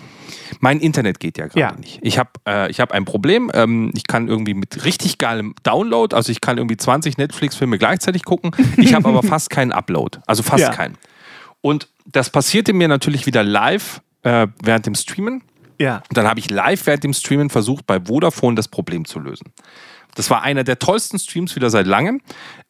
mein 0.60 0.80
Internet 0.80 1.20
geht 1.20 1.38
ja 1.38 1.46
gerade 1.46 1.60
Ja. 1.60 1.72
nicht. 1.74 2.00
Ich 2.02 2.18
habe 2.18 2.32
äh, 2.48 2.72
ich 2.72 2.80
hab 2.80 2.92
ein 2.94 3.06
Problem. 3.06 3.52
Ähm, 3.54 3.92
ich 3.96 4.08
kann 4.08 4.28
irgendwie 4.28 4.56
mit 4.56 4.86
richtig 4.86 5.20
geilem 5.20 5.54
Download, 5.62 6.16
also 6.16 6.32
ich 6.32 6.42
kann 6.42 6.58
irgendwie 6.58 6.78
20 6.78 7.18
Netflix-Filme 7.20 7.78
gleichzeitig 7.78 8.24
gucken. 8.26 8.56
Ich 8.78 8.96
habe 8.96 9.08
aber 9.08 9.22
fast 9.24 9.52
keinen 9.52 9.72
Upload. 9.72 10.18
Also 10.26 10.42
fast 10.42 10.62
Ja. 10.64 10.72
keinen. 10.72 10.98
Und 11.62 11.90
das 12.06 12.32
passierte 12.32 12.74
mir 12.74 12.88
natürlich 12.88 13.28
wieder 13.28 13.44
live 13.44 14.02
äh, 14.24 14.48
während 14.64 14.88
dem 14.88 14.96
Streamen. 14.96 15.44
Ja. 15.80 15.98
Und 16.10 16.18
dann 16.18 16.28
habe 16.28 16.40
ich 16.40 16.50
live 16.50 16.86
während 16.86 17.04
dem 17.04 17.14
Streamen 17.14 17.50
versucht, 17.50 17.86
bei 17.88 18.00
Vodafone 18.00 18.56
das 18.56 18.68
Problem 18.68 19.06
zu 19.06 19.20
lösen. 19.20 19.52
Das 20.16 20.30
war 20.30 20.44
einer 20.44 20.64
der 20.64 20.78
tollsten 20.78 21.18
Streams 21.18 21.56
wieder 21.56 21.72
seit 21.72 21.88
langem. 21.88 22.22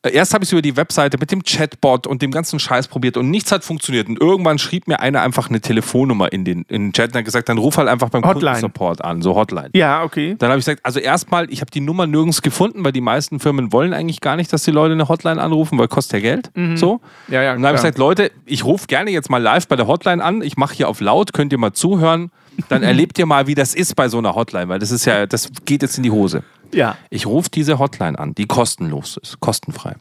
Äh, 0.02 0.14
Erst 0.14 0.34
habe 0.34 0.46
ich 0.46 0.48
es 0.48 0.54
über 0.54 0.62
die 0.62 0.78
Webseite 0.78 1.18
mit 1.18 1.30
dem 1.30 1.44
Chatbot 1.44 2.08
und 2.08 2.22
dem 2.22 2.32
ganzen 2.32 2.58
Scheiß 2.58 2.88
probiert 2.88 3.18
und 3.18 3.30
nichts 3.30 3.52
hat 3.52 3.66
funktioniert. 3.66 4.08
Und 4.08 4.22
irgendwann 4.22 4.60
schrieb 4.60 4.88
mir 4.88 5.02
einer 5.02 5.22
einfach 5.22 5.50
eine 5.50 5.60
Telefonnummer 5.60 6.32
in 6.32 6.46
den, 6.46 6.64
in 6.70 6.86
den 6.86 6.94
Chat 6.94 7.10
und 7.12 7.18
hat 7.18 7.26
gesagt, 7.26 7.50
dann 7.50 7.58
ruf 7.58 7.76
halt 7.78 7.90
einfach 7.90 8.08
beim 8.10 8.24
Hotline. 8.24 8.52
Kundensupport 8.62 9.04
an, 9.04 9.22
so 9.22 9.36
Hotline. 9.36 9.72
Ja, 9.74 10.04
okay. 10.04 10.36
Dann 10.40 10.52
habe 10.52 10.60
ich 10.60 10.66
gesagt, 10.66 10.86
also 10.86 11.02
erstmal, 11.02 11.52
ich 11.52 11.60
habe 11.60 11.70
die 11.70 11.82
Nummer 11.82 12.08
nirgends 12.08 12.42
gefunden, 12.42 12.86
weil 12.86 12.94
die 12.94 13.02
meisten 13.02 13.42
Firmen 13.42 13.74
wollen 13.74 13.94
eigentlich 13.94 14.22
gar 14.22 14.38
nicht, 14.38 14.54
dass 14.54 14.64
die 14.64 14.72
Leute 14.72 14.94
eine 14.94 15.10
Hotline 15.10 15.42
anrufen, 15.42 15.78
weil 15.78 15.90
kostet 15.90 16.14
ja 16.24 16.36
Geld. 16.36 16.50
So. 16.76 17.02
Ja, 17.28 17.44
ja, 17.44 17.52
Und 17.56 17.58
dann 17.62 17.68
habe 17.68 17.76
ich 17.76 17.82
gesagt, 17.82 17.98
Leute, 17.98 18.32
ich 18.46 18.64
rufe 18.64 18.88
gerne 18.88 19.12
jetzt 19.12 19.30
mal 19.30 19.42
live 19.42 19.68
bei 19.68 19.76
der 19.76 19.88
Hotline 19.88 20.24
an. 20.24 20.42
Ich 20.42 20.56
mache 20.56 20.76
hier 20.76 20.88
auf 20.88 21.02
laut, 21.02 21.34
könnt 21.34 21.52
ihr 21.52 21.60
mal 21.60 21.74
zuhören. 21.74 22.32
Dann 22.70 22.84
erlebt 22.84 23.18
ihr 23.20 23.26
mal, 23.26 23.48
wie 23.48 23.56
das 23.56 23.74
ist 23.76 23.96
bei 23.96 24.08
so 24.10 24.18
einer 24.18 24.36
Hotline, 24.36 24.68
weil 24.70 24.80
das 24.80 24.92
ist 24.92 25.06
ja, 25.06 25.26
das 25.26 25.50
geht 25.66 25.82
jetzt 25.82 25.98
in 25.98 26.04
die 26.04 26.12
Hose. 26.12 26.44
Ja. 26.74 26.98
Ich 27.10 27.26
rufe 27.26 27.50
diese 27.50 27.80
Hotline 27.80 28.18
an, 28.18 28.34
die 28.36 28.46
kostenlos 28.46 29.18
ist, 29.18 29.40
kostenfrei. 29.40 29.96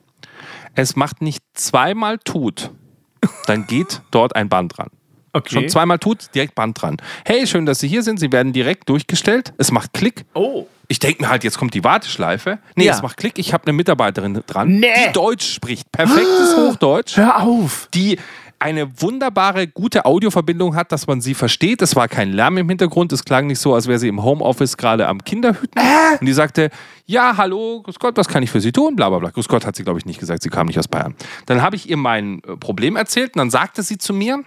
Es 0.75 0.97
macht 0.97 1.21
nicht 1.23 1.43
zweimal 1.55 2.19
tut, 2.19 2.71
dann 3.47 3.67
geht 3.67 4.01
dort 4.11 4.35
ein 4.37 4.49
Band 4.49 4.77
dran. 4.77 4.89
Okay. 5.35 5.55
Schon 5.55 5.69
zweimal 5.69 5.99
tut, 5.99 6.35
direkt 6.35 6.55
Band 6.55 6.81
dran. 6.81 6.99
Hey, 7.25 7.47
schön, 7.47 7.65
dass 7.65 7.79
Sie 7.81 7.89
hier 7.89 8.03
sind. 8.03 8.21
Sie 8.21 8.31
werden 8.33 8.53
direkt 8.53 8.89
durchgestellt. 8.91 9.55
Es 9.57 9.73
macht 9.73 9.95
Klick. 9.95 10.27
Oh. 10.35 10.67
Ich 10.89 10.99
denke 10.99 11.23
mir 11.23 11.31
halt, 11.31 11.43
jetzt 11.43 11.57
kommt 11.57 11.73
die 11.73 11.85
Warteschleife. 11.85 12.59
Nee, 12.77 12.85
Ja. 12.85 12.93
es 12.93 13.01
macht 13.01 13.17
Klick. 13.17 13.39
Ich 13.39 13.55
habe 13.55 13.65
eine 13.65 13.73
Mitarbeiterin 13.73 14.43
dran, 14.47 14.69
Nee. 14.69 14.89
die 15.09 15.13
Deutsch 15.13 15.55
spricht. 15.55 15.91
Perfektes 15.91 16.55
Hochdeutsch. 16.57 17.17
Hör 17.17 17.41
auf. 17.43 17.89
Die 17.95 18.19
eine 18.63 19.01
wunderbare, 19.01 19.67
gute 19.67 20.05
Audioverbindung 20.05 20.75
hat, 20.75 20.93
dass 20.93 21.07
man 21.07 21.21
sie 21.21 21.35
versteht. 21.35 21.83
Es 21.83 21.97
war 21.97 22.09
kein 22.09 22.33
Lärm 22.33 22.59
im 22.59 22.69
Hintergrund. 22.69 23.13
Es 23.13 23.25
klang 23.25 23.47
nicht 23.47 23.59
so, 23.59 23.75
als 23.75 23.87
wäre 23.89 23.99
sie 23.99 24.09
im 24.09 24.23
Homeoffice 24.23 24.77
gerade 24.77 25.07
am 25.09 25.23
Kinderhüten. 25.23 25.83
Und 26.21 26.27
die 26.27 26.33
sagte, 26.33 26.71
ja, 27.05 27.37
hallo, 27.37 27.83
grüß 27.83 27.99
Gott, 27.99 28.17
was 28.17 28.29
kann 28.29 28.43
ich 28.43 28.51
für 28.51 28.61
Sie 28.61 28.73
tun? 28.73 28.97
Bla, 28.97 29.09
bla, 29.09 29.19
bla. 29.19 29.31
Grüß 29.31 29.49
Gott 29.49 29.67
hat 29.67 29.77
sie, 29.77 29.85
glaube 29.85 29.99
ich, 29.99 30.07
nicht 30.07 30.21
gesagt. 30.21 30.43
Sie 30.43 30.49
kam 30.49 30.69
nicht 30.69 30.79
aus 30.79 30.89
Bayern. 30.89 31.15
Dann 31.47 31.61
habe 31.61 31.77
ich 31.77 31.91
ihr 31.91 31.97
mein 31.97 32.43
äh, 32.45 32.57
Problem 32.57 32.97
erzählt 32.97 33.35
und 33.35 33.39
dann 33.39 33.51
sagte 33.51 33.83
sie 33.83 33.99
zu 33.99 34.15
mir, 34.15 34.43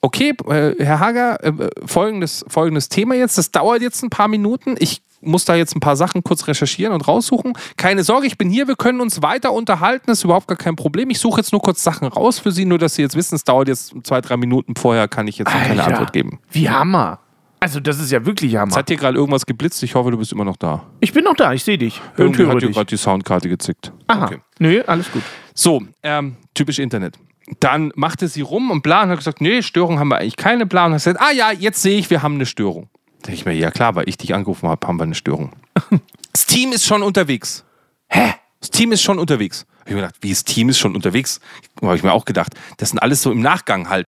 okay, 0.00 0.34
äh, 0.48 0.74
Herr 0.78 1.00
Hager, 1.00 1.42
äh, 1.44 1.70
folgendes, 1.86 2.44
folgendes 2.48 2.88
Thema 2.88 3.14
jetzt. 3.14 3.38
Das 3.38 3.50
dauert 3.50 3.82
jetzt 3.82 4.02
ein 4.02 4.10
paar 4.10 4.28
Minuten. 4.28 4.74
Ich 4.78 5.02
muss 5.20 5.44
da 5.44 5.54
jetzt 5.54 5.76
ein 5.76 5.80
paar 5.80 5.96
Sachen 5.96 6.22
kurz 6.24 6.46
recherchieren 6.48 6.92
und 6.94 7.06
raussuchen. 7.06 7.52
Keine 7.76 8.04
Sorge, 8.04 8.26
ich 8.26 8.38
bin 8.38 8.50
hier. 8.50 8.68
Wir 8.68 8.76
können 8.76 9.00
uns 9.00 9.22
weiter 9.22 9.52
unterhalten. 9.52 10.04
Das 10.06 10.18
ist 10.18 10.24
überhaupt 10.24 10.48
gar 10.48 10.56
kein 10.56 10.76
Problem. 10.76 11.10
Ich 11.10 11.18
suche 11.18 11.40
jetzt 11.40 11.52
nur 11.52 11.60
kurz 11.60 11.82
Sachen 11.82 12.08
raus 12.08 12.38
für 12.38 12.52
Sie, 12.52 12.64
nur 12.64 12.78
dass 12.78 12.94
Sie 12.94 13.02
jetzt 13.02 13.16
wissen, 13.16 13.34
es 13.34 13.44
dauert 13.44 13.68
jetzt 13.68 13.94
zwei, 14.04 14.20
drei 14.20 14.36
Minuten. 14.36 14.74
Vorher 14.76 15.08
kann 15.08 15.28
ich 15.28 15.38
jetzt 15.38 15.52
noch 15.52 15.60
keine 15.62 15.82
Alter. 15.82 15.92
Antwort 15.92 16.12
geben. 16.12 16.40
Wie 16.50 16.68
Hammer. 16.70 17.20
Also, 17.62 17.78
das 17.78 18.00
ist 18.00 18.10
ja 18.10 18.24
wirklich 18.24 18.56
Hammer. 18.56 18.72
Es 18.72 18.76
hat 18.78 18.88
hier 18.88 18.96
gerade 18.96 19.18
irgendwas 19.18 19.44
geblitzt. 19.44 19.82
Ich 19.82 19.94
hoffe, 19.94 20.10
du 20.10 20.16
bist 20.16 20.32
immer 20.32 20.46
noch 20.46 20.56
da. 20.56 20.84
Ich 21.00 21.12
bin 21.12 21.24
noch 21.24 21.34
da, 21.36 21.52
ich 21.52 21.62
sehe 21.62 21.76
dich. 21.76 22.00
Und 22.16 22.18
Irgendwie 22.24 22.46
hat 22.46 22.54
dir 22.54 22.66
dich. 22.68 22.74
gerade 22.74 22.86
die 22.86 22.96
Soundkarte 22.96 23.50
gezickt. 23.50 23.92
Aha. 24.06 24.24
Okay. 24.24 24.38
Nö, 24.58 24.82
alles 24.86 25.12
gut. 25.12 25.22
So, 25.54 25.82
ähm, 26.02 26.36
typisch 26.54 26.78
Internet. 26.78 27.18
Dann 27.58 27.92
machte 27.96 28.28
sie 28.28 28.40
rum 28.40 28.70
und 28.70 28.82
bla 28.82 29.02
und 29.02 29.10
hat 29.10 29.18
gesagt, 29.18 29.40
nee, 29.40 29.60
Störung 29.60 29.98
haben 29.98 30.08
wir 30.08 30.18
eigentlich 30.18 30.36
keine 30.36 30.64
bla 30.66 30.86
und 30.86 30.92
hat 30.92 31.00
gesagt, 31.00 31.20
ah 31.20 31.32
ja, 31.32 31.50
jetzt 31.52 31.82
sehe 31.82 31.98
ich, 31.98 32.08
wir 32.08 32.22
haben 32.22 32.36
eine 32.36 32.46
Störung. 32.46 32.88
Da 33.22 33.26
denke 33.26 33.32
ich 33.34 33.44
mir, 33.44 33.52
ja 33.52 33.70
klar, 33.70 33.94
weil 33.94 34.08
ich 34.08 34.16
dich 34.16 34.34
angerufen 34.34 34.68
habe, 34.68 34.86
haben 34.86 34.98
wir 34.98 35.04
eine 35.04 35.14
Störung. 35.14 35.52
Das 36.32 36.46
Team 36.46 36.70
ist 36.72 36.86
schon 36.86 37.02
unterwegs. 37.02 37.64
Hä? 38.08 38.34
Das 38.60 38.70
Team 38.70 38.92
ist 38.92 39.02
schon 39.02 39.18
unterwegs. 39.18 39.66
Hab 39.80 39.88
ich 39.88 39.94
mir 39.94 40.00
gedacht, 40.02 40.14
wie 40.20 40.30
das 40.30 40.44
Team 40.44 40.68
ist 40.68 40.78
schon 40.78 40.94
unterwegs? 40.94 41.40
Habe 41.82 41.96
ich 41.96 42.04
mir 42.04 42.12
auch 42.12 42.24
gedacht, 42.24 42.54
das 42.76 42.90
sind 42.90 43.00
alles 43.00 43.20
so 43.22 43.32
im 43.32 43.40
Nachgang 43.40 43.88
halt. 43.88 44.06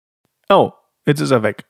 Oh, 0.49 0.73
jetzt 1.07 1.21
ist 1.21 1.31
er 1.31 1.45
weg. 1.45 1.65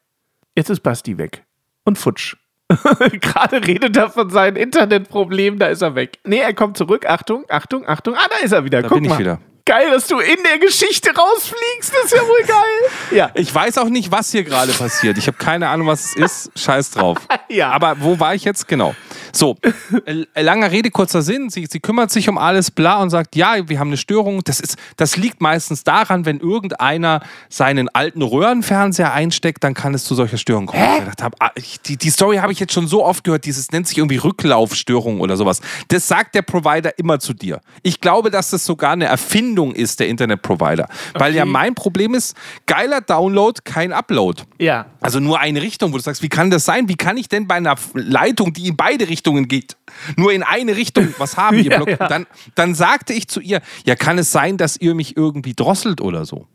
Jetzt 0.56 0.70
ist 0.70 0.80
Basti 0.80 1.18
weg. 1.18 1.44
Und 1.84 1.98
futsch. 1.98 2.36
Gerade 3.20 3.66
redet 3.66 3.96
er 3.96 4.08
von 4.08 4.30
seinen 4.30 4.56
Internetproblemen, 4.56 5.58
da 5.58 5.66
ist 5.66 5.82
er 5.82 5.94
weg. 5.94 6.18
Nee, 6.24 6.38
er 6.38 6.54
kommt 6.54 6.78
zurück. 6.78 7.04
Achtung, 7.06 7.44
Achtung, 7.50 7.86
Achtung. 7.86 8.14
Ah, 8.14 8.26
da 8.30 8.36
ist 8.44 8.52
er 8.52 8.64
wieder. 8.64 8.80
Da 8.80 8.88
Guck 8.88 8.96
bin 8.96 9.04
ich 9.04 9.10
mal. 9.10 9.18
wieder. 9.18 9.40
Geil, 9.68 9.90
dass 9.90 10.06
du 10.06 10.18
in 10.18 10.38
der 10.44 10.58
Geschichte 10.58 11.10
rausfliegst. 11.14 11.92
Das 11.92 12.04
ist 12.06 12.14
ja 12.14 12.22
wohl 12.22 12.42
geil. 12.46 12.90
Ja. 13.10 13.30
Ich 13.34 13.54
weiß 13.54 13.76
auch 13.76 13.90
nicht, 13.90 14.10
was 14.10 14.30
hier 14.32 14.42
gerade 14.42 14.72
passiert. 14.72 15.18
Ich 15.18 15.26
habe 15.26 15.36
keine 15.36 15.68
Ahnung, 15.68 15.86
was 15.88 16.06
es 16.06 16.16
ist. 16.16 16.50
Scheiß 16.58 16.90
drauf. 16.92 17.18
Ja. 17.50 17.70
Aber 17.70 17.96
wo 18.00 18.20
war 18.20 18.34
ich 18.34 18.44
jetzt? 18.44 18.68
Genau. 18.68 18.94
So, 19.32 19.56
äh, 20.04 20.24
langer 20.42 20.70
Rede, 20.70 20.90
kurzer 20.90 21.22
Sinn. 21.22 21.48
Sie, 21.48 21.66
sie 21.66 21.80
kümmert 21.80 22.10
sich 22.10 22.28
um 22.28 22.36
alles, 22.36 22.70
bla, 22.70 23.00
und 23.00 23.08
sagt, 23.08 23.36
ja, 23.36 23.66
wir 23.70 23.78
haben 23.78 23.88
eine 23.88 23.96
Störung. 23.96 24.42
Das, 24.44 24.60
ist, 24.60 24.76
das 24.98 25.16
liegt 25.16 25.40
meistens 25.40 25.82
daran, 25.82 26.26
wenn 26.26 26.40
irgendeiner 26.40 27.20
seinen 27.48 27.88
alten 27.88 28.20
Röhrenfernseher 28.20 29.14
einsteckt, 29.14 29.64
dann 29.64 29.72
kann 29.72 29.94
es 29.94 30.04
zu 30.04 30.14
solcher 30.14 30.36
Störung 30.36 30.66
kommen. 30.66 30.82
Ich 30.92 30.98
gedacht 31.00 31.22
hab, 31.22 31.36
ah, 31.42 31.50
ich- 31.54 31.80
die, 31.80 31.96
die 31.96 32.10
Story 32.10 32.36
habe 32.36 32.52
ich 32.52 32.60
jetzt 32.60 32.74
schon 32.74 32.86
so 32.86 33.02
oft 33.04 33.24
gehört. 33.24 33.46
Dieses 33.46 33.70
nennt 33.70 33.88
sich 33.88 33.96
irgendwie 33.96 34.16
Rücklaufstörung 34.18 35.20
oder 35.22 35.38
sowas. 35.38 35.62
Das 35.88 36.06
sagt 36.06 36.34
der 36.34 36.42
Provider 36.42 36.98
immer 36.98 37.18
zu 37.18 37.32
dir. 37.32 37.60
Ich 37.82 38.02
glaube, 38.02 38.30
dass 38.30 38.50
das 38.50 38.66
sogar 38.66 38.90
eine 38.92 39.06
Erfindung 39.06 39.57
ist, 39.66 40.00
der 40.00 40.08
Internetprovider. 40.08 40.88
Weil 41.14 41.34
ja 41.34 41.44
mein 41.44 41.74
Problem 41.74 42.14
ist, 42.14 42.36
geiler 42.66 43.00
Download, 43.00 43.60
kein 43.64 43.92
Upload. 43.92 44.42
Ja. 44.58 44.86
Also 45.00 45.20
nur 45.20 45.40
eine 45.40 45.62
Richtung, 45.62 45.92
wo 45.92 45.96
du 45.96 46.02
sagst, 46.02 46.22
wie 46.22 46.28
kann 46.28 46.50
das 46.50 46.64
sein? 46.64 46.88
Wie 46.88 46.96
kann 46.96 47.16
ich 47.16 47.28
denn 47.28 47.46
bei 47.46 47.56
einer 47.56 47.74
Leitung, 47.94 48.52
die 48.52 48.68
in 48.68 48.76
beide 48.76 49.08
Richtungen 49.08 49.48
geht, 49.48 49.76
nur 50.16 50.32
in 50.32 50.42
eine 50.42 50.76
Richtung 50.76 51.14
was 51.18 51.36
haben? 51.36 51.58
Ja, 51.68 51.82
ja. 51.86 51.96
Dann, 51.96 52.26
dann 52.54 52.74
sagte 52.74 53.12
ich 53.12 53.28
zu 53.28 53.40
ihr, 53.40 53.60
ja, 53.84 53.96
kann 53.96 54.16
es 54.16 54.30
sein, 54.30 54.56
dass 54.56 54.76
ihr 54.76 54.94
mich 54.94 55.16
irgendwie 55.16 55.54
drosselt 55.54 56.00
oder 56.00 56.24
so? 56.24 56.46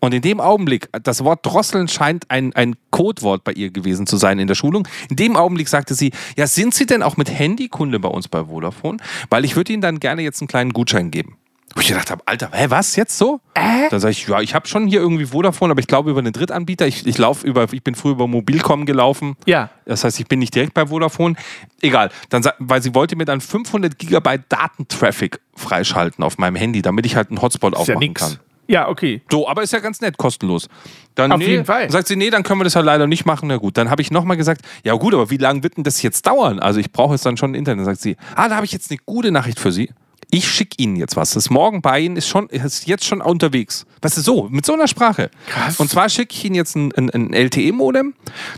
Und 0.00 0.14
in 0.14 0.22
dem 0.22 0.40
Augenblick, 0.40 0.88
das 1.02 1.22
Wort 1.22 1.44
drosseln 1.44 1.88
scheint 1.88 2.30
ein, 2.30 2.52
ein 2.54 2.74
Codewort 2.90 3.44
bei 3.44 3.52
ihr 3.52 3.70
gewesen 3.70 4.06
zu 4.06 4.16
sein 4.16 4.38
in 4.38 4.48
der 4.48 4.54
Schulung. 4.54 4.88
In 5.10 5.16
dem 5.16 5.36
Augenblick 5.36 5.68
sagte 5.68 5.94
sie, 5.94 6.12
ja, 6.36 6.46
sind 6.46 6.74
Sie 6.74 6.86
denn 6.86 7.02
auch 7.02 7.16
mit 7.16 7.30
Handykunde 7.30 8.00
bei 8.00 8.08
uns 8.08 8.28
bei 8.28 8.44
Vodafone? 8.44 8.98
Weil 9.30 9.44
ich 9.44 9.56
würde 9.56 9.72
Ihnen 9.72 9.82
dann 9.82 10.00
gerne 10.00 10.22
jetzt 10.22 10.40
einen 10.40 10.48
kleinen 10.48 10.72
Gutschein 10.72 11.10
geben. 11.10 11.36
Wo 11.76 11.80
ich 11.82 11.88
gedacht 11.88 12.10
habe, 12.10 12.22
Alter, 12.24 12.48
hä, 12.52 12.66
was 12.70 12.96
jetzt 12.96 13.18
so? 13.18 13.38
Dann 13.54 14.00
sage 14.00 14.12
ich, 14.12 14.26
ja, 14.26 14.40
ich 14.40 14.54
habe 14.54 14.66
schon 14.66 14.86
hier 14.86 15.00
irgendwie 15.00 15.26
Vodafone, 15.26 15.70
aber 15.72 15.80
ich 15.80 15.86
glaube 15.86 16.10
über 16.10 16.20
einen 16.20 16.32
Drittanbieter. 16.32 16.86
Ich, 16.86 17.06
ich 17.06 17.18
lauf 17.18 17.44
über, 17.44 17.70
ich 17.70 17.84
bin 17.84 17.94
früher 17.94 18.12
über 18.12 18.26
Mobilcom 18.26 18.86
gelaufen. 18.86 19.36
Ja. 19.44 19.68
Das 19.84 20.02
heißt, 20.02 20.18
ich 20.18 20.26
bin 20.26 20.38
nicht 20.38 20.54
direkt 20.54 20.72
bei 20.72 20.86
Vodafone. 20.86 21.36
Egal. 21.82 22.08
Dann, 22.30 22.42
weil 22.58 22.82
sie 22.82 22.94
wollte 22.94 23.14
mir 23.14 23.26
dann 23.26 23.42
500 23.42 23.98
Gigabyte 23.98 24.44
Datentraffic 24.48 25.38
freischalten 25.54 26.24
auf 26.24 26.38
meinem 26.38 26.56
Handy, 26.56 26.80
damit 26.80 27.04
ich 27.04 27.14
halt 27.14 27.28
einen 27.28 27.42
Hotspot 27.42 27.74
Ist 27.74 27.86
ja 27.88 27.94
aufmachen 27.94 28.08
nix. 28.08 28.20
kann. 28.22 28.38
Ja, 28.68 28.88
okay. 28.88 29.20
So, 29.30 29.46
aber 29.46 29.62
ist 29.62 29.72
ja 29.74 29.78
ganz 29.80 30.00
nett, 30.00 30.16
kostenlos. 30.16 30.68
Dann, 31.14 31.30
Auf 31.30 31.38
nee, 31.38 31.46
jeden 31.46 31.66
Fall. 31.66 31.82
Dann 31.82 31.92
sagt 31.92 32.08
sie, 32.08 32.16
nee, 32.16 32.30
dann 32.30 32.42
können 32.42 32.60
wir 32.60 32.64
das 32.64 32.74
halt 32.74 32.86
leider 32.86 33.06
nicht 33.06 33.26
machen. 33.26 33.48
Na 33.48 33.58
gut, 33.58 33.76
dann 33.76 33.90
habe 33.90 34.00
ich 34.02 34.10
nochmal 34.10 34.36
gesagt, 34.38 34.62
ja 34.82 34.94
gut, 34.94 35.14
aber 35.14 35.30
wie 35.30 35.36
lange 35.36 35.62
wird 35.62 35.76
denn 35.76 35.84
das 35.84 36.02
jetzt 36.02 36.26
dauern? 36.26 36.58
Also 36.58 36.80
ich 36.80 36.90
brauche 36.90 37.12
jetzt 37.12 37.24
dann 37.26 37.36
schon 37.36 37.54
Internet. 37.54 37.84
Sagt 37.84 38.00
sie, 38.00 38.16
ah, 38.34 38.48
da 38.48 38.56
habe 38.56 38.64
ich 38.66 38.72
jetzt 38.72 38.90
eine 38.90 38.98
gute 39.04 39.30
Nachricht 39.30 39.60
für 39.60 39.72
Sie. 39.72 39.90
Ich 40.30 40.48
schicke 40.48 40.82
Ihnen 40.82 40.96
jetzt 40.96 41.16
was. 41.16 41.30
Das 41.30 41.50
morgen 41.50 41.82
bei 41.82 42.00
Ihnen, 42.00 42.16
ist, 42.16 42.28
schon, 42.28 42.48
ist 42.48 42.86
jetzt 42.86 43.04
schon 43.04 43.20
unterwegs. 43.20 43.86
Weißt 44.02 44.16
du, 44.16 44.20
so, 44.20 44.48
mit 44.50 44.66
so 44.66 44.74
einer 44.74 44.88
Sprache. 44.88 45.30
Krass. 45.48 45.78
Und 45.78 45.90
zwar 45.90 46.08
schicke 46.08 46.34
ich 46.34 46.44
Ihnen 46.44 46.56
jetzt 46.56 46.76
ein, 46.76 46.92
ein, 46.92 47.10
ein 47.10 47.32
LTE-Modem. 47.32 48.14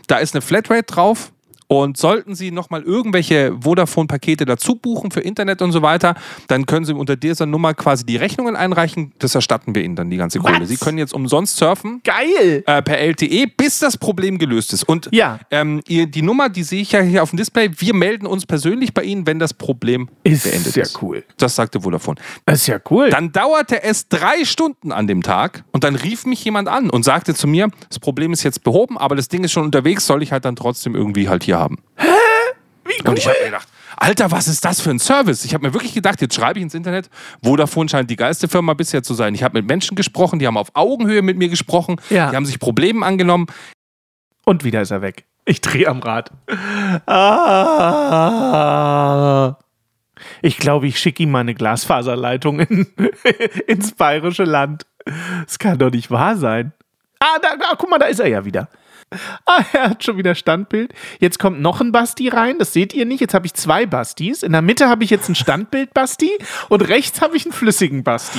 Da 0.07 0.19
ist 0.19 0.35
eine 0.35 0.43
Flatrate 0.43 0.85
drauf. 0.85 1.33
Und 1.71 1.99
sollten 1.99 2.35
Sie 2.35 2.51
nochmal 2.51 2.83
irgendwelche 2.83 3.55
Vodafone-Pakete 3.61 4.47
dazu 4.47 4.75
buchen 4.77 5.11
für 5.11 5.21
Internet 5.21 5.61
und 5.61 5.71
so 5.73 5.83
weiter, 5.83 6.15
dann 6.47 6.65
können 6.65 6.87
Sie 6.87 6.95
unter 6.95 7.15
dieser 7.15 7.45
Nummer 7.45 7.75
quasi 7.75 8.07
die 8.07 8.17
Rechnungen 8.17 8.57
einreichen. 8.57 9.13
Das 9.19 9.35
erstatten 9.35 9.75
wir 9.75 9.85
Ihnen 9.85 9.95
dann 9.95 10.09
die 10.09 10.17
ganze 10.17 10.39
Kohle. 10.39 10.61
Was? 10.63 10.69
Sie 10.69 10.79
können 10.79 10.97
jetzt 10.97 11.13
umsonst 11.13 11.59
surfen 11.59 12.01
Geil! 12.05 12.65
äh, 12.67 12.81
per 12.83 12.99
LTE, 12.99 13.49
bis 13.55 13.81
das 13.81 13.99
Problem 13.99 14.39
gelöst 14.39 14.73
ist. 14.73 14.85
Und 14.85 15.11
Ja. 15.13 15.41
ähm, 15.51 15.83
ihr, 15.89 16.07
die 16.07 16.23
Nummer, 16.23 16.49
die 16.49 16.63
sehe 16.63 16.81
ich 16.81 16.93
ja 16.93 17.01
hier 17.03 17.23
auf 17.23 17.31
dem 17.31 17.37
Display, 17.37 17.71
wir 17.77 17.95
melden 17.95 18.27
uns 18.27 18.47
persönlich 18.47 18.95
bei 18.95 19.03
Ihnen, 19.03 19.27
wenn 19.27 19.39
das 19.39 19.53
Problem 19.53 20.09
Ist 20.25 20.45
beendet 20.45 20.73
sehr 20.73 20.85
ist. 20.85 21.03
cool. 21.03 21.23
Das 21.37 21.55
sagte 21.55 21.83
Vodafone. 21.83 22.19
Das 22.47 22.63
ist 22.63 22.67
ja 22.69 22.79
cool. 22.91 23.11
Dann 23.11 23.31
dauerte 23.33 23.83
es 23.83 24.09
drei 24.09 24.45
Stunden 24.47 24.91
an 24.91 25.07
dem 25.07 25.23
Tag 25.23 25.65
und 25.73 25.85
dann 25.85 25.97
rief 25.97 26.25
mich 26.25 26.43
jemand 26.45 26.69
an 26.69 26.89
und 26.89 27.05
sagte 27.05 27.35
zu 27.35 27.47
mir, 27.47 27.69
das 27.91 27.99
Problem 27.99 28.33
ist 28.33 28.43
jetzt 28.43 28.65
behoben, 28.65 28.97
aber 28.97 29.17
das 29.17 29.29
Ding 29.29 29.45
ist 29.45 29.53
schon 29.53 29.65
unterwegs, 29.65 30.07
soll 30.07 30.23
ich 30.23 30.33
halt 30.33 30.47
dann 30.47 30.57
trotzdem 30.57 30.95
irgendwie 30.95 31.29
halt 31.29 31.45
hier 31.45 31.58
haben. 31.59 31.77
Wie 32.85 33.09
Und 33.09 33.19
ich 33.19 33.27
habe 33.27 33.37
mir 33.41 33.47
gedacht, 33.47 33.69
Alter, 33.97 34.31
was 34.31 34.47
ist 34.49 34.65
das 34.65 34.81
für 34.81 34.91
ein 34.91 34.99
Service? 35.01 35.45
Ich 35.45 35.55
habe 35.55 35.67
mir 35.67 35.75
wirklich 35.75 35.93
gedacht, 35.93 36.21
jetzt 36.21 36.35
schreibe 36.35 36.59
ich 36.61 36.63
ins 36.63 36.75
Internet, 36.75 37.11
Vodafone 37.43 37.89
scheint 37.89 38.09
die 38.11 38.17
geilste 38.17 38.47
Firma 38.49 38.75
bisher 38.75 39.03
zu 39.03 39.13
sein. 39.15 39.35
Ich 39.35 39.43
habe 39.43 39.59
mit 39.59 39.67
Menschen 39.69 39.97
gesprochen, 39.97 40.39
die 40.39 40.47
haben 40.47 40.57
auf 40.57 40.69
Augenhöhe 40.75 41.21
mit 41.23 41.37
mir 41.37 41.49
gesprochen, 41.49 42.01
Ja. 42.11 42.31
die 42.31 42.37
haben 42.37 42.47
sich 42.47 42.61
Problemen 42.61 43.03
angenommen. 43.03 43.47
Und 44.45 44.63
wieder 44.65 44.81
ist 44.83 44.91
er 44.93 45.03
weg. 45.03 45.25
Ich 45.45 45.61
drehe 45.61 45.89
am 45.89 45.99
Rad. 46.01 46.31
Ah. 48.29 49.57
Ich 50.43 50.59
glaube, 50.59 50.87
ich 50.87 50.99
schicke 50.99 51.23
ihm 51.23 51.31
meine 51.31 51.55
Glasfaserleitung 51.55 52.61
in, 52.61 52.87
ins 53.67 53.93
bayerische 53.93 54.45
Land. 54.45 54.87
Das 55.45 55.59
kann 55.59 55.79
doch 55.79 55.91
nicht 55.91 56.11
wahr 56.11 56.37
sein. 56.37 56.73
Ah, 57.21 57.39
da, 57.41 57.57
da, 57.57 57.75
guck 57.77 57.91
mal, 57.91 57.99
da 57.99 58.07
ist 58.07 58.21
er 58.21 58.29
ja 58.29 58.45
wieder. 58.45 58.69
Ah, 59.47 59.65
er 59.73 59.91
hat 59.91 60.05
schon 60.05 60.19
wieder 60.19 60.35
Standbild. 60.35 60.93
Jetzt 61.21 61.39
kommt 61.39 61.61
noch 61.61 61.81
ein 61.81 61.91
Basti 61.93 62.29
rein, 62.29 62.59
das 62.59 62.73
seht 62.75 62.93
ihr 62.93 63.07
nicht. 63.07 63.21
Jetzt 63.21 63.33
habe 63.35 63.47
ich 63.47 63.55
zwei 63.55 63.87
Bastis. 63.87 64.43
In 64.43 64.53
der 64.53 64.61
Mitte 64.63 64.89
habe 64.89 65.03
ich 65.05 65.11
jetzt 65.11 65.29
ein 65.29 65.35
Standbild-Basti 65.35 66.31
und 66.69 66.83
rechts 66.89 67.23
habe 67.23 67.37
ich 67.37 67.47
einen 67.47 67.53
flüssigen 67.53 68.05
Basti. 68.05 68.39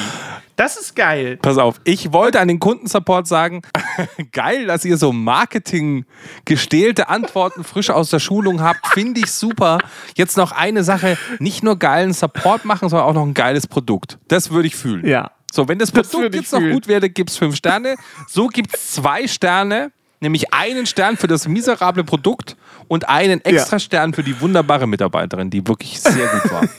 Das 0.56 0.78
ist 0.78 0.96
geil. 0.96 1.38
Pass 1.42 1.58
auf, 1.58 1.80
ich 1.86 2.12
wollte 2.14 2.40
an 2.40 2.48
den 2.50 2.60
Kundensupport 2.60 3.26
sagen, 3.28 3.62
geil, 4.32 4.68
dass 4.68 4.86
ihr 4.86 4.98
so 4.98 5.12
Marketing 5.14 6.06
gestählte 6.46 7.10
Antworten 7.10 7.64
frisch 7.64 7.90
aus 7.90 8.10
der 8.10 8.20
Schulung 8.20 8.62
habt, 8.62 8.86
finde 8.88 9.22
ich 9.22 9.32
super. 9.32 9.80
Jetzt 10.16 10.38
noch 10.38 10.52
eine 10.52 10.84
Sache, 10.84 11.18
nicht 11.40 11.64
nur 11.64 11.80
geilen 11.80 12.14
Support 12.14 12.66
machen, 12.66 12.90
sondern 12.90 13.08
auch 13.08 13.14
noch 13.14 13.26
ein 13.26 13.34
geiles 13.34 13.68
Produkt. 13.68 14.20
Das 14.28 14.52
würde 14.52 14.68
ich 14.68 14.76
fühlen. 14.76 15.08
Ja. 15.08 15.32
So, 15.52 15.68
wenn 15.68 15.80
das 15.80 15.92
Das 15.92 16.10
Produkt 16.10 16.36
jetzt 16.36 16.52
noch 16.52 16.60
fühlen. 16.60 16.74
gut 16.74 16.88
wäre, 16.88 17.10
gibt 17.10 17.32
es 17.32 17.38
fünf 17.38 17.56
Sterne. 17.56 17.96
So 18.28 18.48
gibt 18.48 18.76
es 18.76 18.92
zwei 18.92 19.28
Sterne, 19.28 19.92
nämlich 20.20 20.54
einen 20.54 20.86
Stern 20.86 21.18
für 21.18 21.28
das 21.28 21.48
miserable 21.48 22.04
Produkt 22.04 22.56
und 22.88 23.08
einen 23.10 23.44
extra 23.44 23.80
Stern 23.80 24.14
für 24.14 24.24
die 24.24 24.40
wunderbare 24.42 24.88
Mitarbeiterin, 24.88 25.50
die 25.50 25.68
wirklich 25.68 26.00
sehr 26.00 26.28
gut 26.28 26.52
war. 26.52 26.64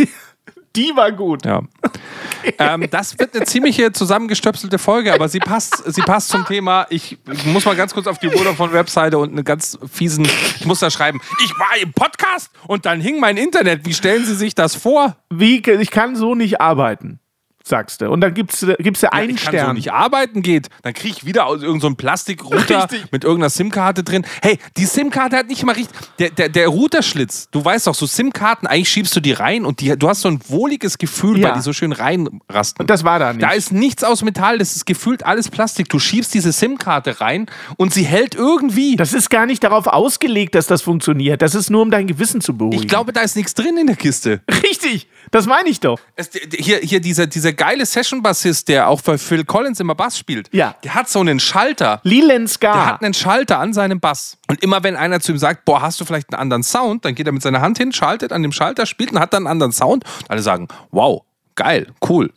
Die 0.77 0.93
war 0.95 1.11
gut. 1.11 1.45
Ja. 1.45 1.63
Ähm, 2.59 2.87
das 2.91 3.19
wird 3.19 3.35
eine 3.35 3.45
ziemliche 3.45 3.91
zusammengestöpselte 3.93 4.79
Folge, 4.79 5.13
aber 5.13 5.29
sie 5.29 5.41
passt, 5.41 5.83
sie 5.93 6.03
passt 6.03 6.29
zum 6.29 6.47
Thema. 6.47 6.87
Ich 6.91 7.19
muss 7.47 7.65
mal 7.65 7.75
ganz 7.75 7.93
kurz 7.93 8.07
auf 8.07 8.19
die 8.19 8.31
Vodafone-Webseite 8.31 9.19
und 9.19 9.31
einen 9.31 9.45
ganz 9.45 9.79
fiesen, 9.91 10.29
ich 10.59 10.65
muss 10.67 10.79
da 10.79 10.91
schreiben, 10.91 11.21
ich 11.45 11.51
war 11.59 11.77
im 11.83 11.93
Podcast 11.93 12.51
und 12.69 12.87
dann 12.87 13.01
hing 13.01 13.19
mein 13.19 13.37
Internet. 13.37 13.85
Wie 13.85 13.95
stellen 13.95 14.25
Sie 14.25 14.37
sich 14.37 14.55
das 14.55 14.77
vor? 14.77 15.17
Wie, 15.29 15.59
ich 15.59 15.91
kann 15.91 16.15
so 16.15 16.37
nicht 16.37 16.61
arbeiten, 16.61 17.19
sagst 17.71 18.03
du. 18.03 18.11
Und 18.11 18.21
dann 18.21 18.35
gibt's, 18.35 18.65
gibt's 18.79 19.01
ja 19.01 19.11
einen 19.11 19.31
ich 19.31 19.37
kann 19.43 19.53
so 19.55 19.59
Stern. 19.59 19.77
nicht 19.77 19.93
arbeiten 19.93 20.43
geht, 20.43 20.69
dann 20.83 20.93
kriege 20.93 21.15
ich 21.17 21.25
wieder 21.25 21.47
aus 21.47 21.63
irgendeinem 21.63 21.93
so 21.93 21.97
Plastikrouter 21.97 22.89
mit 23.11 23.25
irgendeiner 23.25 23.49
SIM-Karte 23.51 24.03
drin. 24.05 24.27
Hey, 24.43 24.59
die 24.77 24.85
SIM-Karte 24.85 25.37
hat 25.37 25.49
nicht 25.49 25.65
mal 25.65 25.75
richtig. 25.75 25.97
Der, 26.19 26.31
der, 26.31 26.49
der 26.51 26.69
Routerschlitz, 26.69 27.49
du 27.51 27.65
weißt 27.65 27.87
doch, 27.87 27.95
so 27.95 28.05
SIM-Karten, 28.07 28.67
eigentlich 28.67 28.89
schiebst 28.91 29.15
du 29.17 29.21
die 29.21 29.33
rein 29.33 29.65
und 29.65 29.81
die, 29.81 29.97
du 29.97 30.09
hast 30.09 30.21
so 30.21 30.29
ein 30.29 30.41
wohliges 30.49 30.99
Gefühl, 30.99 31.39
Ja. 31.39 31.49
weil 31.49 31.55
die 31.55 31.63
so 31.63 31.73
schön 31.73 31.93
reinrasten. 31.93 32.87
das 32.87 33.05
war 33.05 33.19
da 33.19 33.33
nicht. 33.33 33.43
Da 33.43 33.51
ist 33.53 33.73
nichts 33.73 34.05
aus 34.05 34.23
Metall, 34.23 34.59
das 34.59 34.77
ist 34.77 34.85
gefühlt 34.87 35.25
alles 35.25 35.49
Plastik. 35.49 35.89
Du 35.89 35.99
schiebst 35.99 36.35
diese 36.35 36.53
SIM-Karte 36.53 37.21
rein 37.21 37.47
und 37.77 37.95
sie 37.95 38.03
hält 38.05 38.35
irgendwie. 38.35 38.97
das 38.97 39.13
ist 39.15 39.31
gar 39.31 39.47
nicht 39.47 39.63
darauf 39.65 39.87
ausgelegt, 39.87 40.55
dass 40.55 40.67
das 40.67 40.83
funktioniert. 40.83 41.41
Das 41.43 41.55
ist 41.55 41.71
nur, 41.71 41.83
um 41.83 41.91
dein 41.91 42.07
Gewissen 42.07 42.41
zu 42.41 42.57
beruhigen. 42.57 42.83
ich 42.83 42.89
glaube, 42.89 43.13
da 43.13 43.21
ist 43.21 43.37
nichts 43.37 43.55
drin 43.55 43.77
in 43.77 43.87
der 43.87 43.97
Kiste. 43.97 44.41
Richtig, 44.63 45.09
das 45.31 45.47
meine 45.47 45.69
ich 45.69 45.81
doch. 45.81 45.99
Es, 46.17 46.31
hier, 46.57 46.79
hier 46.79 47.01
dieser, 47.01 47.27
dieser 47.27 47.53
geile 47.61 47.85
Session-Bassist, 47.85 48.69
der 48.69 48.89
auch 48.89 49.03
für 49.03 49.19
Phil 49.19 49.45
Collins 49.45 49.81
immer 49.81 49.95
Bass 49.95 50.17
spielt, 50.19 50.49
Ja. 50.51 50.75
der 50.83 50.95
hat 50.95 51.11
so 51.11 51.21
einen 51.21 51.39
Schalter. 51.39 52.01
Lilen 52.05 52.49
Scar. 52.49 52.73
Der 52.75 52.87
hat 52.87 53.03
einen 53.03 53.13
Schalter 53.13 53.59
an 53.59 53.75
seinem 53.75 54.01
Bass. 54.01 54.39
Und 54.49 54.63
immer 54.63 54.83
wenn 54.83 54.97
einer 54.97 55.21
zu 55.21 55.33
ihm 55.33 55.39
sagt, 55.39 55.67
boah, 55.67 55.83
hast 55.83 56.01
du 56.01 56.07
vielleicht 56.07 56.33
einen 56.33 56.41
anderen 56.41 56.63
Sound, 56.63 57.05
dann 57.05 57.15
geht 57.15 57.27
er 57.27 57.33
mit 57.33 57.43
seiner 57.43 57.61
Hand 57.61 57.77
hin, 57.77 57.93
schaltet 57.93 58.33
an 58.33 58.43
dem 58.43 58.53
Schalter, 58.53 58.87
spielt 58.87 59.13
und 59.13 59.21
hat 59.21 59.35
dann 59.35 59.43
einen 59.43 59.53
anderen 59.53 59.73
Sound. 59.73 60.05
Und 60.23 60.31
alle 60.31 60.41
sagen, 60.41 60.69
wow, 60.91 61.21
geil, 61.55 61.89
cool. 62.09 62.33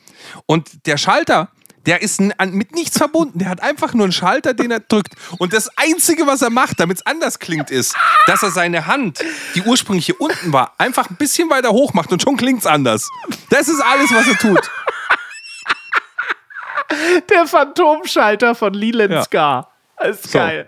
Und 0.46 0.86
der 0.88 0.98
Schalter, 0.98 1.48
der 1.86 2.02
ist 2.02 2.20
mit 2.22 2.74
nichts 2.76 2.98
verbunden. 2.98 3.40
Der 3.40 3.48
hat 3.50 3.62
einfach 3.64 3.94
nur 3.94 4.04
einen 4.06 4.12
Schalter, 4.14 4.54
den 4.54 4.72
er 4.72 4.80
drückt. 4.82 5.14
Und 5.38 5.54
das 5.54 5.70
Einzige, 5.78 6.28
was 6.28 6.42
er 6.42 6.50
macht, 6.50 6.80
damit 6.82 6.98
es 6.98 7.06
anders 7.06 7.40
klingt, 7.40 7.72
ist, 7.72 7.96
dass 8.28 8.44
er 8.44 8.52
seine 8.52 8.88
Hand, 8.88 9.20
die 9.56 9.62
ursprünglich 9.62 10.06
hier 10.06 10.20
unten 10.20 10.52
war, 10.52 10.74
einfach 10.78 11.10
ein 11.10 11.16
bisschen 11.16 11.50
weiter 11.50 11.70
hoch 11.72 11.94
macht 11.94 12.12
und 12.12 12.22
schon 12.22 12.36
klingt 12.38 12.60
es 12.60 12.66
anders. 12.68 13.10
Das 13.50 13.68
ist 13.70 13.82
alles, 13.82 14.12
was 14.14 14.28
er 14.28 14.38
tut. 14.38 14.70
Der 17.30 17.46
Phantomschalter 17.48 18.56
von 18.56 18.74
Lilen 18.74 19.12
Ja. 19.12 19.24
Scar. 19.24 19.72
Das 19.98 20.20
ist 20.22 20.32
So. 20.32 20.40
geil. 20.40 20.68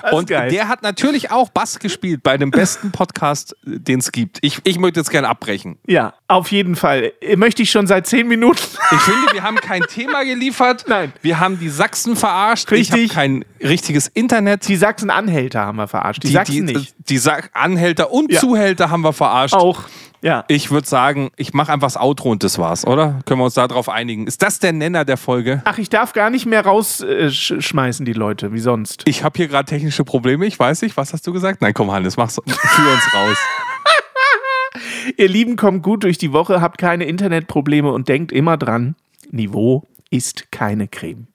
Das 0.00 0.12
ist 0.12 0.16
Und 0.16 0.28
geil. 0.30 0.48
der 0.50 0.68
hat 0.68 0.82
natürlich 0.84 1.32
auch 1.32 1.48
Bass 1.48 1.80
gespielt 1.80 2.22
bei 2.22 2.38
dem 2.38 2.52
besten 2.52 2.92
Podcast, 2.92 3.56
den 3.64 3.98
es 3.98 4.12
gibt. 4.12 4.38
Ich, 4.42 4.60
ich 4.62 4.78
möchte 4.78 5.00
jetzt 5.00 5.10
gerne 5.10 5.28
abbrechen. 5.28 5.76
ja, 5.88 6.14
auf 6.28 6.52
jeden 6.52 6.76
Fall. 6.76 7.12
Möchte 7.34 7.62
ich 7.62 7.72
schon 7.72 7.88
seit 7.88 8.06
zehn 8.06 8.28
Minuten. 8.28 8.60
Ich 8.92 9.00
finde, 9.00 9.32
wir 9.32 9.42
haben 9.42 9.56
kein 9.56 9.82
Thema 9.82 10.22
geliefert. 10.22 10.84
Nein. 10.86 11.12
Wir 11.22 11.40
haben 11.40 11.58
die 11.58 11.68
Sachsen 11.68 12.14
verarscht. 12.14 12.70
Richtig. 12.70 13.06
Ich 13.06 13.10
habe 13.10 13.14
kein 13.28 13.44
richtiges 13.60 14.06
Internet. 14.06 14.68
Die 14.68 14.76
Sachsen-Anhälter 14.76 15.62
haben 15.66 15.78
wir 15.78 15.88
verarscht. 15.88 16.22
Die, 16.22 16.28
Sachsen 16.28 16.68
die, 16.68 16.74
nicht. 16.74 16.94
Die 17.08 17.18
Sa 17.18 17.38
Anhälter 17.52 18.12
und 18.12 18.30
Ja. 18.30 18.38
Zuhälter 18.38 18.90
haben 18.90 19.00
wir 19.00 19.12
verarscht. 19.12 19.54
Auch. 19.54 19.80
Ja. 20.20 20.44
Ich 20.48 20.70
würde 20.70 20.86
sagen, 20.86 21.30
ich 21.36 21.54
mache 21.54 21.72
einfach 21.72 21.86
das 21.86 21.96
Outro 21.96 22.30
und 22.30 22.42
das 22.42 22.58
war's, 22.58 22.86
oder? 22.86 23.20
Können 23.24 23.40
wir 23.40 23.44
uns 23.44 23.54
darauf 23.54 23.88
einigen? 23.88 24.26
Ist 24.26 24.42
das 24.42 24.58
der 24.58 24.72
Nenner 24.72 25.04
der 25.04 25.16
Folge? 25.16 25.62
Ach, 25.64 25.78
ich 25.78 25.88
darf 25.88 26.12
gar 26.12 26.30
nicht 26.30 26.46
mehr 26.46 26.64
rausschmeißen, 26.64 28.04
die 28.04 28.12
Leute, 28.12 28.52
wie 28.52 28.58
sonst. 28.58 29.02
Ich 29.06 29.22
habe 29.22 29.36
hier 29.36 29.48
gerade 29.48 29.68
technische 29.68 30.04
Probleme. 30.04 30.46
Ich 30.46 30.58
weiß 30.58 30.82
nicht. 30.82 30.96
Was 30.96 31.12
hast 31.12 31.26
du 31.26 31.32
gesagt? 31.32 31.62
Nein, 31.62 31.74
komm, 31.74 31.92
Hannes, 31.92 32.16
mach's. 32.16 32.40
Führ 32.44 32.92
uns 32.92 33.14
raus. 33.14 33.36
Ihr 35.16 35.28
Lieben, 35.28 35.56
kommt 35.56 35.82
gut 35.82 36.04
durch 36.04 36.18
die 36.18 36.32
Woche, 36.32 36.60
habt 36.60 36.78
keine 36.78 37.04
Internetprobleme 37.04 37.90
und 37.90 38.08
denkt 38.08 38.32
immer 38.32 38.56
dran, 38.56 38.96
Niveau 39.30 39.84
ist 40.10 40.50
keine 40.50 40.88
Creme. 40.88 41.28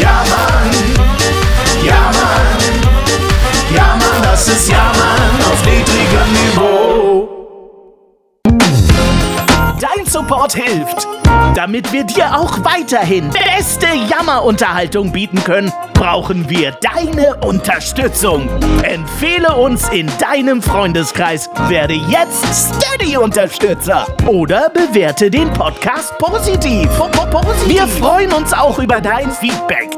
Ja, 0.00 0.24
Mann. 0.28 0.70
Ja, 1.84 2.10
Mann. 2.12 2.97
Ja, 3.74 3.96
Mann, 3.96 4.22
das 4.22 4.48
ist 4.48 4.68
Ja, 4.70 4.92
Mann 4.96 5.52
auf 5.52 5.64
niedrigem 5.64 6.32
Niveau. 6.32 7.28
Dein 9.80 10.06
Support 10.06 10.54
hilft. 10.54 11.06
Damit 11.54 11.92
wir 11.92 12.04
dir 12.04 12.36
auch 12.38 12.58
weiterhin 12.64 13.30
beste 13.30 13.86
Jammerunterhaltung 14.08 15.12
bieten 15.12 15.42
können, 15.44 15.72
brauchen 15.92 16.48
wir 16.48 16.72
deine 16.80 17.36
Unterstützung. 17.44 18.48
Empfehle 18.82 19.54
uns 19.56 19.88
in 19.88 20.10
deinem 20.18 20.62
Freundeskreis, 20.62 21.50
werde 21.68 21.94
jetzt 21.94 22.44
Steady-Unterstützer 22.76 24.06
oder 24.26 24.70
bewerte 24.70 25.30
den 25.30 25.52
Podcast 25.52 26.16
positiv. 26.18 26.88
Wir 27.66 27.86
freuen 27.86 28.32
uns 28.32 28.52
auch 28.52 28.78
über 28.78 29.00
dein 29.00 29.30
Feedback. 29.32 29.97